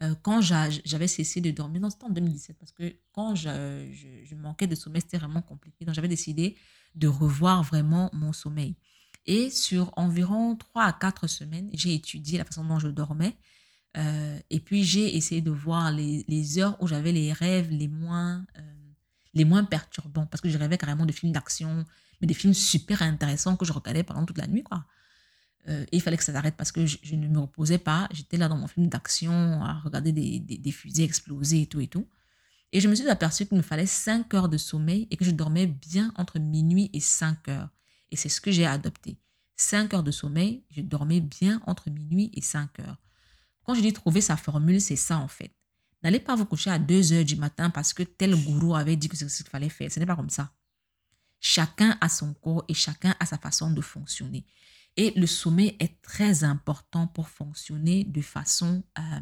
euh, 0.03 0.13
quand 0.21 0.41
j'avais 0.41 1.07
cessé 1.07 1.41
de 1.41 1.49
dormir, 1.51 1.81
non, 1.81 1.89
c'était 1.89 2.05
en 2.05 2.09
2017, 2.09 2.57
parce 2.57 2.71
que 2.71 2.95
quand 3.11 3.35
je, 3.35 4.35
manquais 4.35 4.67
de 4.67 4.75
sommeil, 4.75 5.01
c'était 5.01 5.17
vraiment 5.17 5.41
compliqué. 5.41 5.85
Donc, 5.85 5.95
j'avais 5.95 6.07
décidé 6.07 6.55
de 6.95 7.07
revoir 7.07 7.63
vraiment 7.63 8.09
mon 8.13 8.33
sommeil. 8.33 8.75
Et 9.25 9.49
sur 9.49 9.91
environ 9.97 10.55
3 10.55 10.83
à 10.83 10.93
4 10.93 11.27
semaines, 11.27 11.69
j'ai 11.73 11.93
étudié 11.93 12.37
la 12.37 12.45
façon 12.45 12.63
dont 12.63 12.79
je 12.79 12.87
dormais. 12.87 13.35
Euh, 13.97 14.39
et 14.51 14.59
puis, 14.59 14.83
j'ai 14.83 15.15
essayé 15.15 15.41
de 15.41 15.51
voir 15.51 15.91
les, 15.91 16.23
les 16.27 16.59
heures 16.59 16.77
où 16.81 16.87
j'avais 16.87 17.11
les 17.11 17.33
rêves 17.33 17.71
les 17.71 17.87
moins, 17.87 18.45
euh, 18.57 18.86
les 19.37 19.45
moins 19.45 19.63
perturbants. 19.63 20.25
Parce 20.25 20.41
que 20.41 20.49
je 20.49 20.57
rêvais 20.57 20.77
carrément 20.77 21.05
de 21.05 21.11
films 21.11 21.31
d'action, 21.31 21.85
mais 22.21 22.27
des 22.27 22.33
films 22.33 22.53
super 22.53 23.01
intéressants 23.01 23.55
que 23.55 23.65
je 23.65 23.73
regardais 23.73 24.03
pendant 24.03 24.25
toute 24.25 24.37
la 24.37 24.47
nuit. 24.47 24.63
Quoi. 24.63 24.85
Euh, 25.69 25.83
et 25.91 25.97
il 25.97 26.01
fallait 26.01 26.17
que 26.17 26.23
ça 26.23 26.33
s'arrête 26.33 26.55
parce 26.55 26.71
que 26.71 26.85
je, 26.85 27.15
ne 27.15 27.27
me 27.27 27.39
reposais 27.39 27.77
pas. 27.77 28.07
J'étais 28.11 28.37
là 28.37 28.47
dans 28.47 28.57
mon 28.57 28.67
film 28.67 28.87
d'action 28.87 29.63
à 29.63 29.79
regarder 29.79 30.11
des, 30.11 30.71
fusées 30.71 31.03
exploser 31.03 31.63
et 31.63 31.67
tout 31.67 31.79
et 31.79 31.87
tout. 31.87 32.07
Et 32.73 32.81
je 32.81 32.87
me 32.87 32.95
suis 32.95 33.07
aperçu 33.07 33.45
qu'il 33.45 33.57
me 33.57 33.63
fallait 33.63 33.85
5 33.85 34.33
heures 34.33 34.49
de 34.49 34.57
sommeil 34.57 35.07
et 35.09 35.17
que 35.17 35.23
je 35.23 35.31
dormais 35.31 35.67
bien 35.67 36.11
entre 36.15 36.39
minuit 36.39 36.89
et 36.93 36.99
5 36.99 37.47
heures. 37.49 37.69
Et 38.11 38.17
c'est 38.17 38.29
ce 38.29 38.41
que 38.41 38.51
j'ai 38.51 38.65
adopté. 38.65 39.17
5 39.55 39.93
heures 39.93 40.03
de 40.03 40.11
sommeil, 40.11 40.63
je 40.69 40.81
dormais 40.81 41.21
bien 41.21 41.61
entre 41.65 41.89
minuit 41.89 42.29
et 42.33 42.41
5 42.41 42.79
heures. 42.81 42.97
Quand 43.63 43.73
je 43.73 43.81
dis 43.81 43.93
trouver 43.93 44.21
sa 44.21 44.37
formule, 44.37 44.79
c'est 44.81 44.95
ça 44.95 45.17
en 45.17 45.27
fait. 45.27 45.51
N'allez 46.03 46.19
pas 46.19 46.35
vous 46.35 46.45
coucher 46.45 46.69
à 46.69 46.79
2 46.79 47.13
heures 47.13 47.25
du 47.25 47.35
matin 47.35 47.69
parce 47.69 47.93
que 47.93 48.03
tel 48.03 48.35
gourou 48.35 48.75
avait 48.75 48.95
dit 48.95 49.09
que 49.09 49.17
c'est 49.17 49.27
ce 49.27 49.43
qu'il 49.43 49.49
fallait 49.49 49.69
faire. 49.69 49.91
Ce 49.91 49.99
n'est 49.99 50.05
pas 50.05 50.15
comme 50.15 50.29
ça. 50.29 50.53
Chacun 51.39 51.97
a 52.01 52.09
son 52.09 52.33
corps 52.33 52.63
et 52.67 52.73
chacun 52.73 53.15
a 53.19 53.25
sa 53.25 53.37
façon 53.37 53.71
de 53.71 53.81
fonctionner. 53.81 54.45
Et 54.95 55.11
le 55.15 55.27
sommeil 55.27 55.75
est 55.79 56.01
très 56.01 56.43
important 56.43 57.07
pour 57.07 57.29
fonctionner 57.29 58.03
de 58.03 58.21
façon 58.21 58.83
euh, 58.97 59.19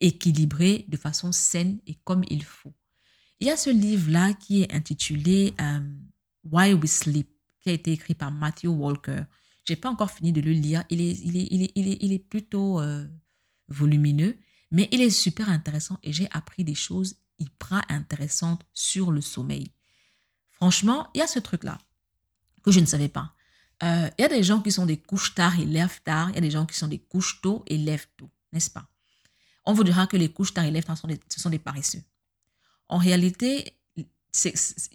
équilibrée, 0.00 0.84
de 0.88 0.96
façon 0.96 1.32
saine 1.32 1.80
et 1.86 1.94
comme 2.04 2.22
il 2.28 2.44
faut. 2.44 2.74
Il 3.40 3.48
y 3.48 3.50
a 3.50 3.56
ce 3.56 3.70
livre-là 3.70 4.34
qui 4.34 4.62
est 4.62 4.72
intitulé 4.72 5.54
euh, 5.60 5.80
Why 6.44 6.74
We 6.74 6.90
Sleep 6.90 7.28
qui 7.62 7.70
a 7.70 7.72
été 7.72 7.92
écrit 7.92 8.14
par 8.14 8.30
Matthew 8.30 8.66
Walker. 8.66 9.22
J'ai 9.64 9.76
pas 9.76 9.88
encore 9.88 10.10
fini 10.10 10.32
de 10.32 10.40
le 10.40 10.50
lire. 10.52 10.84
Il 10.90 11.00
est, 11.00 11.18
il 11.20 11.36
est, 11.36 11.48
il 11.50 11.62
est, 11.62 11.72
il 11.74 11.88
est, 11.88 11.98
il 12.00 12.12
est 12.12 12.18
plutôt 12.18 12.80
euh, 12.80 13.06
volumineux, 13.68 14.36
mais 14.72 14.88
il 14.90 15.02
est 15.02 15.10
super 15.10 15.50
intéressant 15.50 15.98
et 16.02 16.12
j'ai 16.12 16.28
appris 16.32 16.64
des 16.64 16.74
choses 16.74 17.16
hyper 17.38 17.82
intéressantes 17.88 18.64
sur 18.72 19.12
le 19.12 19.20
sommeil. 19.20 19.70
Franchement, 20.50 21.08
il 21.14 21.18
y 21.18 21.20
a 21.20 21.26
ce 21.26 21.38
truc-là 21.38 21.78
que 22.62 22.70
je 22.70 22.80
ne 22.80 22.86
savais 22.86 23.08
pas. 23.08 23.34
Euh, 23.82 24.08
il 24.16 24.22
y 24.22 24.24
a 24.24 24.28
des 24.28 24.42
gens 24.42 24.62
qui 24.62 24.72
sont 24.72 24.86
des 24.86 24.96
couches 24.96 25.34
tard 25.34 25.58
et 25.60 25.66
lèvent 25.66 26.00
tard. 26.04 26.30
Il 26.30 26.36
y 26.36 26.38
a 26.38 26.40
des 26.40 26.50
gens 26.50 26.64
qui 26.64 26.76
sont 26.76 26.88
des 26.88 27.00
couches 27.00 27.40
tôt 27.42 27.64
et 27.66 27.76
lèvent 27.76 28.08
tôt, 28.16 28.30
n'est-ce 28.52 28.70
pas? 28.70 28.88
On 29.64 29.74
vous 29.74 29.84
dira 29.84 30.06
que 30.06 30.16
les 30.16 30.32
couches 30.32 30.54
tard 30.54 30.64
et 30.64 30.70
lèvent 30.70 30.84
tard 30.84 30.96
ce 30.96 31.40
sont 31.40 31.50
des 31.50 31.58
paresseux. 31.58 32.02
En 32.88 32.96
réalité, 32.96 33.76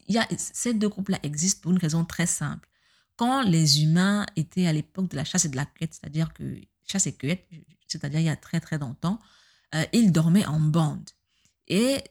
y 0.07 0.17
a, 0.17 0.28
ces 0.38 0.73
deux 0.73 0.89
groupes-là 0.89 1.19
existent 1.23 1.61
pour 1.61 1.71
une 1.71 1.78
raison 1.78 2.03
très 2.03 2.25
simple. 2.25 2.67
Quand 3.15 3.43
les 3.43 3.84
humains 3.84 4.25
étaient 4.36 4.67
à 4.67 4.73
l'époque 4.73 5.09
de 5.09 5.15
la 5.15 5.23
chasse 5.23 5.45
et 5.45 5.49
de 5.49 5.55
la 5.55 5.65
cueillette, 5.65 5.93
c'est-à-dire 5.93 6.34
que 6.34 6.59
chasse 6.88 7.07
et 7.07 7.15
cueillette, 7.15 7.47
c'est-à-dire 7.88 8.19
il 8.19 8.25
y 8.25 8.30
a 8.30 8.36
très 8.36 8.59
très 8.59 8.78
longtemps, 8.78 9.19
euh, 9.76 9.86
ils 9.93 10.11
dormaient 10.11 10.45
en 10.45 10.59
bande. 10.59 11.09
Et 11.68 12.03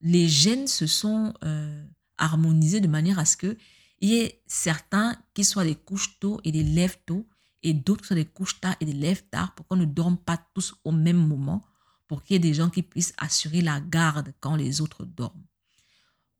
les 0.00 0.28
gènes 0.28 0.66
se 0.66 0.86
sont 0.86 1.34
euh, 1.44 1.84
harmonisés 2.18 2.80
de 2.80 2.88
manière 2.88 3.18
à 3.18 3.24
ce 3.24 3.36
qu'il 3.36 3.56
y 4.00 4.14
ait 4.16 4.42
certains 4.46 5.16
qui 5.34 5.44
soient 5.44 5.64
des 5.64 5.74
couches 5.74 6.18
tôt 6.20 6.40
et 6.44 6.52
des 6.52 6.62
lèvres 6.62 6.98
tôt, 7.06 7.28
et 7.62 7.74
d'autres 7.74 8.02
qui 8.02 8.08
soient 8.08 8.16
des 8.16 8.24
couches 8.24 8.60
tard 8.60 8.76
et 8.80 8.84
des 8.84 8.92
lèvres 8.92 9.22
tard, 9.30 9.54
pour 9.54 9.66
qu'on 9.66 9.76
ne 9.76 9.84
dorme 9.84 10.16
pas 10.16 10.38
tous 10.54 10.74
au 10.84 10.92
même 10.92 11.16
moment, 11.16 11.64
pour 12.08 12.22
qu'il 12.22 12.34
y 12.34 12.36
ait 12.36 12.40
des 12.40 12.54
gens 12.54 12.70
qui 12.70 12.82
puissent 12.82 13.14
assurer 13.18 13.62
la 13.62 13.80
garde 13.80 14.34
quand 14.40 14.56
les 14.56 14.80
autres 14.80 15.04
dorment. 15.04 15.44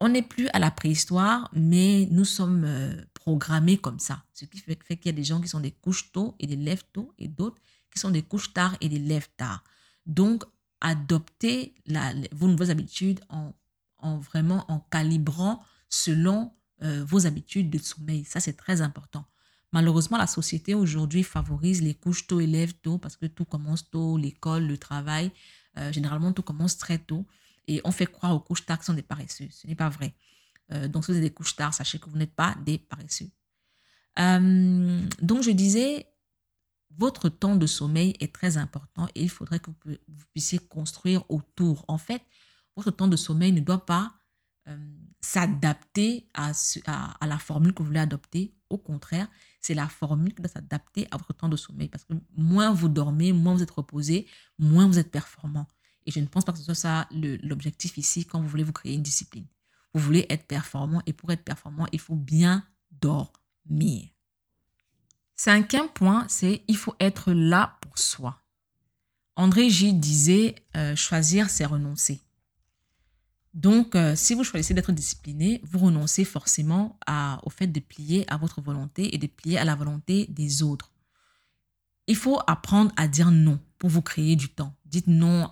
On 0.01 0.09
n'est 0.09 0.23
plus 0.23 0.49
à 0.49 0.59
la 0.59 0.73
préhistoire, 0.73 1.49
mais 1.53 2.09
nous 2.11 2.25
sommes 2.25 2.65
euh, 2.65 3.05
programmés 3.15 3.79
comme 3.79 4.01
ça. 4.01 4.25
Ce 4.35 4.45
qui 4.45 4.59
fait, 4.59 4.75
qu'il 4.75 5.07
y 5.07 5.09
a 5.09 5.13
des 5.13 5.23
gens 5.23 5.41
qui 5.41 5.47
sont 5.47 5.61
des 5.61 5.71
couches 5.71 6.11
tôt 6.11 6.35
et 6.41 6.49
des 6.49 6.57
lèvres 6.57 6.83
tôt 6.93 7.15
et 7.19 7.29
d'autres 7.29 7.63
qui 7.93 8.01
sont 8.01 8.11
des 8.11 8.23
couches 8.23 8.53
tard 8.53 8.77
et 8.81 8.89
des 8.89 8.99
lèvres 8.99 9.29
tard. 9.37 9.63
Donc, 10.07 10.45
adoptez 10.81 11.75
vos 12.33 12.49
nouvelles 12.49 12.71
habitudes 12.71 13.21
en, 13.29 13.55
en, 13.99 14.19
vraiment 14.19 14.65
en 14.71 14.81
calibrant 14.81 15.63
selon 15.89 16.53
euh, 16.83 17.05
vos 17.05 17.27
habitudes 17.27 17.71
de 17.71 17.79
sommeil. 17.79 18.25
Ça, 18.25 18.41
c'est 18.41 18.55
très 18.55 18.81
important. 18.81 19.25
Malheureusement, 19.73 20.19
la 20.19 20.27
société 20.27 20.75
aujourd'hui 20.75 21.23
favorise 21.23 21.81
les 21.81 21.95
couches 21.95 22.27
tôt 22.27 22.41
et 22.41 22.47
lèvres 22.47 22.75
tôt 22.83 22.99
parce 22.99 23.17
que 23.17 23.27
tout 23.27 23.45
commence 23.45 23.89
tôt, 23.89 24.19
l'école, 24.19 24.67
le 24.67 24.77
travail. 24.77 25.31
Euh, 25.79 25.93
généralement, 25.93 26.33
tout 26.33 26.43
commence 26.43 26.77
très 26.77 26.99
tôt. 26.99 27.25
Et 27.69 27.81
on 27.85 27.93
fait 27.93 28.07
croire 28.07 28.35
aux 28.35 28.41
couches 28.41 28.67
tard 28.67 28.79
qui 28.81 28.87
sont 28.87 28.95
des 28.95 29.03
paresseux. 29.03 29.49
Ce 29.51 29.67
n'est 29.67 29.77
pas 29.77 29.89
vrai. 29.89 30.15
Euh, 30.73 30.89
donc, 30.89 31.05
si 31.05 31.13
vous 31.13 31.19
êtes 31.19 31.23
des 31.23 31.31
couches 31.31 31.55
tard, 31.55 31.73
sachez 31.73 31.99
que 31.99 32.11
vous 32.11 32.19
n'êtes 32.19 32.35
pas 32.35 32.57
des 32.67 32.79
paresseux. 32.79 33.31
Donc, 34.19 35.43
je 35.43 35.51
disais, 35.53 36.07
votre 36.99 37.29
temps 37.29 37.57
de 37.57 37.67
sommeil 37.67 38.15
est 38.21 38.33
très 38.33 38.57
important 38.57 39.09
et 39.15 39.23
il 39.23 39.31
faudrait 39.31 39.61
que 39.61 39.71
vous, 39.85 39.97
puissiez 40.33 40.59
construire 40.59 41.25
autour. 41.31 41.85
En 41.89 41.99
fait, 41.99 42.23
votre 42.77 42.91
temps 42.91 43.09
de 43.09 43.17
sommeil 43.17 43.53
ne 43.53 43.61
doit 43.61 43.85
pas 43.85 44.15
euh, 44.69 44.77
s'adapter 45.21 46.29
à, 46.35 46.53
à, 46.87 47.27
la 47.27 47.39
formule 47.39 47.73
que 47.73 47.83
vous 47.83 47.89
voulez 47.89 48.01
adopter. 48.01 48.55
Au 48.71 48.79
contraire, 48.79 49.29
c'est 49.61 49.75
la 49.75 49.89
formule 49.89 50.35
qui 50.35 50.43
doit 50.43 50.51
s'adapter 50.51 51.07
à 51.11 51.17
votre 51.17 51.33
temps 51.33 51.49
de 51.49 51.57
sommeil. 51.57 51.89
Parce 51.89 52.05
que 52.05 52.15
moins 52.37 52.73
vous 52.73 52.89
dormez, 52.89 53.33
moins 53.33 53.55
vous 53.55 53.63
êtes 53.63 53.71
reposé, 53.71 54.27
moins 54.59 54.87
vous 54.87 54.99
êtes 54.99 55.11
performant. 55.11 55.67
Et 56.07 56.11
je 56.11 56.21
ne 56.21 56.27
pense 56.27 56.45
pas 56.45 56.53
que 56.53 56.59
ce 56.59 56.65
soit 56.65 56.75
ça 56.75 57.09
l'objectif 57.11 57.97
ici 57.97 58.25
quand 58.25 58.41
vous 58.41 58.49
voulez 58.49 58.65
vous 58.65 58.73
créer 58.73 58.95
une 58.95 59.03
discipline. 59.03 59.47
Vous 59.95 60.01
voulez 60.01 60.27
être 60.31 60.47
performant 60.47 61.03
et 61.07 61.13
pour 61.13 61.31
être 61.33 61.45
performant, 61.45 61.87
il 61.93 62.01
faut 62.01 62.17
bien 62.17 62.67
dormir. 62.91 64.12
Cinquième 65.45 65.89
point, 65.89 66.25
c'est 66.29 66.63
il 66.69 66.77
faut 66.77 66.95
être 67.01 67.33
là 67.33 67.77
pour 67.81 67.99
soi. 67.99 68.41
André 69.35 69.71
Gilles 69.71 69.99
disait 69.99 70.55
euh, 70.77 70.95
choisir, 70.95 71.51
c'est 71.51 71.65
renoncer. 71.65 72.21
Donc, 73.53 73.97
euh, 73.97 74.15
si 74.15 74.35
vous 74.35 74.45
choisissez 74.45 74.73
d'être 74.73 74.93
discipliné, 74.93 75.61
vous 75.65 75.81
renoncez 75.81 76.25
forcément 76.25 76.97
au 77.43 77.51
fait 77.51 77.67
de 77.67 77.81
plier 77.81 78.25
à 78.33 78.37
votre 78.37 78.61
volonté 78.61 79.17
et 79.17 79.19
de 79.19 79.27
plier 79.27 79.59
à 79.59 79.65
la 79.65 79.75
volonté 79.75 80.27
des 80.29 80.63
autres. 80.63 80.93
Il 82.07 82.15
faut 82.15 82.39
apprendre 82.47 82.93
à 82.97 83.09
dire 83.09 83.33
non 83.33 83.59
pour 83.79 83.91
vous 83.91 84.01
créer 84.01 84.37
du 84.37 84.49
temps. 84.49 84.77
Dites 84.85 85.09
non 85.09 85.51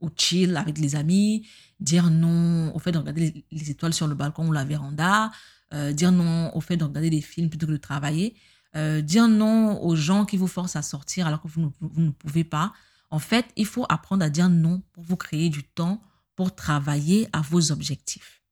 au 0.00 0.10
chill 0.16 0.56
avec 0.56 0.78
les 0.78 0.96
amis, 0.96 1.46
dire 1.78 2.10
non 2.10 2.74
au 2.74 2.80
fait 2.80 2.90
de 2.90 2.98
regarder 2.98 3.46
les, 3.48 3.70
étoiles 3.70 3.94
sur 3.94 4.08
le 4.08 4.16
balcon 4.16 4.48
ou 4.48 4.52
la 4.52 4.64
véranda, 4.64 5.30
euh, 5.72 5.92
dire 5.92 6.10
non 6.10 6.50
au 6.56 6.60
fait 6.60 6.76
de 6.76 6.82
regarder 6.82 7.10
des 7.10 7.20
films 7.20 7.48
plutôt 7.48 7.68
que 7.68 7.72
de 7.72 7.76
travailler, 7.76 8.34
euh, 8.74 9.00
dire 9.00 9.28
non 9.28 9.82
aux 9.82 9.96
gens 9.96 10.24
qui 10.24 10.36
vous 10.36 10.46
forcent 10.46 10.76
à 10.76 10.82
sortir 10.82 11.26
alors 11.26 11.42
que 11.42 11.48
vous 11.48 11.60
ne, 11.60 11.68
vous 11.80 12.00
ne 12.00 12.10
pouvez 12.10 12.44
pas. 12.44 12.72
En 13.10 13.18
fait, 13.18 13.46
il 13.56 13.66
faut 13.66 13.84
apprendre 13.88 14.24
à 14.24 14.30
dire 14.30 14.48
non 14.48 14.82
pour 14.92 15.04
vous 15.04 15.16
créer 15.16 15.50
du 15.50 15.64
temps 15.64 16.02
pour 16.36 16.54
travailler 16.54 17.28
à 17.32 17.42
vos 17.42 17.72
objectifs. 17.72 18.42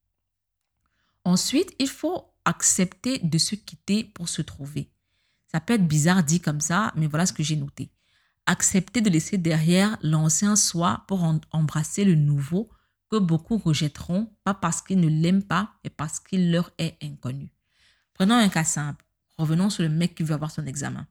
Ensuite, 1.25 1.73
il 1.79 1.89
faut 1.89 2.31
accepter 2.45 3.19
de 3.19 3.37
se 3.37 3.55
quitter 3.55 4.03
pour 4.03 4.29
se 4.29 4.41
trouver. 4.41 4.91
Ça 5.51 5.59
peut 5.59 5.73
être 5.73 5.87
bizarre 5.87 6.23
dit 6.23 6.39
comme 6.39 6.61
ça, 6.61 6.93
mais 6.95 7.07
voilà 7.07 7.25
ce 7.25 7.33
que 7.33 7.43
j'ai 7.43 7.55
noté. 7.55 7.91
Accepter 8.45 9.01
de 9.01 9.09
laisser 9.09 9.37
derrière 9.37 9.97
l'ancien 10.01 10.55
soi 10.55 11.03
pour 11.07 11.23
embrasser 11.51 12.05
le 12.05 12.15
nouveau 12.15 12.69
que 13.09 13.17
beaucoup 13.17 13.57
rejetteront, 13.57 14.33
pas 14.43 14.53
parce 14.53 14.81
qu'ils 14.81 14.99
ne 14.99 15.09
l'aiment 15.09 15.43
pas, 15.43 15.73
mais 15.83 15.89
parce 15.89 16.19
qu'il 16.19 16.51
leur 16.51 16.71
est 16.77 16.97
inconnu. 17.03 17.51
Prenons 18.13 18.35
un 18.35 18.49
cas 18.49 18.63
simple. 18.63 19.05
Revenons 19.41 19.69
sur 19.69 19.83
le 19.83 19.89
mec 19.89 20.15
qui 20.15 20.23
veut 20.23 20.35
avoir 20.35 20.51
son 20.51 20.65
examen. 20.65 21.07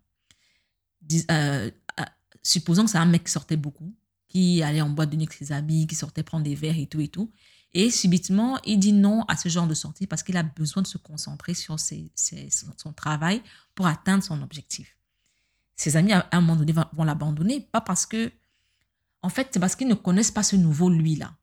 Euh, 1.30 1.70
supposons 2.42 2.84
que 2.84 2.90
c'est 2.90 2.98
un 2.98 3.06
mec 3.06 3.24
qui 3.24 3.32
sortait 3.32 3.56
beaucoup, 3.56 3.94
qui 4.28 4.62
allait 4.62 4.80
en 4.80 4.88
boîte 4.88 5.10
de 5.10 5.16
nuit 5.16 5.24
avec 5.24 5.32
ses 5.32 5.52
amis, 5.52 5.86
qui 5.86 5.94
sortait 5.94 6.22
prendre 6.22 6.44
des 6.44 6.54
verres 6.54 6.78
et 6.78 6.86
tout 6.86 7.00
et 7.00 7.08
tout. 7.08 7.32
Et 7.72 7.90
subitement, 7.90 8.58
il 8.64 8.78
dit 8.78 8.92
non 8.92 9.24
à 9.28 9.36
ce 9.36 9.48
genre 9.48 9.66
de 9.66 9.74
sortie 9.74 10.06
parce 10.06 10.22
qu'il 10.22 10.36
a 10.36 10.42
besoin 10.42 10.82
de 10.82 10.86
se 10.86 10.98
concentrer 10.98 11.54
sur 11.54 11.76
son 11.78 12.92
travail 12.94 13.42
pour 13.74 13.86
atteindre 13.86 14.24
son 14.24 14.42
objectif. 14.42 14.96
Ses 15.76 15.96
amis, 15.96 16.12
à 16.12 16.28
un 16.32 16.40
moment 16.40 16.56
donné, 16.56 16.72
vont 16.72 17.04
l'abandonner, 17.04 17.60
pas 17.60 17.80
parce 17.80 18.06
que, 18.06 18.32
en 19.22 19.28
fait, 19.28 19.48
c'est 19.52 19.60
parce 19.60 19.76
qu'ils 19.76 19.88
ne 19.88 19.94
connaissent 19.94 20.30
pas 20.30 20.42
ce 20.42 20.56
nouveau 20.56 20.90
lui-là. 20.90 21.36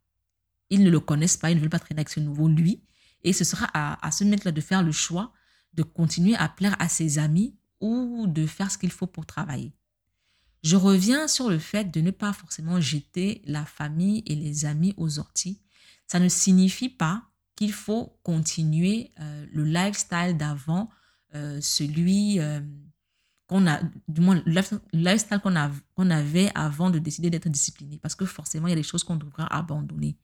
Ils 0.70 0.84
ne 0.84 0.90
le 0.90 1.00
connaissent 1.00 1.38
pas, 1.38 1.50
ils 1.50 1.56
ne 1.56 1.62
veulent 1.62 1.70
pas 1.70 1.80
traîner 1.80 2.00
avec 2.00 2.10
ce 2.10 2.20
nouveau 2.20 2.48
lui. 2.48 2.84
Et 3.24 3.34
ce 3.34 3.44
sera 3.44 3.68
à, 3.74 4.06
à 4.06 4.12
ce 4.12 4.24
mec-là 4.24 4.52
de 4.52 4.62
faire 4.62 4.84
le 4.84 4.92
choix 4.92 5.34
de 5.78 5.84
continuer 5.84 6.36
à 6.36 6.50
plaire 6.50 6.76
à 6.80 6.90
ses 6.90 7.18
amis 7.20 7.56
ou 7.80 8.26
de 8.28 8.46
faire 8.46 8.72
ce 8.72 8.78
qu'il 8.78 8.92
faut 8.92 9.08
pour 9.08 9.26
travailler. 9.26 9.72
Je 10.64 10.76
reviens 10.76 11.28
sur 11.28 11.50
le 11.50 11.60
fait 11.60 11.92
de 11.92 12.02
ne 12.02 12.12
pas 12.12 12.34
forcément 12.34 12.82
jeter 12.82 13.42
la 13.46 13.66
famille 13.66 14.24
et 14.26 14.36
les 14.36 14.66
amis 14.66 14.94
aux 14.98 15.20
orties 15.20 15.62
ça 16.08 16.20
ne 16.20 16.30
signifie 16.30 16.90
pas 16.90 17.24
qu'il 17.56 17.74
faut 17.74 18.18
continuer 18.24 19.12
euh, 19.20 19.46
le 19.52 19.66
lifestyle 19.66 20.38
d'avant, 20.38 20.90
euh, 21.36 21.60
celui 21.62 22.40
euh, 22.40 22.62
qu'on 23.48 23.68
a, 23.68 23.82
du 24.08 24.22
moins 24.22 24.42
le 24.46 24.62
lifestyle 24.94 25.40
qu'on 25.40 25.54
qu'on 25.96 26.10
avait 26.10 26.50
avant 26.56 26.90
de 26.90 27.00
décider 27.00 27.30
d'être 27.30 27.50
discipliné. 27.50 28.00
Parce 28.02 28.16
que 28.16 28.26
forcément, 28.26 28.68
il 28.68 28.72
y 28.72 28.74
a 28.74 28.78
des 28.78 28.84
choses 28.84 29.04
qu'on 29.04 29.18
devra 29.18 29.46
abandonner. 29.54 30.18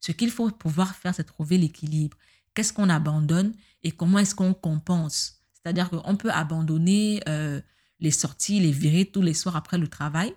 Ce 0.00 0.12
qu'il 0.12 0.30
faut 0.30 0.50
pouvoir 0.50 0.94
faire, 0.94 1.14
c'est 1.14 1.24
trouver 1.24 1.58
l'équilibre. 1.58 2.16
Qu'est-ce 2.54 2.72
qu'on 2.72 2.88
abandonne 2.88 3.54
et 3.82 3.90
comment 3.92 4.18
est-ce 4.18 4.34
qu'on 4.34 4.54
compense 4.54 5.42
C'est-à-dire 5.52 5.90
qu'on 5.90 6.16
peut 6.16 6.30
abandonner 6.30 7.22
les 8.00 8.10
sorties, 8.10 8.60
les 8.60 8.72
virer 8.72 9.04
tous 9.04 9.22
les 9.22 9.34
soirs 9.34 9.56
après 9.56 9.78
le 9.78 9.88
travail 9.88 10.34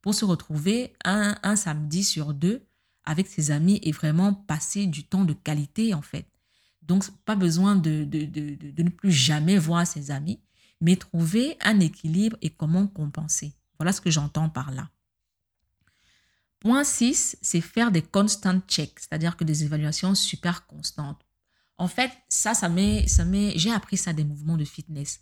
pour 0.00 0.14
se 0.14 0.24
retrouver 0.24 0.92
un, 1.04 1.56
samedi 1.56 2.04
sur 2.04 2.34
deux 2.34 2.66
avec 3.04 3.26
ses 3.26 3.50
amis 3.50 3.80
et 3.82 3.92
vraiment 3.92 4.34
passer 4.34 4.86
du 4.86 5.04
temps 5.04 5.24
de 5.24 5.32
qualité 5.32 5.94
en 5.94 6.02
fait. 6.02 6.26
Donc, 6.82 7.08
pas 7.24 7.36
besoin 7.36 7.76
de, 7.76 8.04
de 8.04 8.82
ne 8.82 8.88
plus 8.90 9.12
jamais 9.12 9.56
voir 9.56 9.86
ses 9.86 10.10
amis, 10.10 10.40
mais 10.80 10.96
trouver 10.96 11.56
un 11.60 11.78
équilibre 11.78 12.36
et 12.42 12.50
comment 12.50 12.88
compenser. 12.88 13.54
Voilà 13.78 13.92
ce 13.92 14.00
que 14.00 14.10
j'entends 14.10 14.48
par 14.48 14.72
là. 14.72 14.90
Point 16.58 16.84
6, 16.84 17.38
c'est 17.40 17.60
faire 17.60 17.90
des 17.90 18.02
constant 18.02 18.60
checks, 18.68 19.00
c'est-à-dire 19.00 19.36
que 19.36 19.44
des 19.44 19.64
évaluations 19.64 20.14
super 20.14 20.66
constantes. 20.66 21.24
En 21.82 21.88
fait, 21.88 22.12
ça, 22.28 22.54
ça 22.54 22.68
met, 22.68 23.08
ça 23.08 23.24
met, 23.24 23.54
j'ai 23.58 23.72
appris 23.72 23.96
ça 23.96 24.12
des 24.12 24.22
mouvements 24.22 24.56
de 24.56 24.64
fitness. 24.64 25.18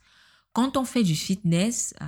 Quand 0.53 0.77
on 0.77 0.85
fait 0.85 1.03
du 1.03 1.15
fitness 1.17 1.95
euh, 2.03 2.05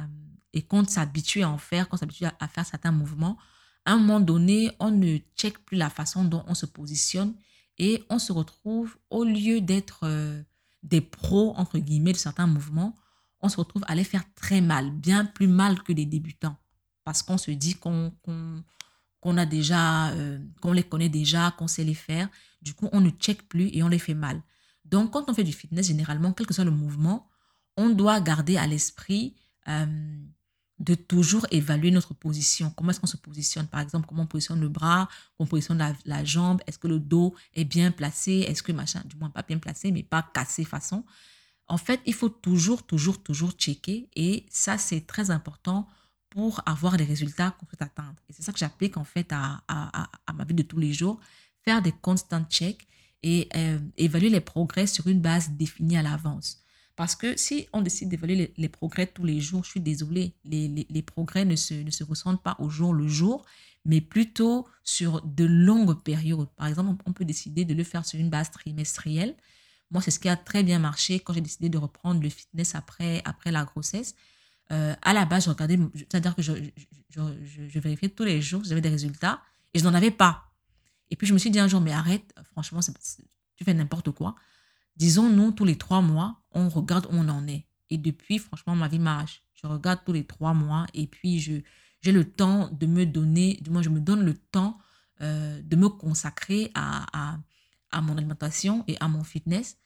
et 0.52 0.60
qu'on 0.60 0.84
s'habitue 0.86 1.40
à 1.40 1.48
en 1.48 1.56
faire, 1.56 1.88
qu'on 1.88 1.96
s'habitue 1.96 2.26
à 2.26 2.48
faire 2.48 2.66
certains 2.66 2.92
mouvements, 2.92 3.38
à 3.86 3.92
un 3.92 3.96
moment 3.96 4.20
donné, 4.20 4.70
on 4.78 4.90
ne 4.90 5.16
check 5.38 5.58
plus 5.64 5.78
la 5.78 5.88
façon 5.88 6.24
dont 6.24 6.44
on 6.48 6.54
se 6.54 6.66
positionne 6.66 7.34
et 7.78 8.04
on 8.10 8.18
se 8.18 8.30
retrouve, 8.30 8.98
au 9.08 9.24
lieu 9.24 9.62
d'être 9.62 10.00
euh, 10.02 10.42
des 10.82 11.00
pros, 11.00 11.54
entre 11.56 11.78
guillemets, 11.78 12.12
de 12.12 12.18
certains 12.18 12.46
mouvements, 12.46 12.94
on 13.40 13.48
se 13.48 13.56
retrouve 13.56 13.84
à 13.88 13.94
les 13.94 14.04
faire 14.04 14.24
très 14.34 14.60
mal, 14.60 14.90
bien 14.90 15.24
plus 15.24 15.48
mal 15.48 15.82
que 15.82 15.94
les 15.94 16.04
débutants, 16.04 16.58
parce 17.04 17.22
qu'on 17.22 17.38
se 17.38 17.52
dit 17.52 17.76
qu'on 17.76 18.12
a 19.36 19.46
déjà, 19.46 20.10
euh, 20.10 20.38
qu'on 20.60 20.72
les 20.72 20.82
connaît 20.82 21.08
déjà, 21.08 21.52
qu'on 21.52 21.68
sait 21.68 21.84
les 21.84 21.94
faire. 21.94 22.28
Du 22.60 22.74
coup, 22.74 22.88
on 22.92 23.00
ne 23.00 23.10
check 23.10 23.48
plus 23.48 23.70
et 23.72 23.82
on 23.82 23.88
les 23.88 23.98
fait 23.98 24.14
mal. 24.14 24.42
Donc, 24.84 25.12
quand 25.12 25.28
on 25.28 25.34
fait 25.34 25.44
du 25.44 25.52
fitness, 25.52 25.86
généralement, 25.86 26.32
quel 26.32 26.46
que 26.46 26.54
soit 26.54 26.64
le 26.64 26.70
mouvement, 26.70 27.30
on 27.76 27.90
doit 27.90 28.20
garder 28.20 28.56
à 28.56 28.66
l'esprit 28.66 29.36
euh, 29.68 29.86
de 30.78 30.94
toujours 30.94 31.46
évaluer 31.50 31.90
notre 31.90 32.14
position. 32.14 32.70
Comment 32.76 32.90
est-ce 32.90 33.00
qu'on 33.00 33.06
se 33.06 33.16
positionne? 33.16 33.68
Par 33.68 33.80
exemple, 33.80 34.06
comment 34.08 34.24
on 34.24 34.26
positionne 34.26 34.60
le 34.60 34.68
bras, 34.68 35.08
comment 35.36 35.46
on 35.46 35.46
positionne 35.46 35.94
la, 36.04 36.24
jambe, 36.24 36.60
est-ce 36.66 36.78
que 36.78 36.88
le 36.88 36.98
dos 36.98 37.34
est 37.54 37.64
bien 37.64 37.92
placé, 37.92 38.44
est-ce 38.48 38.62
que 38.62 38.72
machin, 38.72 39.02
du 39.06 39.16
moins 39.16 39.30
pas 39.30 39.42
bien 39.42 39.58
placé, 39.58 39.92
mais 39.92 40.02
pas 40.02 40.28
cassé 40.34 40.64
façon? 40.64 41.04
En 41.68 41.78
fait, 41.78 42.00
il 42.04 42.14
faut 42.14 42.28
toujours, 42.28 42.84
toujours, 42.84 43.22
toujours 43.22 43.52
checker 43.52 44.10
et 44.16 44.44
ça, 44.50 44.76
c'est 44.76 45.06
très 45.06 45.30
important 45.30 45.86
pour 46.32 46.62
avoir 46.64 46.96
les 46.96 47.04
résultats 47.04 47.50
qu'on 47.52 47.66
peut 47.66 47.76
atteindre. 47.80 48.16
Et 48.28 48.32
c'est 48.32 48.42
ça 48.42 48.52
que 48.52 48.58
j'applique 48.58 48.96
en 48.96 49.04
fait 49.04 49.30
à, 49.32 49.62
ma 50.34 50.44
vie 50.44 50.54
de 50.54 50.62
tous 50.62 50.78
les 50.78 50.92
jours, 50.92 51.20
faire 51.62 51.82
des 51.82 51.92
constant 51.92 52.44
checks 52.44 52.86
et 53.22 53.48
euh, 53.54 53.78
évaluer 53.98 54.30
les 54.30 54.40
progrès 54.40 54.86
sur 54.86 55.06
une 55.08 55.20
base 55.20 55.50
définie 55.50 55.98
à 55.98 56.02
l'avance. 56.02 56.62
Parce 56.96 57.14
que 57.14 57.36
si 57.36 57.68
on 57.72 57.82
décide 57.82 58.08
d'évaluer 58.08 58.52
les, 58.56 58.68
progrès 58.68 59.06
tous 59.06 59.24
les 59.24 59.40
jours, 59.40 59.62
je 59.64 59.70
suis 59.70 59.80
désolée, 59.80 60.34
les, 60.44 60.86
les, 60.88 61.02
progrès 61.02 61.44
ne 61.44 61.56
se, 61.56 61.74
ne 61.74 61.90
se 61.90 62.02
ressentent 62.02 62.42
pas 62.42 62.56
au 62.58 62.70
jour 62.70 62.94
le 62.94 63.08
jour, 63.08 63.44
mais 63.84 64.00
plutôt 64.00 64.66
sur 64.84 65.22
de 65.22 65.44
longues 65.44 66.02
périodes. 66.02 66.48
Par 66.56 66.66
exemple, 66.66 67.02
on 67.06 67.12
peut 67.12 67.24
décider 67.24 67.64
de 67.64 67.74
le 67.74 67.84
faire 67.84 68.06
sur 68.06 68.18
une 68.18 68.30
base 68.30 68.50
trimestrielle. 68.50 69.36
Moi, 69.90 70.00
c'est 70.00 70.10
ce 70.10 70.18
qui 70.18 70.28
a 70.28 70.36
très 70.36 70.62
bien 70.62 70.78
marché 70.78 71.20
quand 71.20 71.34
j'ai 71.34 71.40
décidé 71.40 71.68
de 71.68 71.78
reprendre 71.78 72.22
le 72.22 72.30
fitness 72.30 72.74
après, 72.74 73.20
après 73.24 73.52
la 73.52 73.64
grossesse. 73.64 74.14
Euh, 74.70 74.94
à 75.02 75.12
la 75.12 75.24
base, 75.24 75.44
je 75.44 75.50
regardais, 75.50 75.78
c'est-à-dire 75.94 76.34
que 76.34 76.42
je, 76.42 76.54
vérifiais 77.78 78.08
tous 78.08 78.24
les 78.24 78.40
jours 78.40 78.62
j'avais 78.64 78.80
des 78.80 78.88
résultats 78.88 79.42
et 79.74 79.78
je 79.78 79.84
n'en 79.84 79.94
avais 79.94 80.10
pas. 80.10 80.52
Et 81.10 81.16
puis, 81.16 81.26
je 81.26 81.34
me 81.34 81.38
suis 81.38 81.50
dit 81.50 81.58
un 81.58 81.68
jour, 81.68 81.80
mais 81.80 81.92
arrête, 81.92 82.34
franchement, 82.52 82.80
tu 82.80 83.64
fais 83.64 83.74
n'importe 83.74 84.12
quoi 84.12 84.34
disons-nous, 84.96 85.52
tous 85.52 85.64
les 85.64 85.76
trois 85.76 86.02
mois, 86.02 86.42
on 86.52 86.68
regarde 86.68 87.06
où 87.06 87.14
on 87.14 87.28
en 87.28 87.46
est. 87.46 87.66
Et 87.90 87.98
depuis, 87.98 88.38
franchement, 88.38 88.74
ma 88.74 88.88
vie 88.88 88.98
marche. 88.98 89.42
Je 89.54 89.66
regarde 89.66 90.00
tous 90.04 90.12
les 90.12 90.24
trois 90.24 90.54
mois 90.54 90.86
et 90.92 91.06
puis 91.06 91.40
je, 91.40 91.54
j'ai 92.00 92.12
le 92.12 92.24
temps 92.24 92.68
de 92.72 92.86
me 92.86 93.06
donner, 93.06 93.58
du 93.62 93.70
moins, 93.70 93.82
je 93.82 93.90
me 93.90 94.00
donne 94.00 94.24
le 94.24 94.34
temps 94.34 94.78
euh, 95.20 95.60
de 95.62 95.76
me 95.76 95.88
consacrer 95.88 96.70
à, 96.74 97.38
à, 97.92 98.00
mon 98.00 98.16
alimentation 98.16 98.84
et 98.88 98.96
à 99.00 99.08
mon 99.08 99.22
fitness 99.22 99.76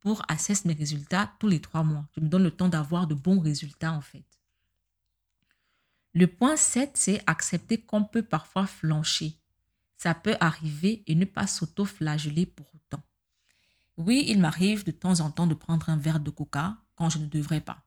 pour 0.00 0.22
assesser 0.28 0.68
mes 0.68 0.74
résultats 0.74 1.32
tous 1.38 1.48
les 1.48 1.60
trois 1.60 1.82
mois. 1.82 2.06
Je 2.16 2.20
me 2.20 2.28
donne 2.28 2.44
le 2.44 2.50
temps 2.50 2.68
d'avoir 2.68 3.06
de 3.06 3.14
bons 3.14 3.40
résultats, 3.40 3.92
en 3.92 4.00
fait. 4.00 4.24
Le 6.14 6.26
point 6.26 6.56
7, 6.56 6.92
c'est 6.94 7.22
accepter 7.26 7.78
qu'on 7.78 8.04
peut 8.04 8.22
parfois 8.22 8.66
flancher. 8.66 9.38
Ça 9.96 10.14
peut 10.14 10.36
arriver 10.40 11.02
et 11.06 11.14
ne 11.14 11.24
pas 11.24 11.46
s'auto-flageller 11.46 12.46
pour 12.46 12.66
autant. 12.74 13.02
Oui, 13.96 14.24
il 14.28 14.40
m'arrive 14.40 14.84
de 14.84 14.90
temps 14.90 15.20
en 15.20 15.30
temps 15.30 15.46
de 15.46 15.54
prendre 15.54 15.88
un 15.88 15.96
verre 15.96 16.20
de 16.20 16.30
coca 16.30 16.76
quand 16.94 17.10
je 17.10 17.18
ne 17.18 17.26
devrais 17.26 17.60
pas. 17.60 17.82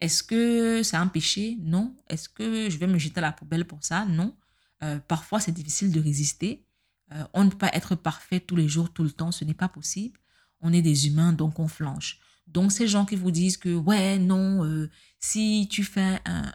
Est-ce 0.00 0.22
que 0.22 0.82
c'est 0.82 0.96
un 0.96 1.06
péché? 1.06 1.56
Non. 1.60 1.94
Est-ce 2.08 2.28
que 2.28 2.68
je 2.68 2.76
vais 2.76 2.86
me 2.86 2.98
jeter 2.98 3.18
à 3.18 3.22
la 3.22 3.32
poubelle 3.32 3.66
pour 3.66 3.84
ça? 3.84 4.04
Non. 4.04 4.36
Euh, 4.82 4.98
parfois, 4.98 5.38
c'est 5.38 5.52
difficile 5.52 5.92
de 5.92 6.00
résister. 6.00 6.66
Euh, 7.12 7.24
on 7.34 7.44
ne 7.44 7.50
peut 7.50 7.58
pas 7.58 7.70
être 7.72 7.94
parfait 7.94 8.40
tous 8.40 8.56
les 8.56 8.68
jours, 8.68 8.92
tout 8.92 9.04
le 9.04 9.12
temps. 9.12 9.32
Ce 9.32 9.44
n'est 9.44 9.54
pas 9.54 9.68
possible. 9.68 10.18
On 10.62 10.72
est 10.72 10.82
des 10.82 11.08
humains, 11.08 11.32
donc 11.32 11.58
on 11.58 11.68
flanche. 11.68 12.20
Donc, 12.52 12.70
ces 12.70 12.86
gens 12.86 13.06
qui 13.06 13.16
vous 13.16 13.30
disent 13.30 13.56
que, 13.56 13.74
ouais, 13.74 14.18
non, 14.18 14.64
euh, 14.64 14.90
si 15.18 15.68
tu 15.70 15.84
fais 15.84 16.20
un, 16.24 16.52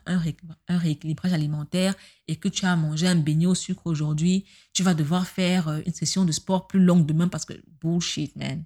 rééquilibrage 0.67 1.33
alimentaire 1.33 1.95
et 2.27 2.35
que 2.35 2.47
tu 2.47 2.65
as 2.65 2.75
mangé 2.75 3.07
un 3.07 3.15
beignet 3.15 3.47
au 3.47 3.55
sucre 3.55 3.87
aujourd'hui, 3.87 4.45
tu 4.73 4.83
vas 4.83 4.93
devoir 4.93 5.27
faire 5.27 5.67
euh, 5.69 5.81
une 5.85 5.93
session 5.93 6.23
de 6.23 6.31
sport 6.31 6.67
plus 6.67 6.83
longue 6.83 7.05
demain 7.05 7.27
parce 7.27 7.45
que 7.45 7.53
bullshit, 7.81 8.35
man. 8.35 8.63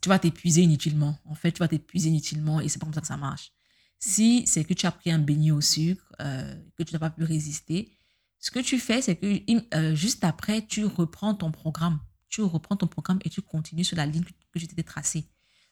Tu 0.00 0.08
vas 0.08 0.18
t'épuiser 0.18 0.62
inutilement. 0.62 1.18
En 1.26 1.34
fait, 1.34 1.52
tu 1.52 1.58
vas 1.58 1.68
t'épuiser 1.68 2.08
inutilement 2.08 2.60
et 2.60 2.68
c'est 2.68 2.78
pas 2.78 2.86
comme 2.86 2.94
ça 2.94 3.02
que 3.02 3.06
ça 3.06 3.18
marche. 3.18 3.52
Si 3.98 4.46
c'est 4.46 4.64
que 4.64 4.72
tu 4.72 4.86
as 4.86 4.92
pris 4.92 5.10
un 5.10 5.18
beignet 5.18 5.50
au 5.50 5.60
sucre, 5.60 6.10
euh, 6.20 6.54
que 6.78 6.82
tu 6.82 6.94
n'as 6.94 6.98
pas 6.98 7.10
pu 7.10 7.22
résister, 7.22 7.92
ce 8.38 8.50
que 8.50 8.60
tu 8.60 8.78
fais, 8.78 9.02
c'est 9.02 9.16
que 9.16 9.94
juste 9.94 10.24
après, 10.24 10.64
tu 10.66 10.86
reprends 10.86 11.34
ton 11.34 11.50
programme 11.50 11.98
tu 12.28 12.42
reprends 12.42 12.76
ton 12.76 12.86
programme 12.86 13.18
et 13.24 13.30
tu 13.30 13.42
continues 13.42 13.84
sur 13.84 13.96
la 13.96 14.06
ligne 14.06 14.24
que, 14.24 14.58
je 14.58 14.66
t'ai 14.66 14.82
tracée. 14.82 15.28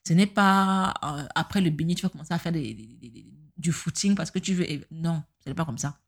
Ce 0.07 0.13
n'est 0.13 0.27
pas 0.27 0.95
euh, 1.03 1.27
après 1.35 1.61
le 1.61 1.71
beignet, 1.71 1.95
tu 1.95 2.03
vas 2.03 2.09
commencer 2.09 2.35
à 2.35 2.39
faire 2.39 2.53
du 2.53 3.73
footing 3.73 4.15
parce 4.15 4.31
que 4.31 4.39
tu 4.39 4.55
veux. 4.55 4.67
Non, 4.91 5.23
ce 5.43 5.49
n'est 5.49 5.55
pas 5.55 5.65
comme 5.65 5.79
ça. 5.79 5.99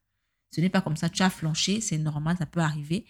Ce 0.50 0.60
n'est 0.60 0.68
pas 0.68 0.80
comme 0.80 0.96
ça. 0.96 1.08
Tu 1.08 1.22
as 1.22 1.30
flanché, 1.30 1.80
c'est 1.80 1.98
normal, 1.98 2.36
ça 2.38 2.46
peut 2.46 2.60
arriver. 2.60 3.06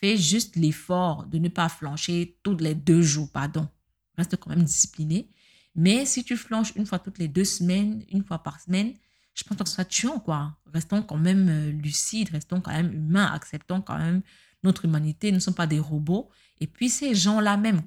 Fais 0.00 0.16
juste 0.16 0.56
l'effort 0.56 1.26
de 1.26 1.38
ne 1.38 1.48
pas 1.48 1.68
flancher 1.68 2.38
tous 2.42 2.56
les 2.56 2.74
deux 2.74 3.02
jours, 3.02 3.30
pardon. 3.30 3.68
Reste 4.16 4.36
quand 4.36 4.50
même 4.50 4.62
discipliné. 4.62 5.30
Mais 5.74 6.06
si 6.06 6.24
tu 6.24 6.36
flanches 6.36 6.72
une 6.76 6.86
fois 6.86 6.98
toutes 6.98 7.18
les 7.18 7.28
deux 7.28 7.44
semaines, 7.44 8.04
une 8.10 8.24
fois 8.24 8.42
par 8.42 8.60
semaine, 8.60 8.94
je 9.34 9.44
pense 9.44 9.58
que 9.58 9.68
ça 9.68 9.84
tuant, 9.84 10.18
quoi. 10.18 10.56
Restons 10.66 11.02
quand 11.02 11.16
même 11.16 11.48
euh, 11.48 11.70
lucides, 11.70 12.30
restons 12.30 12.60
quand 12.60 12.72
même 12.72 12.92
humains, 12.92 13.30
acceptons 13.32 13.80
quand 13.80 13.98
même 13.98 14.22
notre 14.62 14.84
humanité. 14.84 15.30
Nous 15.30 15.36
ne 15.36 15.40
sommes 15.40 15.54
pas 15.54 15.66
des 15.66 15.78
robots 15.78 16.30
et 16.60 16.66
puis 16.66 16.90
ces 16.90 17.14
gens-là 17.14 17.56
même, 17.56 17.82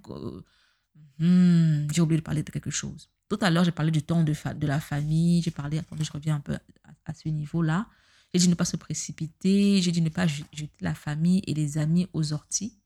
hmm, 1.20 1.88
j'ai 1.92 2.02
oublié 2.02 2.20
de 2.20 2.24
parler 2.24 2.44
de 2.44 2.50
quelque 2.50 2.72
chose. 2.72 3.10
Tout 3.30 3.38
à 3.42 3.50
l'heure, 3.50 3.64
j'ai 3.64 3.72
parlé 3.72 3.92
du 3.92 4.02
temps 4.04 4.24
de, 4.24 4.34
la 4.68 4.80
famille, 4.80 5.42
j'ai 5.42 5.52
parlé, 5.52 5.78
attendez, 5.78 6.04
je 6.04 6.12
reviens 6.12 6.36
un 6.36 6.40
peu 6.40 6.58
à, 7.06 7.14
ce 7.14 7.30
niveau-là. 7.30 7.88
J'ai 8.34 8.42
dit 8.42 8.50
ne 8.50 8.56
pas 8.56 8.66
se 8.66 8.78
précipiter, 8.78 9.82
j'ai 9.82 9.92
dit 9.92 10.02
ne 10.02 10.10
pas 10.10 10.28
jeter 10.28 10.70
la 10.82 10.96
famille 10.96 11.42
et 11.46 11.54
les 11.54 11.78
amis 11.78 12.08
aux 12.14 12.34
orties. 12.34 12.80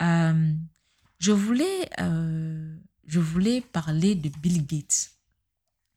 Euh, 0.00 0.52
je, 1.18 1.32
voulais, 1.32 1.90
euh, 2.00 2.76
je 3.06 3.20
voulais 3.20 3.60
parler 3.60 4.14
de 4.14 4.28
Bill 4.28 4.64
Gates. 4.66 5.10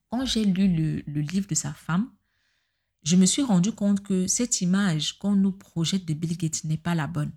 Quand 0.10 0.26
j'ai 0.26 0.44
lu 0.44 1.04
le 1.06 1.22
livre 1.22 1.48
de 1.48 1.56
sa 1.56 1.74
femme, 1.74 2.10
je 3.04 3.16
me 3.16 3.26
suis 3.26 3.42
rendu 3.42 3.72
compte 3.72 4.04
que 4.04 4.28
cette 4.28 4.62
image 4.62 5.18
qu'on 5.20 5.36
nous 5.36 5.52
projette 5.52 6.06
de 6.06 6.14
Bill 6.14 6.38
Gates 6.38 6.64
n'est 6.64 6.78
pas 6.78 6.96
la 6.96 7.08
bonne. 7.08 7.32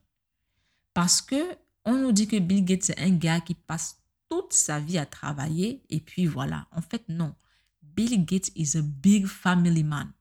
Parce 0.94 1.22
que 1.22 1.36
on 1.84 1.96
nous 1.96 2.12
dit 2.12 2.28
que 2.28 2.38
Bill 2.38 2.64
Gates 2.64 2.90
est 2.90 3.00
un 3.00 3.10
gars 3.10 3.40
qui 3.40 3.54
passe 3.54 4.02
toute 4.28 4.52
sa 4.52 4.80
vie 4.80 4.98
à 4.98 5.06
travailler 5.06 5.82
et 5.90 6.00
puis 6.00 6.26
voilà. 6.26 6.66
En 6.72 6.80
fait, 6.80 7.04
non. 7.08 7.34
Bill 7.82 8.24
Gates 8.24 8.50
is 8.56 8.76
a 8.76 8.82
big 8.82 9.26
family 9.26 9.84
man. 9.84 10.12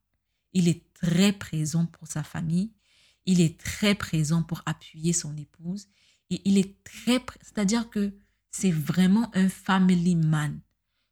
Il 0.53 0.68
est 0.68 0.84
très 0.93 1.32
présent 1.32 1.86
pour 1.86 2.07
sa 2.07 2.24
famille. 2.24 2.74
Il 3.26 3.39
est 3.39 3.59
très 3.59 3.95
présent 3.95 4.43
pour 4.43 4.62
appuyer 4.66 5.14
son 5.14 5.38
épouse. 5.38 5.88
Il 6.30 6.57
est 6.57 6.84
très, 6.84 7.24
c'est-à-dire 7.41 7.89
que 7.89 8.14
c'est 8.49 8.72
vraiment 8.72 9.30
un 9.36 9.49
family 9.49 10.16
man. 10.16 10.59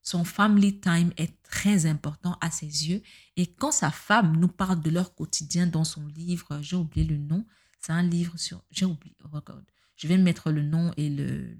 Son 0.02 0.24
family 0.24 0.80
time 0.80 1.12
est 1.18 1.42
très 1.44 1.86
important 1.86 2.38
à 2.42 2.52
ses 2.52 2.90
yeux. 2.90 3.02
Et 3.38 3.48
quand 3.48 3.72
sa 3.72 3.92
femme 3.92 4.38
nous 4.38 4.48
parle 4.48 4.82
de 4.82 4.90
leur 4.90 5.14
quotidien 5.14 5.68
dans 5.68 5.84
son 5.84 6.06
livre, 6.08 6.60
j'ai 6.62 6.76
oublié 6.76 7.06
le 7.06 7.18
nom, 7.18 7.46
c'est 7.80 7.92
un 7.92 8.02
livre 8.02 8.38
sur, 8.38 8.64
j'ai 8.72 8.86
oublié, 8.86 9.16
oh 9.24 9.40
je 10.00 10.08
vais 10.08 10.18
mettre 10.18 10.50
le 10.50 10.64
nom 10.64 10.94
et 10.96 11.10
le, 11.10 11.58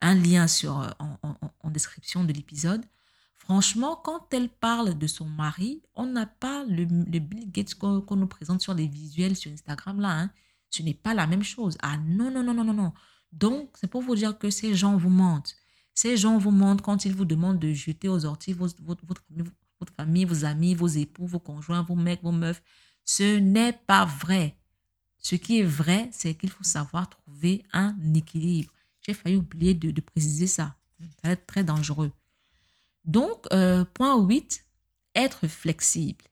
un 0.00 0.14
lien 0.14 0.48
sur, 0.48 0.76
en, 0.98 1.18
en, 1.62 1.70
description 1.70 2.24
de 2.24 2.32
l'épisode. 2.32 2.82
Franchement, 3.36 4.00
quand 4.02 4.32
elle 4.32 4.48
parle 4.48 4.96
de 4.96 5.06
son 5.06 5.26
mari, 5.26 5.82
on 5.94 6.06
n'a 6.06 6.24
pas 6.24 6.64
le, 6.64 6.84
le, 6.84 7.18
Bill 7.18 7.52
Gates 7.52 7.74
qu'on 7.74 8.16
nous 8.16 8.26
présente 8.26 8.62
sur 8.62 8.72
les 8.72 8.88
visuels 8.88 9.36
sur 9.36 9.52
Instagram 9.52 10.00
là. 10.00 10.18
Hein. 10.18 10.30
Ce 10.70 10.82
n'est 10.82 10.94
pas 10.94 11.12
la 11.12 11.26
même 11.26 11.42
chose. 11.42 11.76
Ah 11.82 11.98
non, 11.98 12.30
non, 12.30 12.42
non, 12.42 12.54
non, 12.54 12.64
non, 12.64 12.72
non. 12.72 12.92
Donc, 13.32 13.76
c'est 13.78 13.86
pour 13.86 14.00
vous 14.00 14.16
dire 14.16 14.38
que 14.38 14.48
ces 14.48 14.74
gens 14.74 14.96
vous 14.96 15.10
mentent. 15.10 15.56
Ces 15.92 16.16
gens 16.16 16.38
vous 16.38 16.52
mentent 16.52 16.80
quand 16.80 17.04
ils 17.04 17.14
vous 17.14 17.26
demandent 17.26 17.58
de 17.58 17.72
jeter 17.74 18.08
aux 18.08 18.24
orties 18.24 18.54
votre, 18.54 18.76
votre, 18.82 19.04
votre 19.78 19.92
famille, 19.94 20.24
vos 20.24 20.46
amis, 20.46 20.74
vos 20.74 20.88
époux, 20.88 21.26
vos 21.26 21.38
conjoints, 21.38 21.82
vos 21.82 21.96
mecs, 21.96 22.22
vos 22.22 22.32
meufs. 22.32 22.62
Ce 23.04 23.38
n'est 23.38 23.74
pas 23.86 24.06
vrai. 24.06 24.56
Ce 25.24 25.36
qui 25.36 25.60
est 25.60 25.64
vrai, 25.64 26.10
c'est 26.12 26.34
qu'il 26.34 26.50
faut 26.50 26.64
savoir 26.64 27.08
trouver 27.08 27.64
un 27.72 27.96
équilibre. 28.12 28.70
J'ai 29.00 29.14
failli 29.14 29.36
oublier 29.36 29.72
de, 29.72 29.98
préciser 30.02 30.46
ça. 30.46 30.76
Ça 31.00 31.06
va 31.24 31.30
être 31.30 31.46
très 31.46 31.64
dangereux. 31.64 32.12
Donc, 33.06 33.46
euh, 33.50 33.86
point 33.86 34.22
8, 34.22 34.66
être 35.14 35.48
flexible. 35.48 36.22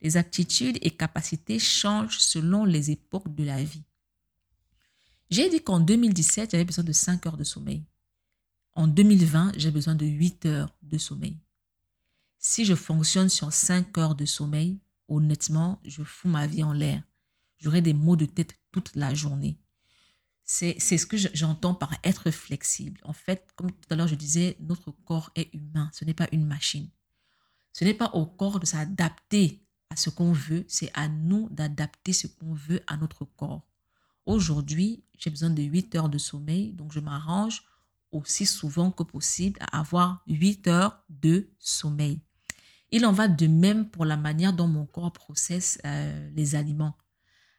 Les 0.00 0.16
aptitudes 0.16 0.78
et 0.80 0.92
capacités 0.92 1.58
changent 1.58 2.20
selon 2.20 2.64
les 2.64 2.92
époques 2.92 3.34
de 3.34 3.42
la 3.42 3.64
vie. 3.64 3.82
J'ai 5.28 5.50
dit 5.50 5.60
qu'en 5.60 5.80
2017, 5.80 6.52
j'avais 6.52 6.64
besoin 6.64 6.84
de 6.84 6.92
5 6.92 7.26
heures 7.26 7.36
de 7.36 7.42
sommeil. 7.42 7.82
En 8.76 8.86
2020, 8.86 9.54
j'ai 9.56 9.72
besoin 9.72 9.96
de 9.96 10.06
8 10.06 10.46
heures 10.46 10.76
de 10.82 10.98
sommeil. 10.98 11.36
Si 12.38 12.64
je 12.64 12.76
fonctionne 12.76 13.28
sur 13.28 13.52
5 13.52 13.98
heures 13.98 14.14
de 14.14 14.24
sommeil, 14.24 14.78
honnêtement, 15.08 15.80
je 15.84 16.04
fous 16.04 16.28
ma 16.28 16.46
vie 16.46 16.62
en 16.62 16.72
l'air 16.72 17.02
j'aurai 17.58 17.82
des 17.82 17.94
maux 17.94 18.16
de 18.16 18.26
tête 18.26 18.54
toute 18.72 18.94
la 18.94 19.14
journée. 19.14 19.58
C'est 20.44 20.78
ce 20.78 21.06
que 21.06 21.16
j'entends 21.16 21.74
par 21.74 21.92
être 22.04 22.30
flexible. 22.30 23.00
En 23.02 23.12
fait, 23.12 23.48
comme 23.56 23.72
tout 23.72 23.88
à 23.90 23.96
l'heure 23.96 24.06
je 24.06 24.14
disais, 24.14 24.56
notre 24.60 24.92
corps 24.92 25.30
est 25.34 25.52
humain, 25.52 25.90
ce 25.92 26.04
n'est 26.04 26.14
pas 26.14 26.28
une 26.30 26.46
machine. 26.46 26.88
Ce 27.72 27.84
n'est 27.84 27.94
pas 27.94 28.10
au 28.14 28.26
corps 28.26 28.60
de 28.60 28.66
s'adapter 28.66 29.66
à 29.90 29.96
ce 29.96 30.08
qu'on 30.08 30.32
veut, 30.32 30.64
c'est 30.68 30.90
à 30.94 31.08
nous 31.08 31.48
d'adapter 31.50 32.12
ce 32.12 32.26
qu'on 32.26 32.54
veut 32.54 32.80
à 32.86 32.96
notre 32.96 33.24
corps. 33.24 33.66
Aujourd'hui, 34.24 35.04
j'ai 35.18 35.30
besoin 35.30 35.50
de 35.50 35.62
8 35.62 35.94
heures 35.96 36.08
de 36.08 36.18
sommeil, 36.18 36.72
donc 36.72 36.92
je 36.92 37.00
m'arrange 37.00 37.62
aussi 38.12 38.46
souvent 38.46 38.90
que 38.90 39.02
possible 39.02 39.58
à 39.60 39.80
avoir 39.80 40.22
8 40.26 40.68
heures 40.68 41.04
de 41.08 41.50
sommeil. 41.58 42.20
Il 42.90 43.04
en 43.04 43.12
va 43.12 43.28
de 43.28 43.46
même 43.46 43.90
pour 43.90 44.04
la 44.04 44.16
manière 44.16 44.52
dont 44.52 44.68
mon 44.68 44.86
corps 44.86 45.12
processe 45.12 45.78
euh, 45.84 46.30
les 46.34 46.54
aliments. 46.54 46.96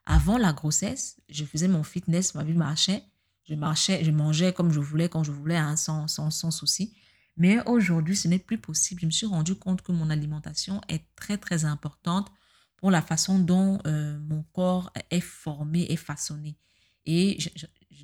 Avant 0.09 0.37
la 0.37 0.53
grossesse, 0.53 1.17
je 1.27 1.43
faisais 1.43 1.67
mon 1.67 1.83
fitness, 1.83 2.33
ma 2.33 2.45
vie 2.45 2.53
marchait. 2.53 3.03
Je 3.43 3.55
marchais, 3.55 4.05
je 4.05 4.11
mangeais 4.11 4.53
comme 4.53 4.71
je 4.71 4.79
voulais, 4.79 5.09
quand 5.09 5.23
je 5.23 5.33
voulais, 5.33 5.57
hein, 5.57 5.75
sans, 5.75 6.07
sans, 6.07 6.31
sans 6.31 6.49
souci. 6.49 6.95
Mais 7.35 7.59
aujourd'hui, 7.67 8.15
ce 8.15 8.29
n'est 8.29 8.39
plus 8.39 8.57
possible. 8.57 9.01
Je 9.01 9.05
me 9.05 9.11
suis 9.11 9.25
rendu 9.25 9.55
compte 9.55 9.81
que 9.81 9.91
mon 9.91 10.09
alimentation 10.09 10.79
est 10.87 11.03
très, 11.17 11.37
très 11.37 11.65
importante 11.65 12.31
pour 12.77 12.89
la 12.89 13.01
façon 13.01 13.37
dont 13.37 13.79
euh, 13.85 14.17
mon 14.19 14.43
corps 14.53 14.93
est 15.11 15.19
formé 15.19 15.85
et 15.89 15.97
façonné. 15.97 16.57
Et 17.05 17.37
je, 17.39 17.49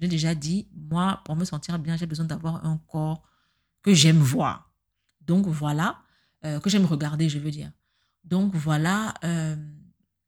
l'ai 0.02 0.10
déjà 0.10 0.36
dit, 0.36 0.68
moi, 0.76 1.22
pour 1.24 1.38
me 1.38 1.46
sentir 1.46 1.80
bien, 1.80 1.96
j'ai 1.96 2.06
besoin 2.06 2.26
d'avoir 2.26 2.66
un 2.66 2.80
corps 2.88 3.24
que 3.82 3.94
j'aime 3.94 4.20
voir. 4.20 4.74
Donc 5.22 5.48
voilà, 5.48 6.00
euh, 6.44 6.60
que 6.60 6.70
j'aime 6.70 6.86
regarder, 6.86 7.30
je 7.30 7.40
veux 7.40 7.52
dire. 7.52 7.72
Donc 8.26 8.54
voilà, 8.56 9.14
euh, 9.24 9.56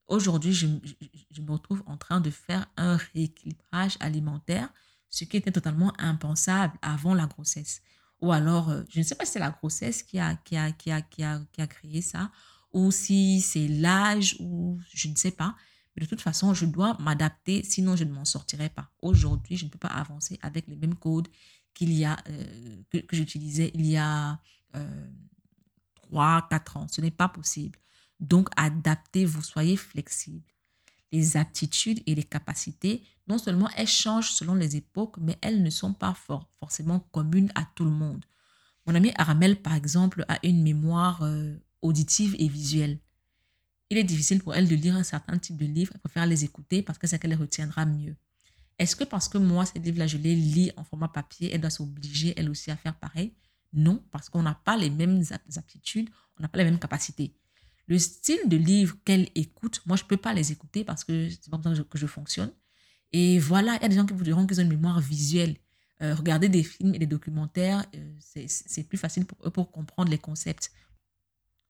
Aujourd'hui, 0.07 0.53
je, 0.53 0.67
me 0.67 1.51
retrouve 1.51 1.83
en 1.87 1.97
train 1.97 2.21
de 2.21 2.29
faire 2.29 2.67
un 2.77 2.97
rééquilibrage 2.97 3.97
alimentaire, 3.99 4.69
ce 5.09 5.23
qui 5.23 5.37
était 5.37 5.51
totalement 5.51 5.93
impensable 5.97 6.77
avant 6.81 7.13
la 7.13 7.25
grossesse. 7.25 7.81
Ou 8.21 8.31
alors, 8.31 8.69
euh, 8.69 8.83
je 8.89 8.99
ne 8.99 9.03
sais 9.03 9.15
pas 9.15 9.25
si 9.25 9.33
c'est 9.33 9.39
la 9.39 9.51
grossesse 9.51 10.03
qui 10.03 10.19
a, 10.19 10.35
créé 11.67 12.01
ça, 12.01 12.31
ou 12.73 12.91
si 12.91 13.41
c'est 13.41 13.67
l'âge, 13.67 14.35
ou 14.39 14.79
je 14.93 15.07
ne 15.07 15.15
sais 15.15 15.31
pas. 15.31 15.55
Mais 15.95 16.03
de 16.03 16.09
toute 16.09 16.21
façon, 16.21 16.53
je 16.53 16.65
dois 16.65 16.97
m'adapter, 16.99 17.63
sinon 17.63 17.95
je 17.95 18.03
ne 18.03 18.11
m'en 18.11 18.25
sortirai 18.25 18.69
pas. 18.69 18.91
Aujourd'hui, 19.01 19.57
je 19.57 19.65
ne 19.65 19.69
peux 19.69 19.79
pas 19.79 19.87
avancer 19.87 20.37
avec 20.41 20.67
les 20.67 20.75
mêmes 20.75 20.95
codes 20.95 21.29
euh, 21.81 22.83
que, 22.89 22.97
que 22.99 23.15
j'utilisais 23.15 23.71
il 23.73 23.85
y 23.85 23.97
a 23.97 24.39
euh, 24.75 25.07
3, 26.03 26.47
4 26.49 26.77
ans. 26.77 26.87
Ce 26.89 27.01
n'est 27.01 27.11
pas 27.11 27.27
possible. 27.27 27.79
Donc, 28.19 28.49
adaptez-vous, 28.55 29.41
soyez 29.41 29.77
flexible. 29.77 30.43
Les 31.11 31.37
aptitudes 31.37 32.01
et 32.05 32.15
les 32.15 32.23
capacités, 32.23 33.03
non 33.27 33.37
seulement 33.37 33.69
elles 33.75 33.87
changent 33.87 34.31
selon 34.31 34.55
les 34.55 34.75
époques, 34.75 35.17
mais 35.19 35.37
elles 35.41 35.63
ne 35.63 35.69
sont 35.69 35.93
pas 35.93 36.15
forcément 36.59 36.99
communes 37.11 37.51
à 37.55 37.65
tout 37.75 37.85
le 37.85 37.91
monde. 37.91 38.25
Mon 38.85 38.95
amie 38.95 39.11
Aramel, 39.15 39.61
par 39.61 39.73
exemple, 39.73 40.25
a 40.27 40.39
une 40.43 40.61
mémoire 40.61 41.21
euh, 41.23 41.55
auditive 41.81 42.35
et 42.37 42.47
visuelle. 42.47 42.99
Il 43.89 43.97
est 43.97 44.03
difficile 44.03 44.41
pour 44.41 44.55
elle 44.55 44.67
de 44.67 44.75
lire 44.75 44.95
un 44.95 45.03
certain 45.03 45.37
type 45.37 45.57
de 45.57 45.65
livre, 45.65 45.91
elle 45.93 46.01
préfère 46.01 46.25
les 46.25 46.43
écouter 46.43 46.81
parce 46.81 46.97
que 46.97 47.07
c'est 47.07 47.19
qu'elle 47.19 47.35
retiendra 47.35 47.85
mieux. 47.85 48.15
Est-ce 48.77 48.95
que 48.95 49.03
parce 49.03 49.29
que 49.29 49.37
moi, 49.37 49.65
ces 49.65 49.79
livres-là, 49.79 50.07
je 50.07 50.17
les 50.17 50.35
lis 50.35 50.71
en 50.75 50.83
format 50.83 51.07
papier, 51.07 51.51
elle 51.53 51.61
doit 51.61 51.69
s'obliger, 51.69 52.33
elle 52.35 52.49
aussi, 52.49 52.71
à 52.71 52.75
faire 52.75 52.95
pareil? 52.95 53.33
Non, 53.73 54.03
parce 54.11 54.29
qu'on 54.29 54.43
n'a 54.43 54.55
pas 54.55 54.75
les 54.75 54.89
mêmes 54.89 55.23
aptitudes, 55.55 56.09
on 56.37 56.41
n'a 56.41 56.49
pas 56.49 56.57
les 56.57 56.65
mêmes 56.65 56.79
capacités. 56.79 57.35
Le 57.87 57.99
style 57.99 58.47
de 58.47 58.57
livre 58.57 58.95
qu'elle 59.05 59.29
écoute, 59.35 59.81
moi, 59.85 59.95
je 59.95 60.03
ne 60.03 60.07
peux 60.07 60.17
pas 60.17 60.33
les 60.33 60.51
écouter 60.51 60.83
parce 60.83 61.03
que 61.03 61.29
c'est 61.29 61.49
pas 61.49 61.57
comme 61.57 61.75
ça 61.75 61.83
que 61.83 61.97
je, 61.97 62.07
fonctionne. 62.07 62.51
Et 63.11 63.37
voilà, 63.37 63.75
il 63.75 63.81
y 63.81 63.85
a 63.85 63.87
des 63.87 63.95
gens 63.95 64.05
qui 64.05 64.13
vous 64.13 64.23
diront 64.23 64.47
qu'ils 64.47 64.59
ont 64.59 64.63
une 64.63 64.69
mémoire 64.69 64.99
visuelle. 64.99 65.55
Euh, 66.01 66.15
regarder 66.15 66.49
des 66.49 66.63
films 66.63 66.95
et 66.95 66.99
des 66.99 67.05
documentaires, 67.05 67.85
euh, 67.95 68.13
c'est 68.19 68.83
plus 68.83 68.97
facile 68.97 69.25
pour 69.25 69.37
eux 69.45 69.51
pour 69.51 69.71
comprendre 69.71 70.09
les 70.09 70.17
concepts. 70.17 70.71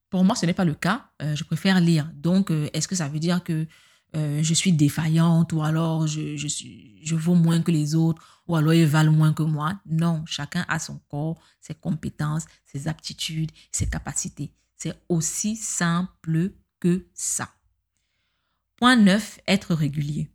Pour 0.10 0.24
moi, 0.24 0.36
ce 0.36 0.46
n'est 0.46 0.54
pas 0.54 0.66
le 0.66 0.74
cas. 0.74 1.10
Euh, 1.22 1.36
je 1.36 1.44
préfère 1.44 1.80
lire. 1.82 2.10
Donc, 2.16 2.52
est-ce 2.74 2.88
que 2.88 2.96
ça 2.96 3.08
veut 3.08 3.20
dire 3.20 3.44
que 3.44 3.68
je 4.14 4.54
suis 4.54 4.72
défaillante 4.72 5.52
ou 5.52 5.62
alors 5.62 6.08
je, 6.08 6.38
je, 6.38 6.48
je 6.48 7.16
vaux 7.16 7.36
moins 7.36 7.62
que 7.62 7.70
les 7.70 7.96
autres 7.96 8.44
ou 8.48 8.56
alors 8.56 8.74
ils 8.74 8.86
valent 8.86 9.12
moins 9.12 9.34
que 9.34 9.44
moi? 9.44 9.82
Non, 9.86 10.24
chacun 10.26 10.64
a 10.70 10.80
son 10.80 11.00
corps, 11.10 11.38
ses 11.60 11.76
compétences, 11.76 12.46
ses 12.64 12.88
aptitudes, 12.88 13.52
ses 13.74 13.90
capacités. 13.90 14.54
C'est 14.78 15.00
aussi 15.10 15.56
simple 15.56 16.54
que 16.80 17.08
ça. 17.14 17.50
Point 18.78 18.98
9, 18.98 19.40
être 19.48 19.74
régulier. 19.74 20.30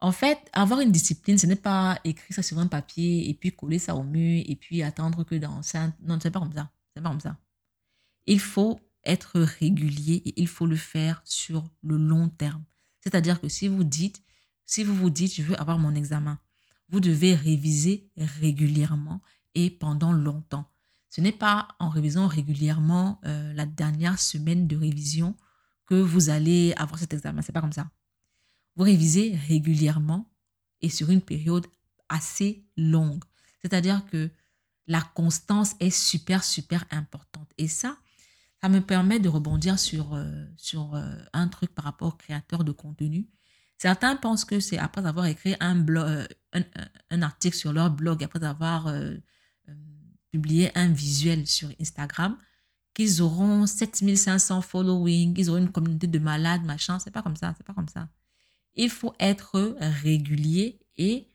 En 0.00 0.12
fait, 0.12 0.38
avoir 0.52 0.80
une 0.80 0.92
discipline, 0.92 1.38
ce 1.38 1.46
n'est 1.46 1.56
pas 1.56 1.98
écrire 2.04 2.34
ça 2.34 2.42
sur 2.42 2.58
un 2.58 2.66
papier 2.66 3.30
et 3.30 3.34
puis 3.34 3.52
coller 3.56 3.78
ça 3.78 3.96
au 3.96 4.02
mur 4.02 4.42
et 4.46 4.56
puis 4.56 4.82
attendre 4.82 5.24
que 5.24 5.34
dans 5.34 5.62
ça. 5.62 5.92
Non, 6.02 6.18
c'est 6.22 6.30
pas 6.30 6.40
comme 6.40 6.52
ça. 6.52 6.70
C'est 6.94 7.02
pas 7.02 7.08
comme 7.08 7.20
ça. 7.20 7.38
Il 8.26 8.40
faut 8.40 8.78
être 9.04 9.40
régulier 9.40 10.22
et 10.26 10.40
il 10.40 10.48
faut 10.48 10.66
le 10.66 10.76
faire 10.76 11.22
sur 11.24 11.70
le 11.82 11.96
long 11.96 12.28
terme. 12.28 12.64
C'est-à-dire 13.00 13.40
que 13.40 13.48
si 13.48 13.68
vous 13.68 13.84
dites, 13.84 14.22
si 14.66 14.84
vous 14.84 14.94
vous 14.94 15.10
dites, 15.10 15.34
je 15.34 15.42
veux 15.42 15.58
avoir 15.58 15.78
mon 15.78 15.94
examen, 15.94 16.38
vous 16.88 17.00
devez 17.00 17.34
réviser 17.34 18.10
régulièrement 18.16 19.22
et 19.54 19.70
pendant 19.70 20.12
longtemps. 20.12 20.70
Ce 21.14 21.20
n'est 21.20 21.30
pas 21.30 21.68
en 21.78 21.90
révisant 21.90 22.26
régulièrement 22.26 23.20
euh, 23.24 23.52
la 23.52 23.66
dernière 23.66 24.18
semaine 24.18 24.66
de 24.66 24.76
révision 24.76 25.36
que 25.86 25.94
vous 25.94 26.28
allez 26.28 26.74
avoir 26.76 26.98
cet 26.98 27.14
examen. 27.14 27.40
C'est 27.40 27.52
pas 27.52 27.60
comme 27.60 27.70
ça. 27.70 27.88
Vous 28.74 28.82
révisez 28.82 29.38
régulièrement 29.46 30.28
et 30.80 30.88
sur 30.88 31.10
une 31.10 31.20
période 31.20 31.68
assez 32.08 32.66
longue. 32.76 33.22
C'est-à-dire 33.62 34.04
que 34.06 34.28
la 34.88 35.02
constance 35.02 35.76
est 35.78 35.96
super, 35.96 36.42
super 36.42 36.84
importante. 36.90 37.48
Et 37.58 37.68
ça, 37.68 37.96
ça 38.60 38.68
me 38.68 38.80
permet 38.80 39.20
de 39.20 39.28
rebondir 39.28 39.78
sur, 39.78 40.14
euh, 40.14 40.46
euh, 40.74 41.24
un 41.32 41.46
truc 41.46 41.72
par 41.76 41.84
rapport 41.84 42.08
aux 42.08 42.16
créateurs 42.16 42.64
de 42.64 42.72
contenu. 42.72 43.28
Certains 43.78 44.16
pensent 44.16 44.44
que 44.44 44.58
c'est 44.58 44.78
après 44.78 45.06
avoir 45.06 45.26
écrit 45.26 45.54
un, 45.60 45.86
article 47.22 47.56
sur 47.56 47.72
leur 47.72 47.92
blog, 47.92 48.24
après 48.24 48.42
avoir 48.42 48.88
publié 50.34 50.76
un 50.76 50.88
visuel 50.88 51.46
sur 51.46 51.68
Instagram, 51.80 52.36
qu'ils 52.92 53.22
auront 53.22 53.66
7500 53.66 54.62
following, 54.62 55.32
qu'ils 55.32 55.48
auront 55.48 55.60
une 55.60 55.70
communauté 55.70 56.08
de 56.08 56.18
malades, 56.18 56.64
machin. 56.64 56.98
C'est 56.98 57.12
pas 57.12 57.22
comme 57.22 57.36
ça, 57.36 57.54
c'est 57.56 57.64
pas 57.64 57.72
comme 57.72 57.86
ça. 57.86 58.08
Il 58.74 58.90
faut 58.90 59.14
être 59.20 59.76
régulier 59.78 60.80
et 60.96 61.28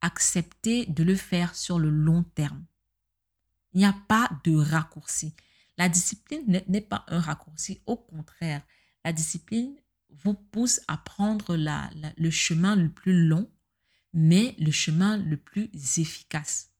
accepter 0.00 0.86
de 0.86 1.04
le 1.04 1.16
faire 1.16 1.54
sur 1.54 1.78
le 1.78 1.90
long 1.90 2.22
terme. 2.22 2.64
Il 3.74 3.80
n'y 3.80 3.84
a 3.84 3.94
pas 4.08 4.30
de 4.44 4.56
raccourci. 4.56 5.34
La 5.76 5.90
discipline 5.90 6.62
n'est 6.66 6.80
pas 6.80 7.04
un 7.08 7.20
raccourci. 7.20 7.82
Au 7.84 7.96
contraire, 7.96 8.62
la 9.04 9.12
discipline 9.12 9.76
vous 10.24 10.32
pousse 10.32 10.80
à 10.88 10.96
prendre 10.96 11.56
la, 11.56 11.90
le 12.16 12.30
chemin 12.30 12.74
le 12.74 12.88
plus 12.88 13.26
long, 13.26 13.50
mais 14.14 14.54
le 14.58 14.70
chemin 14.70 15.18
le 15.18 15.36
plus 15.36 15.68
efficace. 15.98 16.70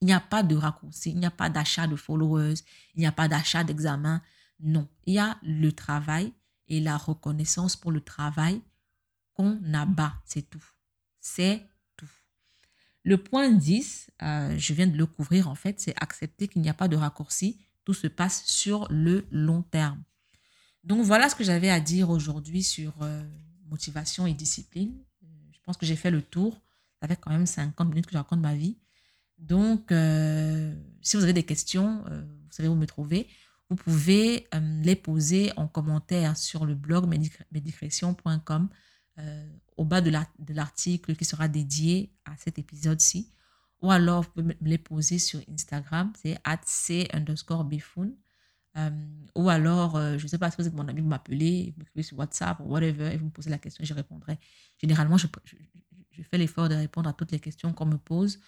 Il 0.00 0.06
n'y 0.06 0.12
a 0.12 0.20
pas 0.20 0.42
de 0.42 0.56
raccourci, 0.56 1.10
il 1.10 1.18
n'y 1.18 1.26
a 1.26 1.30
pas 1.30 1.50
d'achat 1.50 1.86
de 1.86 1.96
followers, 1.96 2.54
il 2.94 3.00
n'y 3.00 3.06
a 3.06 3.12
pas 3.12 3.28
d'achat 3.28 3.64
d'examen. 3.64 4.22
Non, 4.60 4.88
il 5.06 5.14
y 5.14 5.18
a 5.18 5.38
le 5.42 5.72
travail 5.72 6.32
et 6.68 6.80
la 6.80 6.96
reconnaissance 6.96 7.76
pour 7.76 7.92
le 7.92 8.00
travail 8.00 8.62
qu'on 9.34 9.60
abat, 9.74 10.14
c'est 10.24 10.48
tout. 10.48 10.64
C'est 11.20 11.62
tout. 11.96 12.08
Le 13.04 13.18
point 13.18 13.50
10, 13.50 14.10
euh, 14.22 14.56
je 14.56 14.72
viens 14.72 14.86
de 14.86 14.96
le 14.96 15.06
couvrir 15.06 15.48
en 15.48 15.54
fait, 15.54 15.80
c'est 15.80 15.94
accepter 16.02 16.48
qu'il 16.48 16.62
n'y 16.62 16.70
a 16.70 16.74
pas 16.74 16.88
de 16.88 16.96
raccourci, 16.96 17.60
tout 17.84 17.94
se 17.94 18.06
passe 18.06 18.44
sur 18.46 18.86
le 18.90 19.26
long 19.30 19.62
terme. 19.62 20.02
Donc 20.84 21.04
voilà 21.04 21.28
ce 21.28 21.34
que 21.34 21.44
j'avais 21.44 21.70
à 21.70 21.80
dire 21.80 22.10
aujourd'hui 22.10 22.62
sur 22.62 22.94
euh, 23.02 23.22
motivation 23.66 24.26
et 24.26 24.32
discipline. 24.34 24.96
Je 25.52 25.58
pense 25.62 25.76
que 25.76 25.86
j'ai 25.86 25.96
fait 25.96 26.10
le 26.10 26.22
tour. 26.22 26.60
Ça 27.00 27.08
fait 27.08 27.16
quand 27.16 27.30
même 27.30 27.46
50 27.46 27.88
minutes 27.88 28.06
que 28.06 28.12
je 28.12 28.18
raconte 28.18 28.40
ma 28.40 28.54
vie. 28.54 28.78
Donc, 29.40 29.90
euh, 29.90 30.74
si 31.00 31.16
vous 31.16 31.22
avez 31.22 31.32
des 31.32 31.42
questions, 31.42 32.04
euh, 32.10 32.20
vous 32.20 32.52
savez 32.52 32.68
où 32.68 32.74
me 32.74 32.86
trouver. 32.86 33.28
Vous 33.68 33.76
pouvez 33.76 34.46
euh, 34.54 34.82
les 34.82 34.96
poser 34.96 35.52
en 35.56 35.66
commentaire 35.66 36.36
sur 36.36 36.66
le 36.66 36.74
blog 36.74 37.06
médicrétion.com 37.06 38.68
au 39.76 39.84
bas 39.84 40.00
de 40.00 40.54
l'article 40.54 41.14
qui 41.14 41.26
sera 41.26 41.46
dédié 41.46 42.10
à 42.24 42.34
cet 42.38 42.58
épisode-ci. 42.58 43.30
Ou 43.82 43.90
alors, 43.90 44.22
vous 44.22 44.30
pouvez 44.30 44.56
me 44.60 44.68
les 44.68 44.78
poser 44.78 45.18
sur 45.18 45.40
Instagram, 45.52 46.10
c'est 46.22 46.38
c 46.64 47.06
underscore 47.12 47.68
ou 49.34 49.50
alors, 49.50 50.00
je 50.16 50.22
ne 50.22 50.28
sais 50.28 50.38
pas 50.38 50.50
si 50.50 50.56
vous 50.58 50.66
êtes 50.66 50.72
mon 50.72 50.88
ami, 50.88 51.02
vous 51.02 51.08
m'appelez, 51.08 51.74
vous 51.76 51.80
m'écrivez 51.80 52.02
sur 52.02 52.18
WhatsApp 52.18 52.60
ou 52.60 52.64
whatever, 52.64 53.12
et 53.12 53.18
vous 53.18 53.26
me 53.26 53.30
posez 53.30 53.50
la 53.50 53.58
question, 53.58 53.84
je 53.84 53.92
répondrai. 53.92 54.38
Généralement, 54.78 55.18
je 55.18 55.26
fais 56.22 56.38
l'effort 56.38 56.70
de 56.70 56.76
répondre 56.76 57.10
à 57.10 57.12
toutes 57.12 57.32
les 57.32 57.40
questions 57.40 57.74
qu'on 57.74 57.86
me 57.86 57.98
pose. 57.98 58.40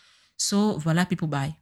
So, 0.42 0.76
voilà, 0.78 1.06
people, 1.06 1.28
bye. 1.28 1.61